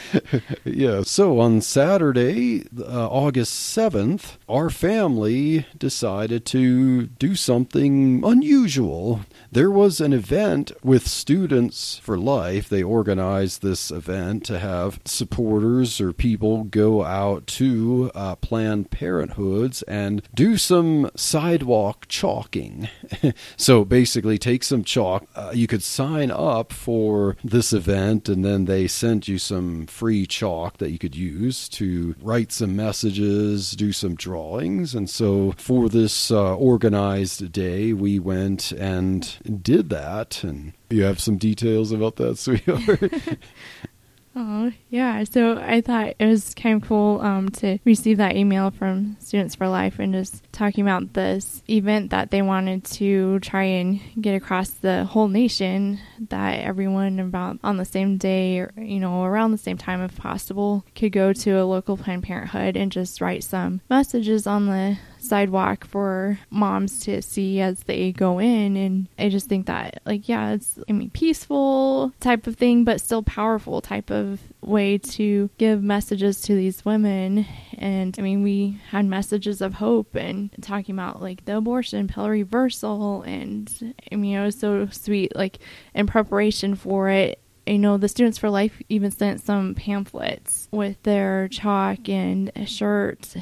yeah. 0.63 1.01
So, 1.01 1.39
on 1.39 1.61
Saturday, 1.61 2.68
uh, 2.80 3.07
August 3.07 3.76
7th, 3.76 4.38
our 4.47 4.70
family 4.70 5.66
decided 5.76 6.45
to 6.45 7.07
do 7.07 7.34
something 7.34 8.22
unusual. 8.24 9.22
There 9.51 9.72
was 9.72 9.99
an 9.99 10.13
event 10.13 10.72
with 10.84 11.07
Students 11.07 11.97
for 11.97 12.16
Life. 12.16 12.70
They 12.70 12.84
organized 12.84 13.63
this 13.63 13.89
event 13.89 14.45
to 14.45 14.59
have 14.59 14.99
supporters 15.03 15.99
or 15.99 16.13
people 16.13 16.66
go 16.66 17.03
out 17.03 17.47
to 17.47 18.11
uh, 18.13 18.36
Planned 18.36 18.91
Parenthoods 18.91 19.82
and 19.88 20.22
do 20.36 20.57
some 20.57 21.09
sidewalk 21.56 22.06
chalking. 22.10 22.89
so 23.58 23.86
basically, 23.86 24.38
take 24.38 24.62
some 24.64 24.84
chalk. 24.84 25.26
Uh, 25.36 25.51
you 25.53 25.68
could 25.68 25.82
sign 25.82 26.30
up 26.30 26.74
for 26.74 27.38
this 27.45 27.72
event, 27.72 28.28
and 28.28 28.43
then 28.43 28.66
they 28.66 28.88
sent 28.88 29.28
you 29.30 29.38
some 29.38 29.88
free 29.88 30.26
chalk 30.26 30.78
that 30.80 30.91
you 30.91 30.99
could 30.99 31.16
use 31.16 31.70
to 31.70 32.14
write 32.22 32.51
some 32.51 32.76
messages, 32.76 33.72
do 33.72 33.93
some 33.93 34.16
drawings. 34.16 34.93
And 34.93 35.10
so 35.10 35.53
for 35.58 35.88
this 35.88 36.30
uh, 36.30 36.56
organized 36.56 37.53
day, 37.53 37.93
we 37.93 38.20
went 38.20 38.74
and 38.74 39.62
did 39.64 39.89
that. 39.91 40.43
And 40.43 40.74
you 40.89 41.03
have 41.03 41.22
some 41.22 41.38
details 41.38 41.93
about 41.93 42.18
that, 42.18 42.38
sweetheart? 42.38 43.39
Oh, 44.38 44.72
yeah. 44.90 45.24
So 45.24 45.58
I 45.58 45.80
thought 45.80 46.16
it 46.20 46.26
was 46.26 46.54
kind 46.56 46.82
of 46.82 46.88
cool 46.88 47.22
um, 47.22 47.50
to 47.50 47.78
receive 47.86 48.18
that 48.18 48.36
email 48.36 48.70
from 48.70 49.16
Students 49.20 49.56
for 49.56 49.70
Life 49.70 49.98
and 49.98 50.14
just 50.14 50.44
talking 50.52 50.84
about 50.84 51.14
this 51.14 51.64
event 51.70 52.10
that 52.10 52.32
they 52.32 52.42
wanted 52.42 52.84
to 52.86 53.40
try 53.40 53.64
and 53.64 54.02
get 54.20 54.36
across 54.36 54.72
the 54.72 55.06
whole 55.06 55.30
nation 55.30 56.00
that 56.30 56.60
everyone 56.60 57.20
about 57.20 57.60
on 57.64 57.78
the 57.78 57.86
same 57.86 58.18
day 58.18 58.60
or, 58.60 58.74
you 58.78 59.00
know, 59.00 59.24
around 59.24 59.52
the 59.52 59.58
same 59.58 59.78
time 59.78 60.02
if 60.02 60.18
possible 60.18 60.84
could 60.96 61.14
go 61.14 61.32
to 61.32 61.52
a 61.52 61.64
local 61.64 61.96
Planned 61.96 62.24
Parenthood 62.24 62.76
and 62.76 62.92
just 62.92 63.22
write 63.22 63.44
some 63.44 63.80
messages 63.90 64.46
on 64.46 64.66
the 64.66 64.98
sidewalk 65.28 65.86
for 65.86 66.40
moms 66.50 67.00
to 67.02 67.22
see 67.22 67.60
as 67.60 67.84
they 67.84 68.12
go 68.12 68.40
in. 68.40 68.78
And 68.78 69.08
I 69.18 69.30
just 69.30 69.48
think 69.48 69.66
that 69.68 70.02
like 70.06 70.28
yeah 70.28 70.52
it's 70.52 70.80
I 70.88 70.94
mean 70.94 71.10
peaceful 71.10 72.14
type 72.20 72.48
of 72.48 72.56
thing 72.56 72.84
but 72.84 73.02
still 73.02 73.24
powerful 73.24 73.82
type 73.82 74.10
of 74.10 74.40
way 74.62 74.98
to 74.98 75.50
give 75.58 75.84
messages 75.84 76.42
to 76.42 76.56
these 76.56 76.86
women. 76.86 77.46
And 77.78 78.16
I 78.18 78.22
mean 78.22 78.44
we 78.44 78.80
had 78.90 79.06
messages 79.06 79.62
of 79.62 79.76
hope 79.76 80.16
and 80.16 80.50
talking 80.62 80.96
about 80.96 81.22
like 81.22 81.46
the 81.46 81.58
abortion 81.58 82.08
pill 82.08 82.30
reversal. 82.30 83.24
And 83.24 83.94
I 84.12 84.16
mean 84.16 84.38
it 84.38 84.44
was 84.44 84.60
so 84.60 84.88
sweet 84.88 85.36
like 85.36 85.60
in 85.94 86.08
preparation 86.08 86.76
for 86.76 87.10
it. 87.10 87.40
You 87.68 87.80
know, 87.80 87.98
the 87.98 88.08
Students 88.08 88.38
for 88.38 88.52
Life 88.52 88.80
even 88.90 89.10
sent 89.10 89.42
some 89.42 89.74
pamphlets 89.74 90.68
with 90.72 91.02
their 91.02 91.48
chalk 91.48 92.08
and 92.08 92.52
shirts 92.68 93.36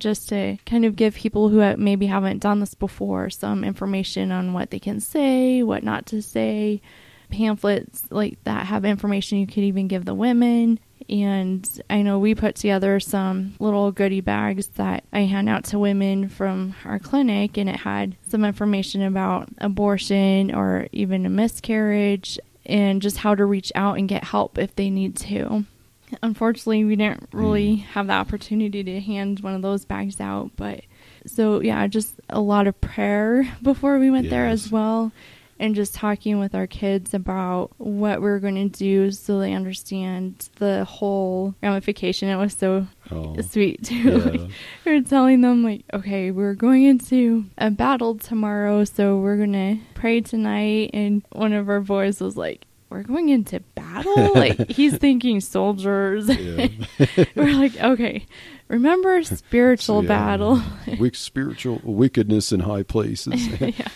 just 0.00 0.28
to 0.30 0.56
kind 0.66 0.84
of 0.84 0.96
give 0.96 1.14
people 1.14 1.48
who 1.48 1.76
maybe 1.76 2.06
haven't 2.06 2.38
done 2.38 2.60
this 2.60 2.74
before 2.74 3.30
some 3.30 3.62
information 3.62 4.32
on 4.32 4.52
what 4.52 4.70
they 4.70 4.78
can 4.78 5.00
say, 5.00 5.62
what 5.62 5.82
not 5.82 6.06
to 6.06 6.20
say. 6.20 6.80
Pamphlets 7.30 8.02
like 8.10 8.42
that 8.42 8.66
have 8.66 8.84
information 8.84 9.38
you 9.38 9.46
could 9.46 9.58
even 9.58 9.86
give 9.86 10.04
the 10.04 10.14
women. 10.14 10.80
And 11.08 11.68
I 11.88 12.02
know 12.02 12.18
we 12.18 12.34
put 12.34 12.56
together 12.56 12.98
some 13.00 13.54
little 13.58 13.90
goodie 13.92 14.20
bags 14.20 14.68
that 14.74 15.04
I 15.12 15.20
hand 15.20 15.48
out 15.48 15.64
to 15.66 15.78
women 15.78 16.28
from 16.28 16.74
our 16.84 16.98
clinic, 16.98 17.56
and 17.56 17.68
it 17.68 17.76
had 17.76 18.16
some 18.28 18.44
information 18.44 19.02
about 19.02 19.48
abortion 19.58 20.54
or 20.54 20.88
even 20.92 21.26
a 21.26 21.30
miscarriage 21.30 22.38
and 22.66 23.02
just 23.02 23.18
how 23.18 23.34
to 23.34 23.44
reach 23.44 23.72
out 23.74 23.98
and 23.98 24.08
get 24.08 24.24
help 24.24 24.58
if 24.58 24.74
they 24.76 24.90
need 24.90 25.16
to. 25.16 25.64
Unfortunately, 26.22 26.84
we 26.84 26.96
didn't 26.96 27.28
really 27.32 27.76
hmm. 27.76 27.82
have 27.92 28.06
the 28.06 28.12
opportunity 28.12 28.82
to 28.84 29.00
hand 29.00 29.40
one 29.40 29.54
of 29.54 29.62
those 29.62 29.84
bags 29.84 30.20
out, 30.20 30.50
but 30.56 30.82
so 31.26 31.60
yeah, 31.60 31.86
just 31.86 32.14
a 32.28 32.40
lot 32.40 32.66
of 32.66 32.80
prayer 32.80 33.50
before 33.62 33.98
we 33.98 34.10
went 34.10 34.30
there 34.30 34.46
as 34.46 34.70
well, 34.70 35.12
and 35.58 35.74
just 35.74 35.94
talking 35.94 36.38
with 36.38 36.54
our 36.54 36.66
kids 36.66 37.12
about 37.12 37.70
what 37.76 38.22
we're 38.22 38.38
going 38.38 38.54
to 38.54 38.78
do 38.78 39.10
so 39.10 39.38
they 39.38 39.52
understand 39.52 40.48
the 40.56 40.84
whole 40.86 41.54
ramification. 41.62 42.28
It 42.28 42.36
was 42.36 42.54
so 42.54 42.86
Oh, 43.12 43.36
sweet 43.42 43.82
too. 43.84 43.94
yeah. 43.96 44.16
Like, 44.16 44.50
we 44.84 44.92
were 44.92 45.02
telling 45.02 45.40
them 45.40 45.62
like, 45.64 45.84
okay, 45.92 46.30
we're 46.30 46.54
going 46.54 46.84
into 46.84 47.44
a 47.58 47.70
battle 47.70 48.16
tomorrow, 48.16 48.84
so 48.84 49.18
we're 49.18 49.36
gonna 49.36 49.78
pray 49.94 50.20
tonight. 50.20 50.90
And 50.94 51.22
one 51.32 51.52
of 51.52 51.68
our 51.68 51.80
boys 51.80 52.20
was 52.20 52.36
like, 52.36 52.66
we're 52.90 53.02
going 53.04 53.28
into 53.30 53.60
battle? 53.74 54.34
like 54.34 54.68
he's 54.70 54.96
thinking 54.98 55.40
soldiers. 55.40 56.28
Yeah. 56.28 56.68
we're 57.36 57.54
like, 57.54 57.78
okay, 57.80 58.26
remember 58.68 59.22
spiritual 59.22 60.02
Yeah. 60.02 60.08
battle. 60.08 60.62
Wick, 60.98 61.14
spiritual 61.14 61.80
wickedness 61.84 62.52
in 62.52 62.60
high 62.60 62.82
places. 62.82 63.46
yeah. 63.60 63.88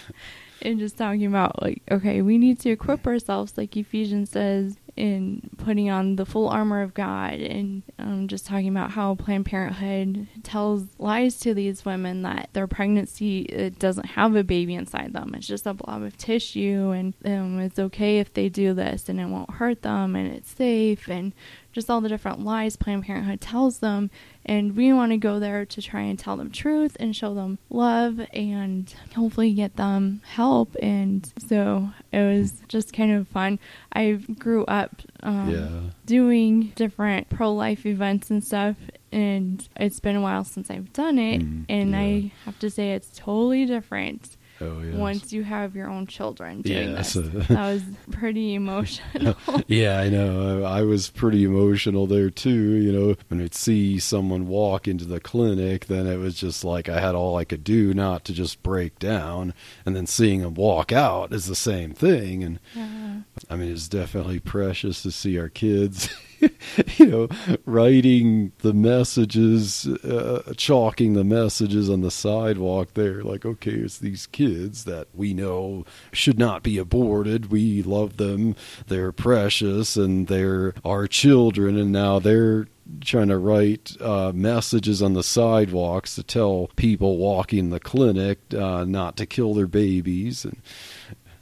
And 0.63 0.79
just 0.79 0.97
talking 0.97 1.27
about 1.27 1.61
like, 1.61 1.83
okay, 1.91 2.23
we 2.23 2.39
need 2.39 2.59
to 2.61 2.71
equip 2.71 3.07
ourselves, 3.07 3.53
like 3.59 3.77
Ephesians 3.77 4.31
says, 4.31 4.77
in 4.97 5.51
putting 5.57 5.91
on 5.91 6.17
the 6.17 6.27
full 6.27 6.49
armor 6.49 6.83
of 6.83 6.95
God, 6.95 7.35
and 7.35 7.83
um, 7.99 8.29
just 8.29 8.47
talking 8.47 8.69
about 8.69 8.93
how 8.93 9.15
Planned 9.15 9.47
Parenthood 9.47 10.29
tells 10.43 10.85
lies 10.99 11.39
to 11.41 11.55
these 11.55 11.85
women 11.85 12.23
that 12.23 12.51
their 12.53 12.67
pregnancy 12.67 13.41
it 13.43 13.79
doesn't 13.79 14.07
have 14.07 14.37
a 14.37 14.45
baby 14.45 14.75
inside 14.75 15.13
them; 15.13 15.35
it's 15.35 15.47
just 15.47 15.67
a 15.67 15.75
blob 15.75 16.03
of 16.03 16.17
tissue, 16.17 16.91
and 16.91 17.15
um, 17.25 17.59
it's 17.59 17.79
okay 17.79 18.19
if 18.19 18.33
they 18.35 18.49
do 18.49 18.75
this, 18.75 19.09
and 19.09 19.21
it 19.21 19.27
won't 19.27 19.51
hurt 19.51 19.83
them, 19.83 20.15
and 20.15 20.33
it's 20.33 20.55
safe, 20.55 21.09
and 21.09 21.33
just 21.75 21.91
all 21.91 22.01
the 22.01 22.09
different 22.09 22.41
lies 22.45 22.77
Planned 22.77 23.05
Parenthood 23.05 23.41
tells 23.41 23.81
them. 23.81 24.11
And 24.47 24.77
we 24.77 24.93
want 24.93 25.13
to 25.13 25.17
go 25.19 25.39
there 25.39 25.65
to 25.67 25.83
try 25.83 26.03
and 26.03 26.19
tell 26.19 26.37
them 26.37 26.51
truth 26.51 26.97
and 27.01 27.15
show 27.17 27.35
them 27.35 27.59
love 27.69 28.21
and 28.33 28.95
hopefully 29.15 29.53
get 29.53 29.77
them 29.77 30.21
help. 30.25 30.77
And 30.81 31.31
so 31.49 31.91
it 32.13 32.21
was 32.21 32.63
just 32.69 32.93
kind 32.93 33.13
of 33.13 33.27
fun. 33.29 33.59
I 33.93 34.13
grew 34.39 34.65
up 34.67 35.03
um, 35.23 35.51
Yeah. 35.51 35.81
doing 36.07 36.73
different 36.77 37.29
pro 37.29 37.53
life 37.53 37.85
events 37.85 38.31
and 38.31 38.45
stuff. 38.45 38.77
And 39.11 39.67
it's 39.77 40.01
been 40.01 40.17
a 40.17 40.21
while 40.21 40.45
since 40.45 40.71
I've 40.71 40.93
done 40.93 41.19
it. 41.19 41.41
Mm, 41.41 41.65
and 41.69 41.91
yeah. 41.93 41.99
I 41.99 42.33
have 42.45 42.59
to 42.61 42.71
say, 42.71 42.93
it's 42.93 43.11
totally 43.15 43.65
different 43.67 44.37
Oh 44.65 44.81
yeah. 44.83 44.97
once 44.97 45.33
you 45.33 45.43
have 45.45 45.77
your 45.77 45.89
own 45.91 46.07
children 46.07 46.63
doing 46.63 46.91
Yes. 46.91 47.13
this. 47.15 47.27
that 47.49 47.51
was 47.51 47.83
pretty 48.11 48.55
emotional. 48.55 49.37
Yeah, 49.67 49.99
I 50.01 50.09
know. 50.09 50.65
I, 50.65 50.79
I 50.79 50.83
was 50.83 51.11
pretty 51.11 51.45
emotional 51.45 52.07
there 52.07 52.31
too. 52.31 52.75
You 52.75 52.93
know, 52.93 53.15
when 53.29 53.41
I'd 53.43 53.55
see 53.55 53.99
someone 53.99 54.49
walk 54.49 54.87
into 54.89 55.05
the 55.05 55.21
clinic, 55.21 55.87
then 55.87 56.07
it 56.07 56.17
was 56.17 56.35
just 56.35 56.65
like 56.65 56.89
I 56.89 57.01
had 57.01 57.15
all 57.15 57.37
I 57.37 57.45
could 57.45 57.65
do 57.65 57.95
not 57.95 58.25
to 58.27 58.33
just 58.33 58.63
break 58.63 58.99
down. 58.99 59.55
And 59.87 59.95
then 59.97 60.07
seeing 60.07 60.41
them 60.43 60.55
walk 60.55 60.93
out 60.93 61.33
is 61.33 61.47
the 61.47 61.55
same 61.55 61.93
thing. 61.95 62.43
And 62.43 62.61
yeah. 62.75 63.21
I 63.51 63.57
mean, 63.57 63.71
it's 63.73 63.89
definitely 63.89 64.41
precious 64.41 65.03
to 65.03 65.11
see 65.11 65.39
our 65.39 65.49
kids, 65.49 66.09
you 66.97 67.07
know, 67.07 67.29
writing 67.65 68.53
the 68.59 68.73
messages, 68.73 69.87
uh, 69.87 70.53
chalking 70.57 71.15
the 71.15 71.25
messages 71.25 71.91
on 71.91 72.01
the 72.01 72.11
sidewalk 72.11 72.95
there. 72.95 73.23
Like, 73.23 73.45
okay, 73.45 73.73
it's 73.73 73.99
these 73.99 74.27
kids 74.27 74.85
that 74.85 75.09
we 75.15 75.35
know 75.35 75.85
should 76.13 76.39
not 76.39 76.63
be 76.63 76.79
aborted. 76.79 77.51
We 77.51 77.83
love 77.83 78.17
them. 78.17 78.57
They're 78.87 79.13
precious 79.13 79.97
and 79.97 80.27
they're 80.27 80.75
our 80.85 81.07
children. 81.07 81.79
And 81.79 81.93
now 81.93 82.19
they're 82.19 82.67
trying 83.01 83.29
to 83.29 83.39
write 83.39 83.97
uh, 84.01 84.33
messages 84.35 85.03
on 85.03 85.15
the 85.15 85.23
sidewalks 85.23 86.15
to 86.17 86.23
tell 86.23 86.71
people 86.77 87.17
walking 87.17 87.71
the 87.71 87.81
clinic 87.81 88.39
uh, 88.55 88.85
not 88.85 89.17
to 89.17 89.27
kill 89.27 89.55
their 89.55 89.67
babies. 89.67 90.45
And 90.45 90.61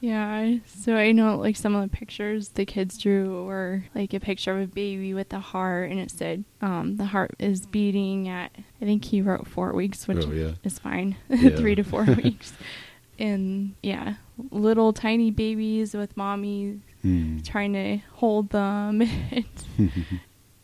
Yeah, 0.03 0.57
so 0.65 0.97
I 0.97 1.13
know 1.13 1.37
like 1.37 1.55
some 1.55 1.75
of 1.75 1.89
the 1.89 1.95
pictures 1.97 2.49
the 2.49 2.65
kids 2.65 2.97
drew 2.97 3.45
were 3.45 3.85
like 3.95 4.13
a 4.13 4.19
picture 4.19 4.51
of 4.57 4.63
a 4.63 4.67
baby 4.67 5.13
with 5.13 5.31
a 5.31 5.39
heart, 5.39 5.91
and 5.91 5.97
it 5.97 6.11
said 6.11 6.43
um, 6.61 6.97
the 6.97 7.05
heart 7.05 7.31
is 7.39 7.65
beating 7.65 8.27
at 8.27 8.51
I 8.81 8.83
think 8.85 9.05
he 9.05 9.21
wrote 9.21 9.47
four 9.47 9.71
weeks, 9.71 10.05
which 10.05 10.25
Oh, 10.27 10.31
yeah. 10.33 10.55
is 10.65 10.77
fine, 10.77 11.15
Yeah. 11.29 11.55
three 11.55 11.75
to 11.75 11.83
four 11.83 12.03
weeks, 12.23 12.51
and 13.17 13.75
yeah, 13.81 14.15
little 14.51 14.91
tiny 14.91 15.31
babies 15.31 15.93
with 15.93 16.15
mommies 16.17 16.81
Hmm. 17.01 17.39
trying 17.39 17.71
to 17.73 17.97
hold 18.15 18.49
them. 18.49 19.01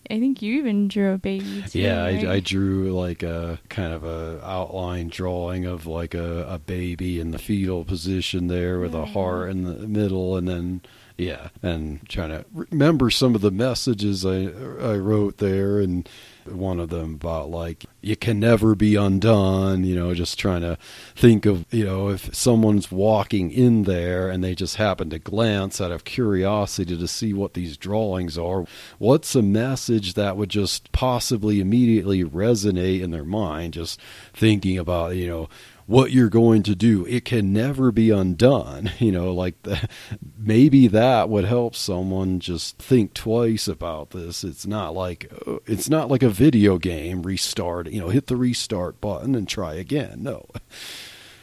I 0.10 0.20
think 0.20 0.42
you 0.42 0.56
even 0.56 0.88
drew 0.88 1.14
a 1.14 1.18
baby. 1.18 1.64
Too, 1.68 1.80
Yeah, 1.80 2.04
right? 2.04 2.26
I, 2.26 2.34
I 2.36 2.40
drew 2.40 2.92
like 2.98 3.22
a 3.22 3.60
kind 3.70 3.94
of 3.94 4.04
a 4.04 4.42
outline 4.44 5.10
drawing 5.10 5.66
of 5.66 5.86
like 5.86 6.16
a, 6.16 6.46
a 6.48 6.58
baby 6.58 7.20
in 7.20 7.32
the 7.32 7.38
fetal 7.38 7.86
position 7.86 8.48
there 8.48 8.80
with 8.80 8.96
a 8.96 9.06
heart 9.06 9.52
in 9.52 9.64
the 9.64 9.88
middle, 9.88 10.36
and 10.36 10.48
then 10.48 10.82
yeah, 11.18 11.50
and 11.62 12.08
trying 12.10 12.30
to 12.30 12.46
remember 12.52 13.10
some 13.10 13.36
of 13.36 13.42
the 13.42 13.52
messages 13.52 14.26
I 14.26 14.46
I 14.46 14.96
wrote 14.96 15.38
there, 15.38 15.80
and 15.80 16.10
one 16.52 16.80
of 16.80 16.90
them 16.90 17.16
about 17.16 17.50
like 17.50 17.86
you 18.02 18.16
can 18.16 18.40
never 18.40 18.76
be 18.76 18.96
undone. 18.96 19.84
You 19.84 19.96
know, 19.96 20.14
just 20.14 20.40
trying 20.40 20.62
to 20.62 20.78
think 21.16 21.46
of 21.46 21.66
you 21.72 21.86
know 21.86 22.10
if 22.10 22.34
someone's 22.36 22.92
walking 22.92 23.52
in 23.52 23.84
there 23.84 24.30
and 24.30 24.44
they 24.44 24.56
just 24.56 24.78
happen 24.78 25.10
to 25.10 25.20
glance 25.20 25.82
out 25.82 25.92
of 25.92 26.04
curiosity 26.04 26.98
to 26.98 27.08
see 27.08 27.34
what 27.34 27.54
these 27.54 27.78
drawings 27.78 28.38
are, 28.38 28.66
what's 28.98 29.36
a 29.36 29.42
message 29.42 30.14
that 30.14 30.38
would 30.38 30.50
just 30.50 30.92
possibly 30.92 31.60
immediately 31.60 32.24
resonate 32.24 33.02
in 33.02 33.12
their 33.12 33.26
mind? 33.26 33.74
Just 33.74 34.00
thinking 34.34 34.78
about 34.78 35.16
you 35.16 35.28
know 35.28 35.50
what 35.90 36.12
you're 36.12 36.30
going 36.30 36.62
to 36.64 36.76
do. 36.76 37.04
It 37.08 37.26
can 37.26 37.52
never 37.52 37.92
be 37.92 38.12
undone. 38.12 38.92
You 39.00 39.12
know, 39.12 39.34
like 39.34 39.62
the, 39.64 39.90
maybe 40.38 40.88
that 40.88 41.30
would 41.30 41.46
help 41.46 41.76
someone 41.76 42.40
just 42.40 42.78
think 42.78 43.14
twice 43.14 43.68
about 43.68 44.12
this. 44.12 44.44
It's 44.44 44.68
not 44.68 44.94
like 44.94 45.32
uh, 45.48 45.58
it's 45.66 45.90
not 45.90 46.10
like 46.12 46.22
a 46.24 46.30
video 46.30 46.78
game 46.78 47.24
restart. 47.24 47.90
You 47.90 48.02
know, 48.02 48.10
hit 48.10 48.28
the 48.28 48.36
restart 48.38 49.02
button 49.02 49.34
and 49.36 49.48
try 49.48 49.74
again. 49.74 50.22
No. 50.22 50.46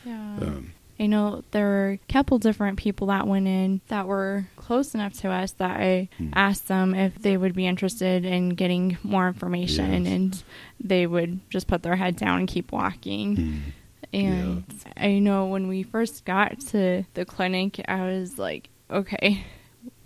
Yeah. 0.04 0.36
Um, 0.40 0.72
I 1.00 1.06
know 1.06 1.42
there 1.50 1.66
were 1.66 1.98
a 2.08 2.12
couple 2.12 2.38
different 2.38 2.78
people 2.78 3.08
that 3.08 3.26
went 3.26 3.46
in 3.48 3.80
that 3.88 4.06
were 4.06 4.46
close 4.56 4.94
enough 4.94 5.12
to 5.20 5.30
us 5.30 5.52
that 5.52 5.78
I 5.80 6.08
Hmm. 6.18 6.30
asked 6.34 6.68
them 6.68 6.94
if 6.94 7.16
they 7.18 7.36
would 7.36 7.54
be 7.54 7.66
interested 7.66 8.24
in 8.24 8.50
getting 8.50 8.96
more 9.02 9.26
information, 9.28 10.04
Yes. 10.04 10.12
and 10.12 10.42
they 10.80 11.06
would 11.06 11.40
just 11.50 11.66
put 11.66 11.82
their 11.82 11.96
head 11.96 12.16
down 12.16 12.38
and 12.38 12.48
keep 12.48 12.70
walking. 12.72 13.36
hmm. 13.36 13.58
And 14.12 14.64
I 14.96 15.18
know 15.18 15.46
when 15.46 15.68
we 15.68 15.82
first 15.82 16.24
got 16.24 16.58
to 16.68 17.04
the 17.14 17.24
clinic, 17.24 17.80
I 17.88 18.06
was 18.06 18.38
like, 18.38 18.68
okay, 18.90 19.44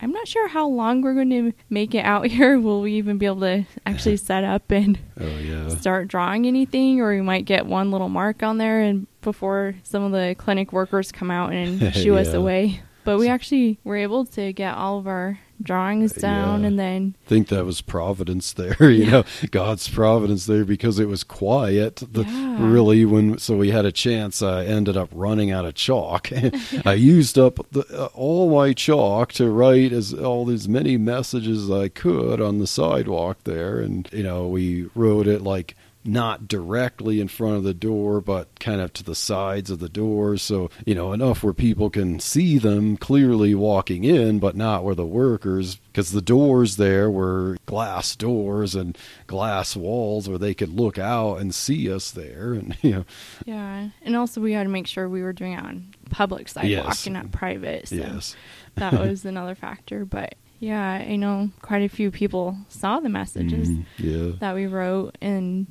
I'm 0.01 0.13
not 0.13 0.27
sure 0.29 0.49
how 0.49 0.67
long 0.67 1.03
we're 1.03 1.15
going 1.15 1.31
to 1.31 1.53
make 1.69 1.95
it 1.95 2.05
out 2.05 2.27
here. 2.29 2.59
Will 2.59 2.81
we 2.81 2.95
even 2.95 3.19
be 3.19 3.27
able 3.27 3.41
to 3.41 3.65
actually 3.87 4.17
set 4.31 4.45
up 4.45 4.71
and 4.71 4.99
Oh 5.21 5.39
yeah. 5.39 5.69
start 5.69 6.09
drawing 6.09 6.47
anything, 6.47 7.01
or 7.01 7.11
we 7.11 7.21
might 7.23 7.45
get 7.45 7.67
one 7.67 7.91
little 7.91 8.09
mark 8.09 8.43
on 8.43 8.59
there, 8.59 8.81
and 8.81 9.07
before 9.23 9.75
some 9.83 10.03
of 10.03 10.13
the 10.13 10.35
clinic 10.39 10.73
workers 10.73 11.13
come 11.13 11.31
out 11.31 11.53
and 11.53 11.95
shoo 11.95 12.17
us 12.17 12.29
Yeah. 12.33 12.37
away. 12.39 12.81
But 13.05 13.19
we 13.19 13.29
actually 13.29 13.79
were 13.85 13.97
able 13.97 14.25
to 14.27 14.53
get 14.53 14.75
all 14.75 14.99
of 14.99 15.07
our 15.07 15.39
drawings 15.63 16.13
down, 16.13 16.61
Yeah. 16.63 16.67
and 16.69 16.79
then 16.79 17.15
I 17.27 17.29
think 17.29 17.49
that 17.49 17.65
was 17.65 17.81
providence 17.81 18.53
there 18.53 18.91
you 18.91 19.07
know 19.11 19.25
god's 19.51 19.89
providence 19.89 20.47
there 20.47 20.65
because 20.65 20.99
it 20.99 21.07
was 21.09 21.23
quiet 21.25 21.97
the, 22.13 22.25
Yeah. 22.25 22.57
really 22.61 23.05
when 23.05 23.39
so 23.39 23.57
we 23.57 23.71
had 23.71 23.85
a 23.85 23.93
chance 23.93 24.43
i 24.43 24.65
ended 24.65 24.97
up 24.97 25.09
running 25.13 25.51
out 25.51 25.65
of 25.67 25.75
chalk 25.75 26.31
i 26.87 26.95
used 26.95 27.39
up 27.39 27.59
the, 27.73 27.85
uh, 27.93 28.07
all 28.15 28.51
my 28.57 28.73
chalk 28.73 29.33
to 29.35 29.51
write 29.51 29.93
as 29.93 30.13
all 30.15 30.51
as 30.51 30.69
many 30.69 30.97
messages 30.97 31.65
as 31.65 31.71
i 31.71 31.89
could 31.89 32.41
on 32.41 32.59
the 32.59 32.67
sidewalk 32.67 33.39
there 33.45 33.81
and 33.81 34.09
you 34.13 34.23
know 34.23 34.47
we 34.49 34.89
wrote 34.95 35.27
it 35.27 35.43
like 35.43 35.77
not 36.03 36.49
directly 36.49 37.21
in 37.21 37.29
front 37.29 37.57
of 37.57 37.63
the 37.63 37.75
door, 37.75 38.23
but 38.23 38.59
kind 38.59 38.81
of 38.81 38.91
to 38.95 39.05
the 39.05 39.15
sides 39.15 39.71
of 39.71 39.81
the 39.81 39.89
door. 39.89 40.39
So, 40.39 40.71
you 40.87 40.95
know, 40.95 41.13
enough 41.13 41.43
where 41.43 41.53
people 41.53 41.91
can 41.91 42.19
see 42.21 42.57
them 42.57 42.97
clearly 42.97 43.55
walking 43.55 44.05
in, 44.05 44.39
but 44.39 44.57
not 44.57 44.83
where 44.83 44.95
the 44.95 45.05
workers, 45.05 45.77
because 45.77 46.13
the 46.13 46.23
doors 46.23 46.77
there 46.77 47.11
were 47.11 47.59
glass 47.67 48.17
doors 48.17 48.75
and 48.75 48.97
glass 49.27 49.77
walls 49.77 50.27
where 50.27 50.39
they 50.39 50.55
could 50.55 50.71
look 50.71 50.99
out 50.99 51.37
and 51.37 51.55
see 51.55 51.93
us 51.93 52.11
there. 52.13 52.55
And, 52.55 52.79
you 52.83 52.91
know, 52.93 53.05
yeah, 53.45 53.89
and 54.03 54.17
also 54.17 54.41
we 54.41 54.53
had 54.55 54.63
to 54.63 54.71
make 54.71 54.87
sure 54.87 55.07
we 55.07 55.23
were 55.23 55.35
doing 55.35 55.53
it 55.53 55.63
on 55.63 55.93
public 56.09 56.49
sidewalk 56.49 56.87
Yes. 56.87 57.07
and 57.07 57.13
not 57.15 57.31
private. 57.31 57.89
So 57.89 57.97
yes. 57.97 58.37
that 58.77 58.93
was 58.99 59.27
another 59.27 59.55
factor. 59.55 60.07
But 60.07 60.35
yeah, 60.61 60.81
I 61.07 61.17
know 61.17 61.51
quite 61.61 61.83
a 61.83 61.89
few 61.91 62.11
people 62.11 62.57
saw 62.69 63.01
the 63.01 63.09
messages 63.11 63.69
Mhm. 63.69 63.85
Yeah. 63.99 64.37
that 64.41 64.55
we 64.55 64.67
wrote, 64.67 65.17
and 65.21 65.67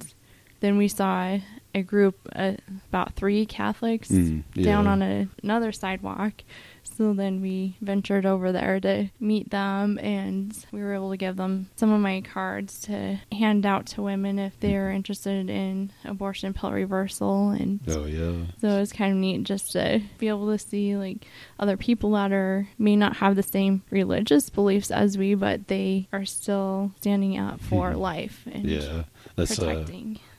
then 0.60 0.78
we 0.78 0.88
saw 0.88 1.38
a 1.76 1.82
group, 1.84 2.18
uh, 2.36 2.54
about 2.90 3.14
three 3.14 3.46
Catholics, 3.46 4.10
Mm, 4.10 4.44
down 4.64 4.88
on 4.88 5.02
a, 5.02 5.28
another 5.44 5.72
sidewalk. 5.72 6.34
So 6.84 7.14
then 7.14 7.42
we 7.42 7.78
ventured 7.80 8.26
over 8.26 8.52
there 8.52 8.80
to 8.82 9.10
meet 9.22 9.52
them, 9.52 9.98
and 10.00 10.52
we 10.74 10.82
were 10.82 10.94
able 10.96 11.12
to 11.12 11.18
give 11.18 11.38
them 11.38 11.70
some 11.78 11.92
of 11.94 12.02
my 12.02 12.20
cards 12.22 12.82
to 12.82 13.20
hand 13.32 13.66
out 13.66 13.86
to 13.88 14.02
women 14.02 14.38
if 14.38 14.60
they 14.60 14.76
are 14.76 14.90
interested 14.92 15.50
in 15.50 15.92
abortion 16.04 16.54
pill 16.54 16.72
reversal. 16.72 17.52
And 17.52 17.80
Oh, 17.88 18.06
yeah. 18.06 18.48
so 18.60 18.68
it 18.70 18.80
was 18.80 18.92
kind 18.92 19.14
of 19.14 19.18
neat 19.20 19.44
just 19.44 19.72
to 19.74 20.02
be 20.18 20.28
able 20.28 20.52
to 20.52 20.58
see 20.58 20.98
like 20.98 21.26
other 21.58 21.78
people 21.78 22.12
that 22.14 22.34
are 22.34 22.68
may 22.78 22.98
not 22.98 23.18
have 23.18 23.36
the 23.38 23.44
same 23.44 23.84
religious 23.92 24.50
beliefs 24.50 24.92
as 24.92 25.18
we, 25.18 25.36
but 25.36 25.68
they 25.68 26.10
are 26.12 26.26
still 26.26 26.92
standing 27.00 27.38
up 27.38 27.62
for 27.62 27.94
life 27.94 28.44
and 28.52 28.66
Yeah. 28.66 29.04
That's 29.40 29.60
uh, 29.60 29.86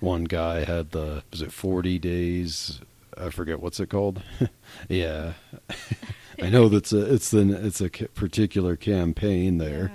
one 0.01 0.25
guy 0.25 0.65
had 0.65 0.91
the 0.91 1.23
was 1.31 1.43
it 1.43 1.53
40 1.53 1.99
days 1.99 2.81
i 3.19 3.29
forget 3.29 3.61
what's 3.61 3.81
it 3.81 3.89
called 3.89 4.23
yeah 4.89 5.33
I 6.43 6.49
know 6.49 6.69
that's 6.69 6.93
a 6.93 7.13
it's 7.13 7.33
an 7.33 7.51
it's 7.51 7.81
a 7.81 7.91
particular 7.91 8.77
campaign 8.77 9.59
there. 9.59 9.93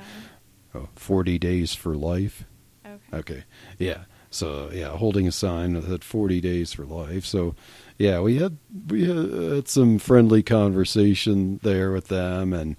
Oh, 0.73 0.89
40 0.95 1.39
days 1.39 1.73
for 1.73 1.95
life. 1.95 2.45
Okay. 2.85 3.17
Okay. 3.17 3.43
Yeah. 3.79 4.03
So 4.29 4.69
yeah, 4.71 4.89
holding 4.89 5.27
a 5.27 5.31
sign 5.31 5.73
that 5.73 5.85
had 5.85 6.03
40 6.03 6.41
days 6.41 6.73
for 6.73 6.85
life. 6.85 7.25
So 7.25 7.55
yeah, 7.97 8.19
we 8.19 8.37
had 8.37 8.57
we 8.87 9.05
had, 9.05 9.31
had 9.31 9.67
some 9.67 9.97
friendly 9.97 10.43
conversation 10.43 11.59
there 11.63 11.91
with 11.91 12.09
them 12.09 12.53
and 12.53 12.75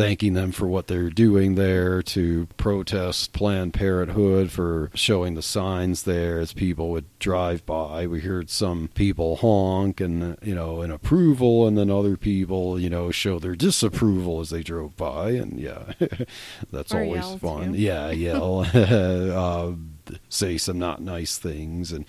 thanking 0.00 0.32
them 0.34 0.50
for 0.52 0.66
what 0.66 0.86
they're 0.86 1.10
doing 1.10 1.56
there 1.56 2.02
to 2.02 2.46
protest 2.56 3.32
Planned 3.32 3.74
Parenthood 3.74 4.50
for 4.50 4.90
showing 4.94 5.34
the 5.34 5.42
signs 5.42 6.04
there 6.04 6.38
as 6.40 6.52
people 6.54 6.90
would 6.90 7.04
drive 7.18 7.66
by. 7.66 8.06
We 8.06 8.20
heard 8.20 8.48
some 8.48 8.88
people 8.94 9.36
honk 9.36 10.00
and 10.00 10.38
you 10.42 10.54
know 10.54 10.80
in 10.82 10.90
approval, 10.90 11.66
and 11.66 11.76
then 11.76 11.90
other 11.90 12.16
people 12.16 12.80
you 12.80 12.88
know 12.88 13.10
show 13.10 13.38
their 13.38 13.54
disapproval 13.54 14.40
as 14.40 14.50
they 14.50 14.62
drove 14.62 14.96
by, 14.96 15.30
and 15.32 15.58
yeah, 15.60 15.92
that's 16.72 16.92
Or 16.94 17.02
always 17.02 17.34
fun. 17.34 17.72
too. 17.74 17.78
Yeah, 17.78 18.10
yell, 18.10 18.66
uh, 18.74 19.72
say 20.28 20.56
some 20.56 20.78
not 20.78 21.02
nice 21.02 21.36
things, 21.36 21.92
and 21.92 22.04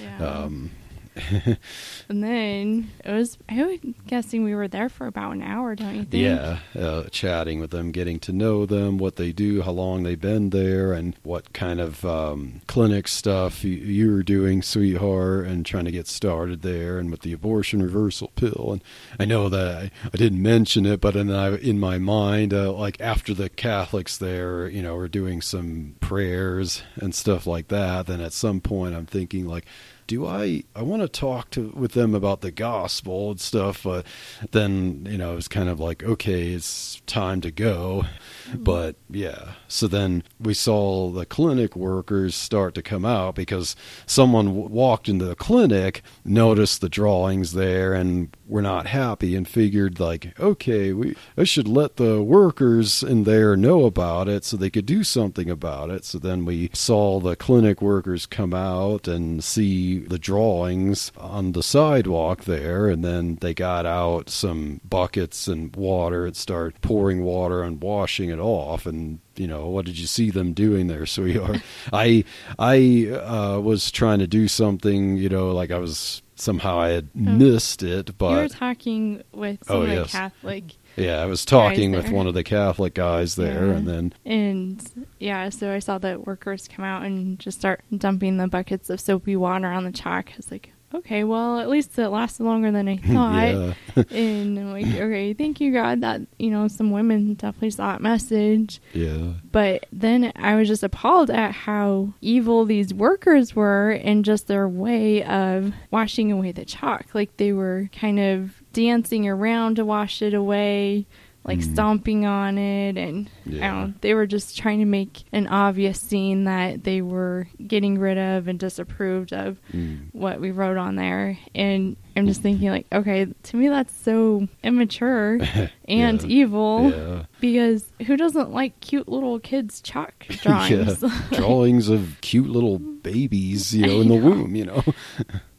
Yeah. 0.00 0.26
um, 0.26 0.70
and 2.08 2.22
then 2.22 2.90
it 3.04 3.10
was. 3.10 3.36
I 3.48 3.64
was 3.64 3.78
guessing 4.06 4.44
we 4.44 4.54
were 4.54 4.68
there 4.68 4.88
for 4.88 5.06
about 5.06 5.32
an 5.32 5.42
hour. 5.42 5.74
Don't 5.74 5.94
you 5.96 6.04
think? 6.04 6.22
Yeah, 6.22 6.58
uh, 6.78 7.04
chatting 7.10 7.58
with 7.58 7.70
them, 7.70 7.90
getting 7.90 8.20
to 8.20 8.32
know 8.32 8.64
them, 8.64 8.96
what 8.96 9.16
they 9.16 9.32
do, 9.32 9.62
how 9.62 9.72
long 9.72 10.04
they've 10.04 10.20
been 10.20 10.50
there, 10.50 10.92
and 10.92 11.16
what 11.24 11.52
kind 11.52 11.80
of 11.80 12.04
um, 12.04 12.60
clinic 12.68 13.08
stuff 13.08 13.64
you, 13.64 13.72
you 13.72 14.12
were 14.12 14.22
doing, 14.22 14.62
sweetheart, 14.62 15.46
and 15.46 15.66
trying 15.66 15.84
to 15.86 15.90
get 15.90 16.06
started 16.06 16.62
there, 16.62 16.98
and 16.98 17.10
with 17.10 17.22
the 17.22 17.32
abortion 17.32 17.82
reversal 17.82 18.28
pill. 18.36 18.70
And 18.72 18.84
I 19.18 19.24
know 19.24 19.48
that 19.48 19.76
I, 19.76 19.90
I 20.04 20.16
didn't 20.16 20.42
mention 20.42 20.86
it, 20.86 21.00
but 21.00 21.16
in, 21.16 21.30
I, 21.30 21.56
in 21.56 21.80
my 21.80 21.98
mind, 21.98 22.54
uh, 22.54 22.72
like 22.72 23.00
after 23.00 23.34
the 23.34 23.48
Catholics 23.48 24.16
there, 24.16 24.68
you 24.68 24.82
know, 24.82 24.94
were 24.94 25.08
doing 25.08 25.42
some 25.42 25.96
prayers 26.00 26.82
and 26.96 27.14
stuff 27.14 27.48
like 27.48 27.68
that, 27.68 28.06
then 28.06 28.20
at 28.20 28.32
some 28.32 28.60
point 28.60 28.94
I'm 28.94 29.06
thinking 29.06 29.46
like, 29.46 29.66
do 30.10 30.26
I 30.26 30.64
I 30.74 30.82
want 30.82 31.02
to 31.02 31.08
talk 31.08 31.50
to 31.50 31.68
with 31.68 31.92
them 31.92 32.16
about 32.16 32.40
the 32.40 32.50
gospel 32.50 33.30
and 33.30 33.40
stuff, 33.40 33.84
but 33.84 34.04
then 34.50 35.06
you 35.08 35.16
know 35.16 35.36
it's 35.36 35.46
kind 35.46 35.68
of 35.68 35.78
like 35.78 36.02
okay, 36.02 36.48
it's 36.48 37.00
time 37.06 37.40
to 37.42 37.52
go. 37.52 38.04
Mm-hmm. 38.48 38.64
But 38.64 38.96
yeah, 39.08 39.52
so 39.68 39.86
then 39.86 40.22
we 40.38 40.54
saw 40.54 41.10
the 41.10 41.26
clinic 41.26 41.76
workers 41.76 42.34
start 42.34 42.74
to 42.74 42.82
come 42.82 43.04
out 43.04 43.34
because 43.34 43.76
someone 44.06 44.46
w- 44.46 44.68
walked 44.68 45.08
into 45.08 45.24
the 45.24 45.34
clinic, 45.34 46.02
noticed 46.24 46.80
the 46.80 46.88
drawings 46.88 47.52
there, 47.52 47.94
and 47.94 48.36
were 48.46 48.62
not 48.62 48.86
happy 48.86 49.36
and 49.36 49.46
figured 49.46 50.00
like 50.00 50.38
okay, 50.40 50.92
we 50.92 51.16
I 51.36 51.44
should 51.44 51.68
let 51.68 51.96
the 51.96 52.22
workers 52.22 53.02
in 53.02 53.24
there 53.24 53.56
know 53.56 53.84
about 53.84 54.28
it 54.28 54.44
so 54.44 54.56
they 54.56 54.70
could 54.70 54.86
do 54.86 55.04
something 55.04 55.48
about 55.50 55.90
it. 55.90 56.04
So 56.04 56.18
then 56.18 56.44
we 56.44 56.70
saw 56.72 57.20
the 57.20 57.36
clinic 57.36 57.80
workers 57.80 58.26
come 58.26 58.54
out 58.54 59.06
and 59.06 59.42
see 59.42 59.98
the 59.98 60.18
drawings 60.18 61.12
on 61.16 61.52
the 61.52 61.62
sidewalk 61.62 62.44
there, 62.44 62.88
and 62.88 63.04
then 63.04 63.36
they 63.40 63.54
got 63.54 63.86
out 63.86 64.30
some 64.30 64.80
buckets 64.88 65.46
and 65.48 65.74
water 65.76 66.26
and 66.26 66.36
started 66.36 66.80
pouring 66.80 67.22
water 67.22 67.62
and 67.62 67.80
washing 67.82 68.29
it 68.30 68.38
off. 68.38 68.86
And 68.86 69.18
you 69.36 69.46
know, 69.46 69.68
what 69.68 69.84
did 69.86 69.98
you 69.98 70.06
see 70.06 70.30
them 70.30 70.52
doing 70.52 70.86
there, 70.86 71.06
sweetheart? 71.16 71.60
I 71.92 72.24
I 72.58 73.08
uh, 73.12 73.60
was 73.60 73.90
trying 73.90 74.18
to 74.20 74.26
do 74.26 74.48
something, 74.48 75.16
you 75.16 75.28
know, 75.28 75.52
like 75.52 75.70
I 75.70 75.78
was 75.78 76.22
somehow 76.36 76.80
I 76.80 76.88
had 76.88 77.14
missed 77.14 77.82
it, 77.82 78.16
but 78.16 78.30
you 78.30 78.36
were 78.36 78.48
talking 78.48 79.22
with 79.32 79.62
some 79.66 79.76
Oh, 79.76 79.84
yes. 79.84 80.10
Catholic, 80.12 80.64
yeah, 80.96 81.20
I 81.20 81.26
was 81.26 81.44
talking 81.44 81.92
with 81.92 82.06
there. 82.06 82.14
one 82.14 82.26
of 82.26 82.32
the 82.32 82.42
Catholic 82.44 82.94
guys 82.94 83.34
there, 83.36 83.66
Yeah. 83.66 83.72
and 83.74 83.86
then 83.86 84.12
and 84.24 85.06
yeah, 85.18 85.50
so 85.50 85.70
I 85.70 85.80
saw 85.80 85.98
the 85.98 86.18
workers 86.18 86.66
come 86.66 86.82
out 86.84 87.02
and 87.02 87.38
just 87.38 87.58
start 87.58 87.82
dumping 87.94 88.38
the 88.38 88.48
buckets 88.48 88.88
of 88.88 89.00
soapy 89.02 89.36
water 89.36 89.66
on 89.66 89.84
the 89.84 89.92
chalk. 89.92 90.30
I 90.32 90.36
was 90.38 90.50
like, 90.50 90.72
okay, 90.94 91.24
well, 91.24 91.58
at 91.60 91.68
least 91.68 91.98
it 91.98 92.08
lasted 92.08 92.44
longer 92.44 92.70
than 92.70 92.88
I 92.88 92.96
thought. 93.14 93.74
yeah, 93.96 94.02
and 94.10 94.58
I'm 94.58 94.72
like, 94.72 94.86
okay, 94.86 95.32
thank 95.34 95.60
you, 95.60 95.72
God, 95.72 96.00
that 96.00 96.20
you 96.38 96.50
know 96.50 96.68
some 96.68 96.90
women 96.90 97.34
definitely 97.34 97.70
saw 97.70 97.92
that 97.92 98.00
message. 98.02 98.80
yeah, 98.92 99.34
But 99.52 99.86
then 99.92 100.32
I 100.36 100.54
was 100.56 100.68
just 100.68 100.82
appalled 100.82 101.30
at 101.30 101.52
how 101.52 102.14
evil 102.20 102.64
these 102.64 102.92
workers 102.94 103.54
were 103.54 103.90
and 103.92 104.24
just 104.24 104.46
their 104.46 104.68
way 104.68 105.22
of 105.24 105.72
washing 105.90 106.30
away 106.32 106.52
the 106.52 106.64
chalk. 106.64 107.06
Like 107.14 107.36
they 107.36 107.52
were 107.52 107.88
kind 107.92 108.18
of 108.20 108.54
dancing 108.72 109.28
around 109.28 109.76
to 109.76 109.84
wash 109.84 110.22
it 110.22 110.32
away, 110.34 111.06
like 111.42 111.60
Mm. 111.60 111.72
stomping 111.72 112.26
on 112.26 112.58
it. 112.58 112.98
And 112.98 113.30
I 113.46 113.50
Yeah. 113.50 113.70
don't 113.70 113.88
know, 113.88 113.94
they 114.02 114.12
were 114.14 114.26
just 114.26 114.58
trying 114.58 114.78
to 114.80 114.84
make 114.84 115.22
an 115.32 115.46
obvious 115.46 115.98
scene 115.98 116.44
that 116.44 116.84
they 116.84 117.00
were 117.00 117.48
getting 117.66 117.98
rid 117.98 118.18
of 118.18 118.46
and 118.46 118.58
disapproved 118.58 119.32
of 119.32 119.58
Mm. 119.72 120.00
what 120.12 120.40
we 120.40 120.50
wrote 120.50 120.76
on 120.76 120.96
there. 120.96 121.38
And 121.54 121.96
I'm 122.14 122.26
just 122.26 122.42
thinking, 122.42 122.68
like, 122.68 122.86
okay, 122.92 123.26
to 123.44 123.56
me, 123.56 123.68
that's 123.68 123.94
so 123.94 124.48
immature 124.62 125.38
and 125.88 126.20
Yeah. 126.22 126.28
evil 126.28 126.90
yeah. 126.90 127.22
because 127.40 127.90
who 128.06 128.16
doesn't 128.18 128.52
like 128.52 128.78
cute 128.80 129.08
little 129.08 129.38
kids 129.40 129.80
chalk 129.80 130.26
drawings? 130.42 131.02
Drawings 131.32 131.88
of 131.88 132.18
cute 132.20 132.48
little 132.50 132.78
babies, 132.78 133.74
you 133.74 133.86
know, 133.86 134.00
in 134.02 134.08
the 134.08 134.16
womb, 134.16 134.54
you 134.54 134.66
know. 134.66 134.84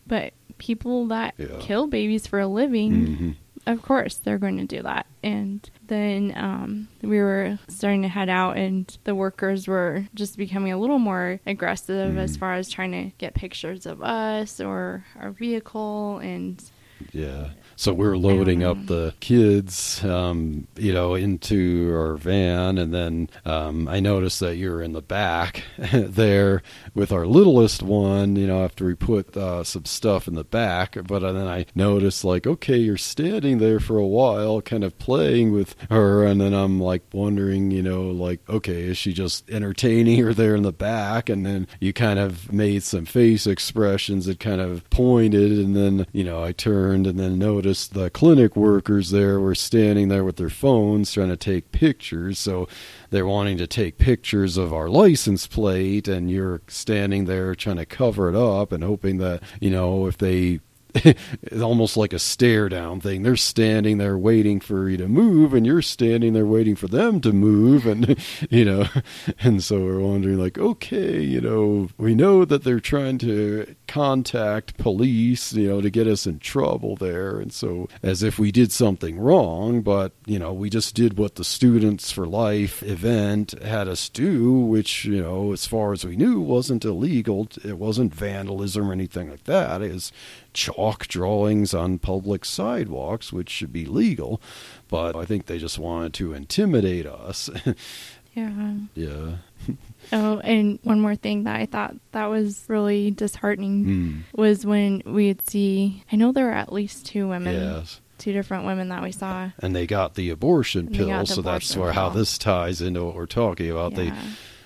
but 0.05 0.33
people 0.59 1.07
that 1.07 1.33
kill 1.59 1.87
babies 1.87 2.27
for 2.27 2.39
a 2.39 2.47
living, 2.47 2.91
Mhm. 3.07 3.35
Of 3.67 3.81
course, 3.81 4.15
they're 4.17 4.37
going 4.37 4.57
to 4.57 4.65
do 4.65 4.81
that. 4.83 5.05
And 5.23 5.69
then 5.87 6.33
um, 6.35 6.87
we 7.01 7.19
were 7.19 7.59
starting 7.67 8.01
to 8.03 8.07
head 8.07 8.29
out, 8.29 8.57
and 8.57 8.97
the 9.03 9.13
workers 9.15 9.67
were 9.67 10.05
just 10.15 10.37
becoming 10.37 10.71
a 10.71 10.77
little 10.77 10.99
more 10.99 11.39
aggressive 11.45 12.17
as 12.17 12.35
Mm. 12.35 12.39
far 12.39 12.53
as 12.53 12.69
trying 12.69 12.91
to 12.91 13.15
get 13.17 13.33
pictures 13.35 13.85
of 13.85 14.01
us 14.01 14.59
or 14.59 15.05
our 15.19 15.31
vehicle. 15.31 16.17
And 16.19 16.63
Yeah. 17.11 17.49
So 17.81 17.93
we're 17.93 18.15
loading 18.15 18.63
up 18.63 18.85
the 18.85 19.15
kids, 19.21 20.03
um, 20.03 20.67
you 20.77 20.93
know, 20.93 21.15
into 21.15 21.91
our 21.95 22.15
van, 22.15 22.77
and 22.77 22.93
then 22.93 23.27
um, 23.43 23.87
I 23.87 23.99
noticed 23.99 24.39
that 24.41 24.57
you're 24.57 24.83
in 24.83 24.93
the 24.93 25.01
back 25.01 25.63
there 25.91 26.61
with 26.93 27.11
our 27.11 27.25
littlest 27.25 27.81
one. 27.81 28.35
You 28.35 28.45
know, 28.45 28.63
after 28.63 28.85
we 28.85 28.93
put 28.93 29.35
uh, 29.35 29.63
some 29.63 29.85
stuff 29.85 30.27
in 30.27 30.35
the 30.35 30.43
back, 30.43 30.95
but 31.07 31.21
then 31.21 31.47
I 31.47 31.65
noticed 31.73 32.23
like, 32.23 32.45
okay, 32.45 32.77
you're 32.77 32.97
standing 32.97 33.57
there 33.57 33.79
for 33.79 33.97
a 33.97 34.05
while, 34.05 34.61
kind 34.61 34.83
of 34.83 34.99
playing 34.99 35.51
with 35.51 35.75
her, 35.89 36.23
and 36.23 36.39
then 36.39 36.53
I'm 36.53 36.79
like 36.79 37.01
wondering, 37.11 37.71
you 37.71 37.81
know, 37.81 38.03
like, 38.03 38.47
okay, 38.47 38.83
is 38.83 38.99
she 38.99 39.11
just 39.11 39.49
entertaining 39.49 40.19
her 40.21 40.35
there 40.35 40.53
in 40.53 40.61
the 40.61 40.71
back? 40.71 41.29
And 41.29 41.43
then 41.43 41.65
you 41.79 41.93
kind 41.93 42.19
of 42.19 42.53
made 42.53 42.83
some 42.83 43.05
face 43.05 43.47
expressions 43.47 44.27
that 44.27 44.39
kind 44.39 44.61
of 44.61 44.87
pointed, 44.91 45.53
and 45.53 45.75
then 45.75 46.05
you 46.11 46.23
know, 46.23 46.43
I 46.43 46.51
turned 46.51 47.07
and 47.07 47.19
then 47.19 47.39
noticed 47.39 47.70
the 47.71 48.09
clinic 48.09 48.55
workers 48.55 49.11
there 49.11 49.39
were 49.39 49.55
standing 49.55 50.07
there 50.07 50.23
with 50.23 50.37
their 50.37 50.49
phones 50.49 51.11
trying 51.11 51.29
to 51.29 51.37
take 51.37 51.71
pictures. 51.71 52.39
So 52.39 52.67
they're 53.09 53.25
wanting 53.25 53.57
to 53.57 53.67
take 53.67 53.97
pictures 53.97 54.57
of 54.57 54.73
our 54.73 54.89
license 54.89 55.47
plate, 55.47 56.07
and 56.07 56.29
you're 56.29 56.61
standing 56.67 57.25
there 57.25 57.55
trying 57.55 57.77
to 57.77 57.85
cover 57.85 58.29
it 58.29 58.35
up 58.35 58.71
and 58.71 58.83
hoping 58.83 59.17
that, 59.17 59.43
you 59.59 59.69
know, 59.69 60.07
if 60.07 60.17
they 60.17 60.59
it's 61.43 61.61
almost 61.61 61.95
like 61.95 62.13
a 62.13 62.19
stare 62.19 62.67
down 62.69 62.99
thing. 62.99 63.23
They're 63.23 63.35
standing 63.35 63.97
there 63.97 64.17
waiting 64.17 64.59
for 64.59 64.89
you 64.89 64.97
to 64.97 65.07
move, 65.07 65.53
and 65.53 65.65
you're 65.65 65.81
standing 65.81 66.33
there 66.33 66.45
waiting 66.45 66.75
for 66.75 66.87
them 66.87 67.21
to 67.21 67.31
move, 67.31 67.85
and 67.85 68.17
you 68.49 68.65
know, 68.65 68.87
and 69.39 69.63
so 69.63 69.79
we're 69.79 69.99
wondering, 69.99 70.37
like, 70.37 70.57
okay, 70.57 71.21
you 71.21 71.39
know, 71.39 71.89
we 71.97 72.15
know 72.15 72.45
that 72.45 72.63
they're 72.63 72.79
trying 72.79 73.17
to 73.19 73.75
contact 73.87 74.77
police, 74.77 75.53
you 75.53 75.67
know, 75.67 75.81
to 75.81 75.89
get 75.89 76.07
us 76.07 76.27
in 76.27 76.39
trouble 76.39 76.95
there, 76.95 77.39
and 77.39 77.53
so 77.53 77.87
as 78.03 78.23
if 78.23 78.37
we 78.37 78.51
did 78.51 78.71
something 78.71 79.19
wrong, 79.19 79.81
but 79.81 80.13
you 80.25 80.39
know, 80.39 80.51
we 80.51 80.69
just 80.69 80.95
did 80.95 81.17
what 81.17 81.35
the 81.35 81.43
Students 81.43 82.11
for 82.11 82.25
Life 82.25 82.83
event 82.83 83.51
had 83.63 83.87
us 83.87 84.09
do, 84.09 84.51
which 84.53 85.05
you 85.05 85.21
know, 85.21 85.53
as 85.53 85.65
far 85.65 85.93
as 85.93 86.05
we 86.05 86.15
knew, 86.15 86.41
wasn't 86.41 86.83
illegal. 86.83 87.47
It 87.63 87.77
wasn't 87.77 88.13
vandalism 88.13 88.89
or 88.89 88.93
anything 88.93 89.29
like 89.29 89.45
that. 89.45 89.81
It 89.81 89.93
was 89.93 90.11
chalk 90.53 91.07
drawings 91.07 91.73
on 91.73 91.99
public 91.99 92.45
sidewalks, 92.45 93.31
which 93.33 93.49
should 93.49 93.71
be 93.73 93.85
legal. 93.85 94.41
But 94.87 95.15
I 95.15 95.25
think 95.25 95.45
they 95.45 95.57
just 95.57 95.79
wanted 95.79 96.13
to 96.15 96.33
intimidate 96.33 97.05
us. 97.05 97.49
yeah. 98.33 98.73
yeah. 98.95 99.31
Oh, 100.13 100.39
and 100.39 100.79
one 100.83 100.99
more 100.99 101.15
thing 101.15 101.43
that 101.43 101.55
I 101.61 101.67
thought 101.67 101.95
that 102.11 102.25
was 102.25 102.65
really 102.67 103.11
disheartening 103.11 103.85
Mm. 103.85 104.21
was 104.35 104.65
when 104.65 105.03
we'd 105.05 105.47
see. 105.47 106.03
I 106.11 106.15
know 106.17 106.31
there 106.33 106.45
were 106.45 106.51
at 106.51 106.73
least 106.73 107.05
two 107.05 107.29
women, 107.29 107.53
Yes. 107.53 108.01
two 108.17 108.33
different 108.33 108.65
women 108.65 108.89
that 108.89 109.03
we 109.03 109.11
saw. 109.13 109.51
And 109.59 109.73
they 109.75 109.85
got 109.87 110.15
the 110.15 110.29
abortion 110.31 110.87
pill, 110.89 111.07
the 111.07 111.25
so 111.25 111.41
that's 111.43 111.69
abortion 111.71 111.81
where 111.81 111.93
how 111.93 112.09
this 112.09 112.37
ties 112.39 112.81
into 112.81 113.05
what 113.05 113.15
we're 113.15 113.25
talking 113.27 113.69
about. 113.69 113.93
They 113.93 114.11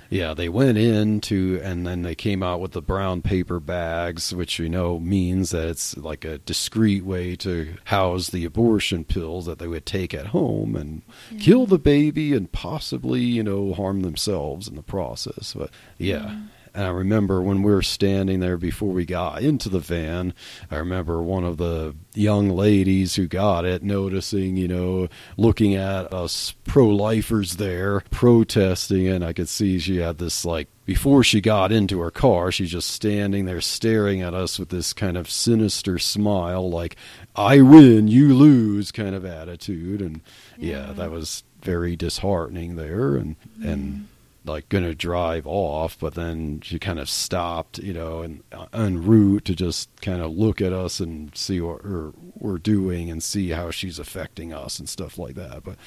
Yeah. 0.10 0.26
Yeah, 0.26 0.34
they 0.34 0.50
went 0.50 0.78
into 0.78 1.60
and 1.64 1.86
then 1.86 2.02
they 2.02 2.16
came 2.16 2.42
out 2.42 2.60
with 2.62 2.72
the 2.72 2.82
brown 2.82 3.22
paper 3.22 3.60
bags, 3.60 4.34
which 4.34 4.60
you 4.60 4.70
know 4.70 5.00
means 5.00 5.52
that 5.52 5.68
it's 5.68 5.96
like 5.98 6.26
a 6.26 6.40
discreet 6.40 7.06
way 7.06 7.36
to 7.38 7.76
house 7.86 8.30
the 8.30 8.44
abortion 8.46 9.04
pills 9.04 9.46
that 9.46 9.60
they 9.60 9.68
would 9.68 9.86
take 9.86 10.14
at 10.14 10.28
home 10.28 10.76
and 10.76 11.02
Yeah. 11.32 11.40
kill 11.40 11.66
the 11.66 11.78
baby 11.80 12.34
and 12.34 12.52
possibly, 12.52 13.22
you 13.22 13.44
know, 13.44 13.74
harm 13.74 14.02
themselves 14.02 14.68
in 14.68 14.76
the 14.76 14.82
process. 14.84 15.54
But 15.58 15.70
yeah. 15.98 16.20
Mm. 16.36 16.48
And 16.76 16.84
I 16.84 16.90
remember 16.90 17.42
when 17.42 17.64
we 17.64 17.72
were 17.72 17.82
standing 17.82 18.42
there 18.42 18.58
before 18.58 18.90
we 18.90 19.06
got 19.06 19.42
into 19.42 19.70
the 19.70 19.80
van, 19.80 20.34
I 20.70 20.76
remember 20.76 21.22
one 21.22 21.46
of 21.46 21.56
the 21.58 21.96
young 22.14 22.50
ladies 22.50 23.16
who 23.16 23.28
got 23.28 23.64
it 23.64 23.82
noticing, 23.82 24.58
you 24.58 24.68
know, 24.68 25.08
looking 25.38 25.76
at 25.76 26.14
us 26.14 26.54
pro 26.66 26.88
lifers 26.88 27.56
there 27.56 28.02
protesting, 28.12 29.08
and 29.08 29.24
I 29.24 29.32
could 29.32 29.48
see 29.48 29.80
she 29.80 29.98
had 29.98 30.18
this 30.18 30.44
like 30.44 30.68
before 30.86 31.24
she 31.24 31.42
got 31.42 31.72
into 31.72 32.00
her 32.02 32.12
car, 32.12 32.52
she's 32.52 32.72
just 32.72 32.92
standing 32.92 33.46
there 33.46 33.62
staring 33.62 34.22
at 34.22 34.34
us 34.36 34.60
with 34.60 34.70
this 34.70 34.94
kind 34.94 35.18
of 35.18 35.30
sinister 35.30 35.98
smile, 35.98 36.70
like, 36.70 36.96
I 37.36 37.62
win, 37.62 38.08
you 38.08 38.36
lose 38.36 38.92
kind 38.92 39.16
of 39.16 39.26
attitude. 39.26 40.02
And 40.02 40.22
yeah, 40.58 40.88
Yeah. 40.88 40.94
that 40.94 41.10
was 41.10 41.44
very 41.64 41.96
disheartening 41.96 42.76
there. 42.76 43.16
And, 43.16 43.36
and, 43.64 43.94
mm. 43.94 44.04
Like 44.46 44.70
gonna 44.70 44.94
drive 44.96 45.46
off, 45.48 45.98
but 46.00 46.14
then 46.16 46.62
she 46.62 46.80
kind 46.80 47.00
of 47.00 47.10
stopped, 47.10 47.80
you 47.80 47.94
know, 47.94 48.22
and 48.22 48.44
uh, 48.52 48.68
en 48.74 49.04
route 49.04 49.46
to 49.46 49.56
just 49.56 49.90
kind 50.02 50.22
of 50.22 50.32
look 50.32 50.62
at 50.62 50.74
us 50.74 51.00
and 51.00 51.36
see 51.36 51.60
what 51.62 51.84
we're, 51.84 52.12
we're 52.36 52.58
doing 52.58 53.10
and 53.10 53.24
see 53.24 53.50
how 53.50 53.72
she's 53.72 54.00
affecting 54.00 54.54
us 54.54 54.80
and 54.80 54.88
stuff 54.88 55.18
like 55.18 55.36
that. 55.36 55.64
But 55.64 55.78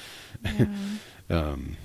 Yeah. 0.43 0.65
um, 1.29 1.77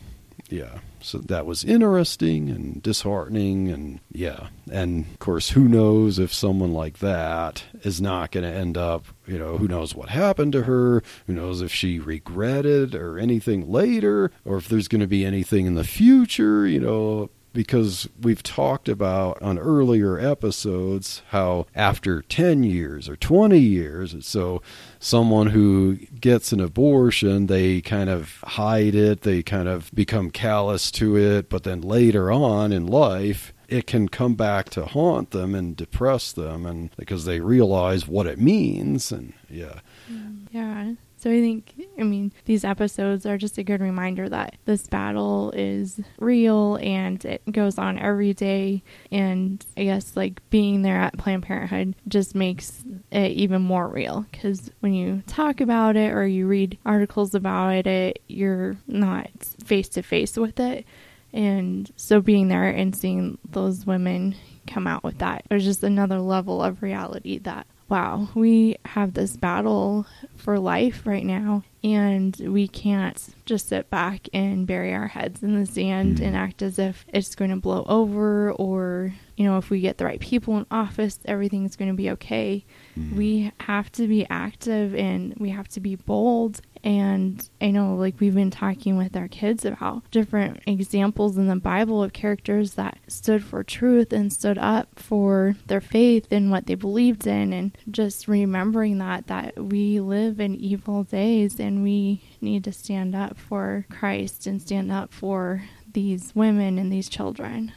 yeah, 0.55 0.79
so 1.01 1.19
that 1.19 1.47
was 1.47 1.65
interesting 1.65 2.49
and 2.49 2.81
disheartening, 2.81 3.71
and 3.71 3.99
yeah, 4.13 4.49
and 4.71 5.05
of 5.07 5.19
course, 5.19 5.51
who 5.51 5.67
knows 5.67 6.21
if 6.21 6.33
someone 6.33 6.73
like 6.73 6.99
that 6.99 7.65
is 7.83 8.01
not 8.01 8.31
going 8.31 8.45
to 8.45 8.57
end 8.57 8.79
up, 8.79 9.05
you 9.27 9.37
know, 9.37 9.59
who 9.59 9.67
knows 9.67 9.97
what 9.97 10.11
happened 10.11 10.53
to 10.53 10.63
her, 10.63 11.03
who 11.27 11.33
knows 11.33 11.61
if 11.61 11.73
she 11.73 11.99
regretted 11.99 12.95
or 12.95 13.19
anything 13.19 13.69
later, 13.71 14.31
or 14.45 14.57
if 14.57 14.69
there's 14.69 14.87
going 14.87 15.01
to 15.01 15.09
be 15.09 15.25
anything 15.25 15.67
in 15.67 15.75
the 15.75 15.83
future, 15.83 16.69
you 16.69 16.79
know, 16.79 17.31
because 17.55 18.09
we've 18.21 18.43
talked 18.43 18.89
about 18.89 19.41
on 19.41 19.59
earlier 19.59 20.19
episodes 20.19 21.23
how 21.29 21.67
after 21.75 22.21
10 22.21 22.65
years 22.65 23.09
or 23.09 23.17
20 23.17 23.59
years, 23.59 24.15
so 24.27 24.61
someone 24.99 25.47
who 25.47 25.97
gets 26.21 26.53
an 26.53 26.61
abortion, 26.61 27.47
they 27.47 27.81
kind 27.81 28.11
of 28.11 28.41
hide 28.45 28.95
it, 28.95 29.23
they 29.23 29.43
kind 29.43 29.69
of 29.69 29.91
become 29.95 30.31
callous 30.31 30.91
to 30.91 31.17
it, 31.17 31.49
but 31.49 31.63
then 31.63 31.81
later 31.81 32.31
on 32.31 32.73
in 32.73 32.87
life, 32.87 33.55
it 33.69 33.87
can 33.87 34.09
come 34.09 34.35
back 34.35 34.69
to 34.71 34.85
haunt 34.85 35.31
them 35.31 35.55
and 35.55 35.77
depress 35.77 36.33
them 36.33 36.67
and 36.67 36.91
because 36.97 37.25
they 37.25 37.41
realize 37.41 38.07
what 38.07 38.27
it 38.27 38.39
means 38.39 39.11
and 39.11 39.33
yeah 39.49 39.81
mm, 40.11 40.47
Yeah. 40.51 40.93
So 41.25 41.31
I 41.31 41.41
think, 41.41 41.73
I 41.99 42.03
mean, 42.03 42.35
these 42.45 42.67
episodes 42.67 43.25
are 43.25 43.39
just 43.39 43.57
a 43.57 43.63
good 43.63 43.81
reminder 43.81 44.29
that 44.29 44.57
this 44.67 44.87
battle 44.87 45.53
is 45.57 45.99
real 46.19 46.77
and 46.83 47.25
it 47.25 47.41
goes 47.51 47.79
on 47.79 47.99
every 47.99 48.35
day. 48.35 48.83
And 49.11 49.65
I 49.75 49.85
guess 49.85 50.19
like 50.19 50.43
being 50.51 50.83
there 50.83 51.01
at 51.01 51.17
Planned 51.17 51.45
Parenthood 51.45 51.95
just 52.07 52.35
makes 52.35 52.85
it 53.11 53.31
even 53.31 53.63
more 53.63 53.89
real 53.89 54.27
because 54.31 54.71
when 54.81 54.93
you 54.93 55.23
talk 55.27 55.63
about 55.63 55.97
it 55.97 56.13
or 56.13 56.27
you 56.27 56.47
read 56.47 56.77
articles 56.85 57.35
about 57.35 57.87
it, 57.87 58.21
you're 58.29 58.77
not 58.87 59.31
face 59.65 59.89
to 59.89 60.03
face 60.03 60.37
with 60.37 60.61
it. 60.61 60.85
And 61.33 61.91
so 61.97 62.21
being 62.21 62.49
there 62.49 62.69
and 62.69 62.95
seeing 62.95 63.39
those 63.51 63.87
women 63.87 64.35
come 64.67 64.87
out 64.87 65.03
with 65.03 65.17
that, 65.21 65.47
there's 65.49 65.65
just 65.65 65.83
another 65.85 66.21
level 66.21 66.63
of 66.63 66.83
reality 66.83 67.39
that, 67.39 67.67
wow, 67.89 68.29
we 68.35 68.77
have 68.87 69.15
this 69.15 69.37
battle 69.37 70.07
for 70.37 70.59
life 70.59 71.07
right 71.07 71.25
now. 71.25 71.63
And 71.83 72.35
we 72.37 72.67
can't 72.67 73.23
just 73.45 73.69
sit 73.69 73.91
back 73.91 74.29
and 74.33 74.67
bury 74.67 74.95
our 74.95 75.09
heads 75.09 75.43
in 75.43 75.59
the 75.59 75.67
sand 75.67 76.21
and 76.21 76.35
mm. 76.35 76.39
act 76.39 76.63
as 76.63 76.79
if 76.79 77.05
it's 77.09 77.35
going 77.35 77.51
to 77.51 77.57
blow 77.57 77.85
over 77.87 78.53
or, 78.53 79.15
you 79.37 79.45
know, 79.45 79.59
if 79.59 79.71
we 79.71 79.81
get 79.81 79.99
the 79.99 80.05
right 80.05 80.21
people 80.21 80.57
in 80.59 80.67
office, 80.71 81.19
everything's 81.25 81.77
going 81.77 81.91
to 81.91 81.97
be 81.97 82.11
okay. 82.11 82.65
Mm-hmm. 82.99 83.17
We 83.17 83.53
have 83.61 83.91
to 83.93 84.07
be 84.07 84.27
active 84.31 84.95
and 84.95 85.35
we 85.39 85.51
have 85.51 85.69
to 85.69 85.81
be 85.81 85.97
bold. 85.97 86.61
And 86.85 87.49
I 87.63 87.71
know, 87.71 87.95
like, 87.95 88.21
we've 88.21 88.35
been 88.35 88.51
talking 88.51 88.99
with 88.99 89.17
our 89.17 89.27
kids 89.27 89.65
about 89.65 90.09
different 90.11 90.61
examples 90.67 91.39
in 91.39 91.49
the 91.49 91.57
Bible 91.57 92.03
of 92.03 92.13
characters 92.13 92.75
that 92.75 92.99
stood 93.09 93.43
for 93.43 93.65
truth 93.65 94.13
and 94.13 94.31
stood 94.31 94.59
up 94.59 95.01
for 95.01 95.57
their 95.67 95.81
faith 95.81 96.29
and 96.31 96.51
what 96.51 96.67
they 96.67 96.75
believed 96.75 97.27
in. 97.27 97.55
And 97.55 97.77
just 97.91 98.29
remembering 98.29 98.99
that, 98.99 99.29
that 99.29 99.57
we 99.57 99.99
live 99.99 100.39
in 100.41 100.57
evil 100.57 101.05
days 101.05 101.59
and 101.59 101.83
we 101.83 102.23
need 102.43 102.65
to 102.65 102.73
stand 102.73 103.15
up 103.15 103.39
for 103.39 103.87
Christ 103.91 104.47
and 104.47 104.61
stand 104.61 104.93
up 104.93 105.11
for 105.13 105.63
these 105.95 106.33
women 106.35 106.79
and 106.79 106.93
these 106.93 107.09
children. 107.09 107.73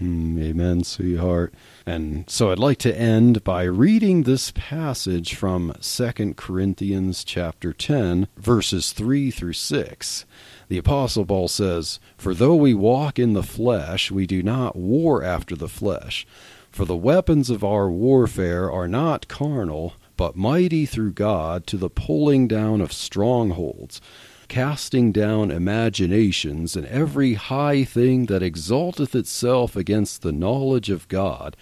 Mm, 0.00 0.40
amen, 0.40 0.84
sweetheart. 0.84 1.52
And 1.84 2.28
so 2.30 2.52
I'd 2.52 2.58
like 2.60 2.78
to 2.78 2.96
end 2.96 3.42
by 3.42 3.64
reading 3.64 4.22
this 4.22 4.52
passage 4.54 5.34
from 5.34 5.74
2 5.80 6.34
Corinthians 6.34 7.24
chapter 7.24 7.72
10, 7.72 8.28
verses 8.36 8.92
3 8.92 9.32
through 9.32 9.54
6. 9.54 10.24
The 10.68 10.78
Apostle 10.78 11.26
Paul 11.26 11.48
says, 11.48 11.98
For 12.16 12.32
though 12.32 12.54
we 12.54 12.74
walk 12.74 13.18
in 13.18 13.32
the 13.32 13.42
flesh, 13.42 14.12
we 14.12 14.24
do 14.24 14.40
not 14.40 14.76
war 14.76 15.24
after 15.24 15.56
the 15.56 15.68
flesh. 15.68 16.24
For 16.70 16.84
the 16.84 16.94
weapons 16.94 17.50
of 17.50 17.64
our 17.64 17.90
warfare 17.90 18.70
are 18.70 18.86
not 18.86 19.26
carnal, 19.26 19.94
but 20.16 20.36
mighty 20.36 20.86
through 20.86 21.12
God 21.12 21.66
to 21.68 21.76
the 21.76 21.90
pulling 21.90 22.46
down 22.46 22.80
of 22.80 22.92
strongholds 22.92 24.00
casting 24.48 25.12
down 25.12 25.50
imaginations 25.50 26.74
and 26.74 26.86
every 26.86 27.34
high 27.34 27.84
thing 27.84 28.26
that 28.26 28.42
exalteth 28.42 29.14
itself 29.14 29.76
against 29.76 30.22
the 30.22 30.32
knowledge 30.32 30.90
of 30.90 31.06
God, 31.08 31.56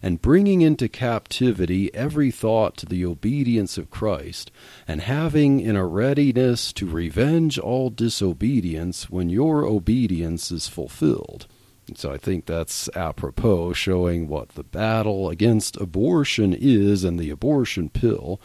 and 0.00 0.22
bringing 0.22 0.60
into 0.60 0.88
captivity 0.88 1.92
every 1.92 2.30
thought 2.30 2.76
to 2.76 2.86
the 2.86 3.04
obedience 3.04 3.76
of 3.76 3.90
Christ, 3.90 4.50
and 4.86 5.00
having 5.00 5.60
in 5.60 5.74
a 5.74 5.86
readiness 5.86 6.72
to 6.74 6.86
revenge 6.86 7.58
all 7.58 7.90
disobedience 7.90 9.10
when 9.10 9.28
your 9.28 9.64
obedience 9.64 10.52
is 10.52 10.68
fulfilled. 10.68 11.46
So 11.94 12.12
I 12.12 12.18
think 12.18 12.46
that's 12.46 12.88
apropos, 12.94 13.72
showing 13.72 14.28
what 14.28 14.50
the 14.50 14.62
battle 14.62 15.30
against 15.30 15.76
abortion 15.78 16.54
is 16.54 17.02
and 17.02 17.18
the 17.18 17.30
abortion 17.30 17.88
pill, 17.88 18.40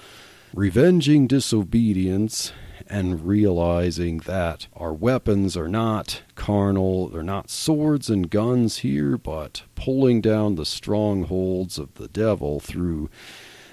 revenging 0.54 1.28
disobedience 1.28 2.54
and 2.94 3.26
realizing 3.26 4.20
that 4.20 4.68
our 4.76 4.94
weapons 4.94 5.58
are 5.58 5.68
not 5.68 6.22
carnal, 6.36 7.10
they're 7.10 7.24
not 7.24 7.50
swords 7.50 8.08
and 8.08 8.30
guns 8.30 8.78
here, 8.78 9.18
but 9.18 9.64
pulling 9.74 10.22
down 10.22 10.54
the 10.54 10.66
strongholds 10.66 11.80
of 11.80 11.96
the 11.96 12.08
devil 12.08 12.60
through 12.60 13.10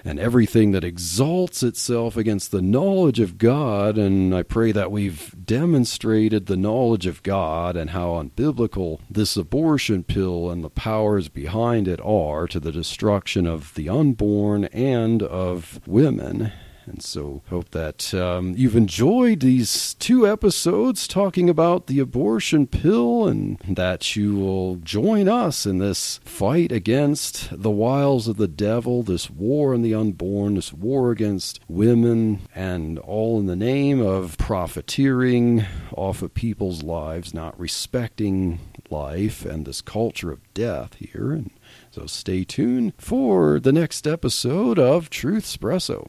and 0.07 0.19
everything 0.19 0.73
that 0.73 0.85
exalts 0.85 1.63
itself 1.63 2.17
against 2.17 2.51
the 2.51 2.63
knowledge 2.63 3.21
of 3.21 3.37
God. 3.37 3.99
And 3.99 4.35
I 4.35 4.43
pray 4.43 4.73
that 4.73 4.91
we've 4.91 5.35
demonstrated 5.45 6.47
the 6.47 6.57
knowledge 6.57 7.05
of 7.05 7.23
God 7.23 7.77
and 7.77 7.91
how 7.91 8.13
unbiblical 8.13 9.01
this 9.11 9.37
abortion 9.37 10.03
pill 10.03 10.51
and 10.51 10.65
the 10.65 10.71
powers 10.71 11.29
behind 11.29 11.87
it 11.87 12.01
are 12.03 12.47
to 12.47 12.59
the 12.59 12.73
destruction 12.73 13.47
of 13.47 13.75
the 13.75 13.91
unborn 13.91 14.65
and 14.65 15.23
of 15.23 15.87
women. 15.87 16.53
And 16.87 17.03
so, 17.03 17.43
hope 17.49 17.71
that 17.71 18.15
um, 18.15 18.55
you've 18.57 18.77
enjoyed 18.77 19.41
these 19.41 19.95
two 19.95 20.27
episodes 20.27 21.07
talking 21.07 21.51
about 21.51 21.87
the 21.87 22.01
abortion 22.01 22.67
pill 22.67 23.27
and 23.27 23.59
that 23.69 24.17
you 24.17 24.37
will 24.37 24.77
join 24.77 25.29
us 25.29 25.67
in 25.67 25.79
this 25.79 26.19
fight 26.25 26.73
against 26.73 27.49
the 27.53 27.71
wiles 27.71 28.29
of 28.29 28.39
the 28.39 28.49
devil, 28.49 29.03
this 29.03 29.31
war 29.31 29.75
on 29.75 29.83
the 29.83 29.95
unborn, 29.95 30.55
this 30.55 30.73
war 30.73 31.11
against 31.11 31.61
women, 31.69 32.41
and 32.55 32.99
all 33.01 33.39
in 33.39 33.47
the 33.47 33.57
name 33.57 34.01
of 34.01 34.39
profiteering 34.39 35.65
off 35.97 36.23
of 36.23 36.35
people's 36.35 36.83
lives, 36.83 37.35
not 37.35 37.59
respecting 37.61 38.59
life, 38.89 39.45
and 39.45 39.67
this 39.67 39.83
culture 39.83 40.33
of 40.33 40.55
death 40.55 40.95
here. 40.95 41.33
And 41.33 41.51
so, 41.91 42.07
stay 42.07 42.45
tuned 42.45 42.95
for 42.97 43.61
the 43.61 43.73
next 43.73 44.07
episode 44.07 44.79
of 44.79 45.11
Truth 45.11 45.45
Espresso. 45.45 46.09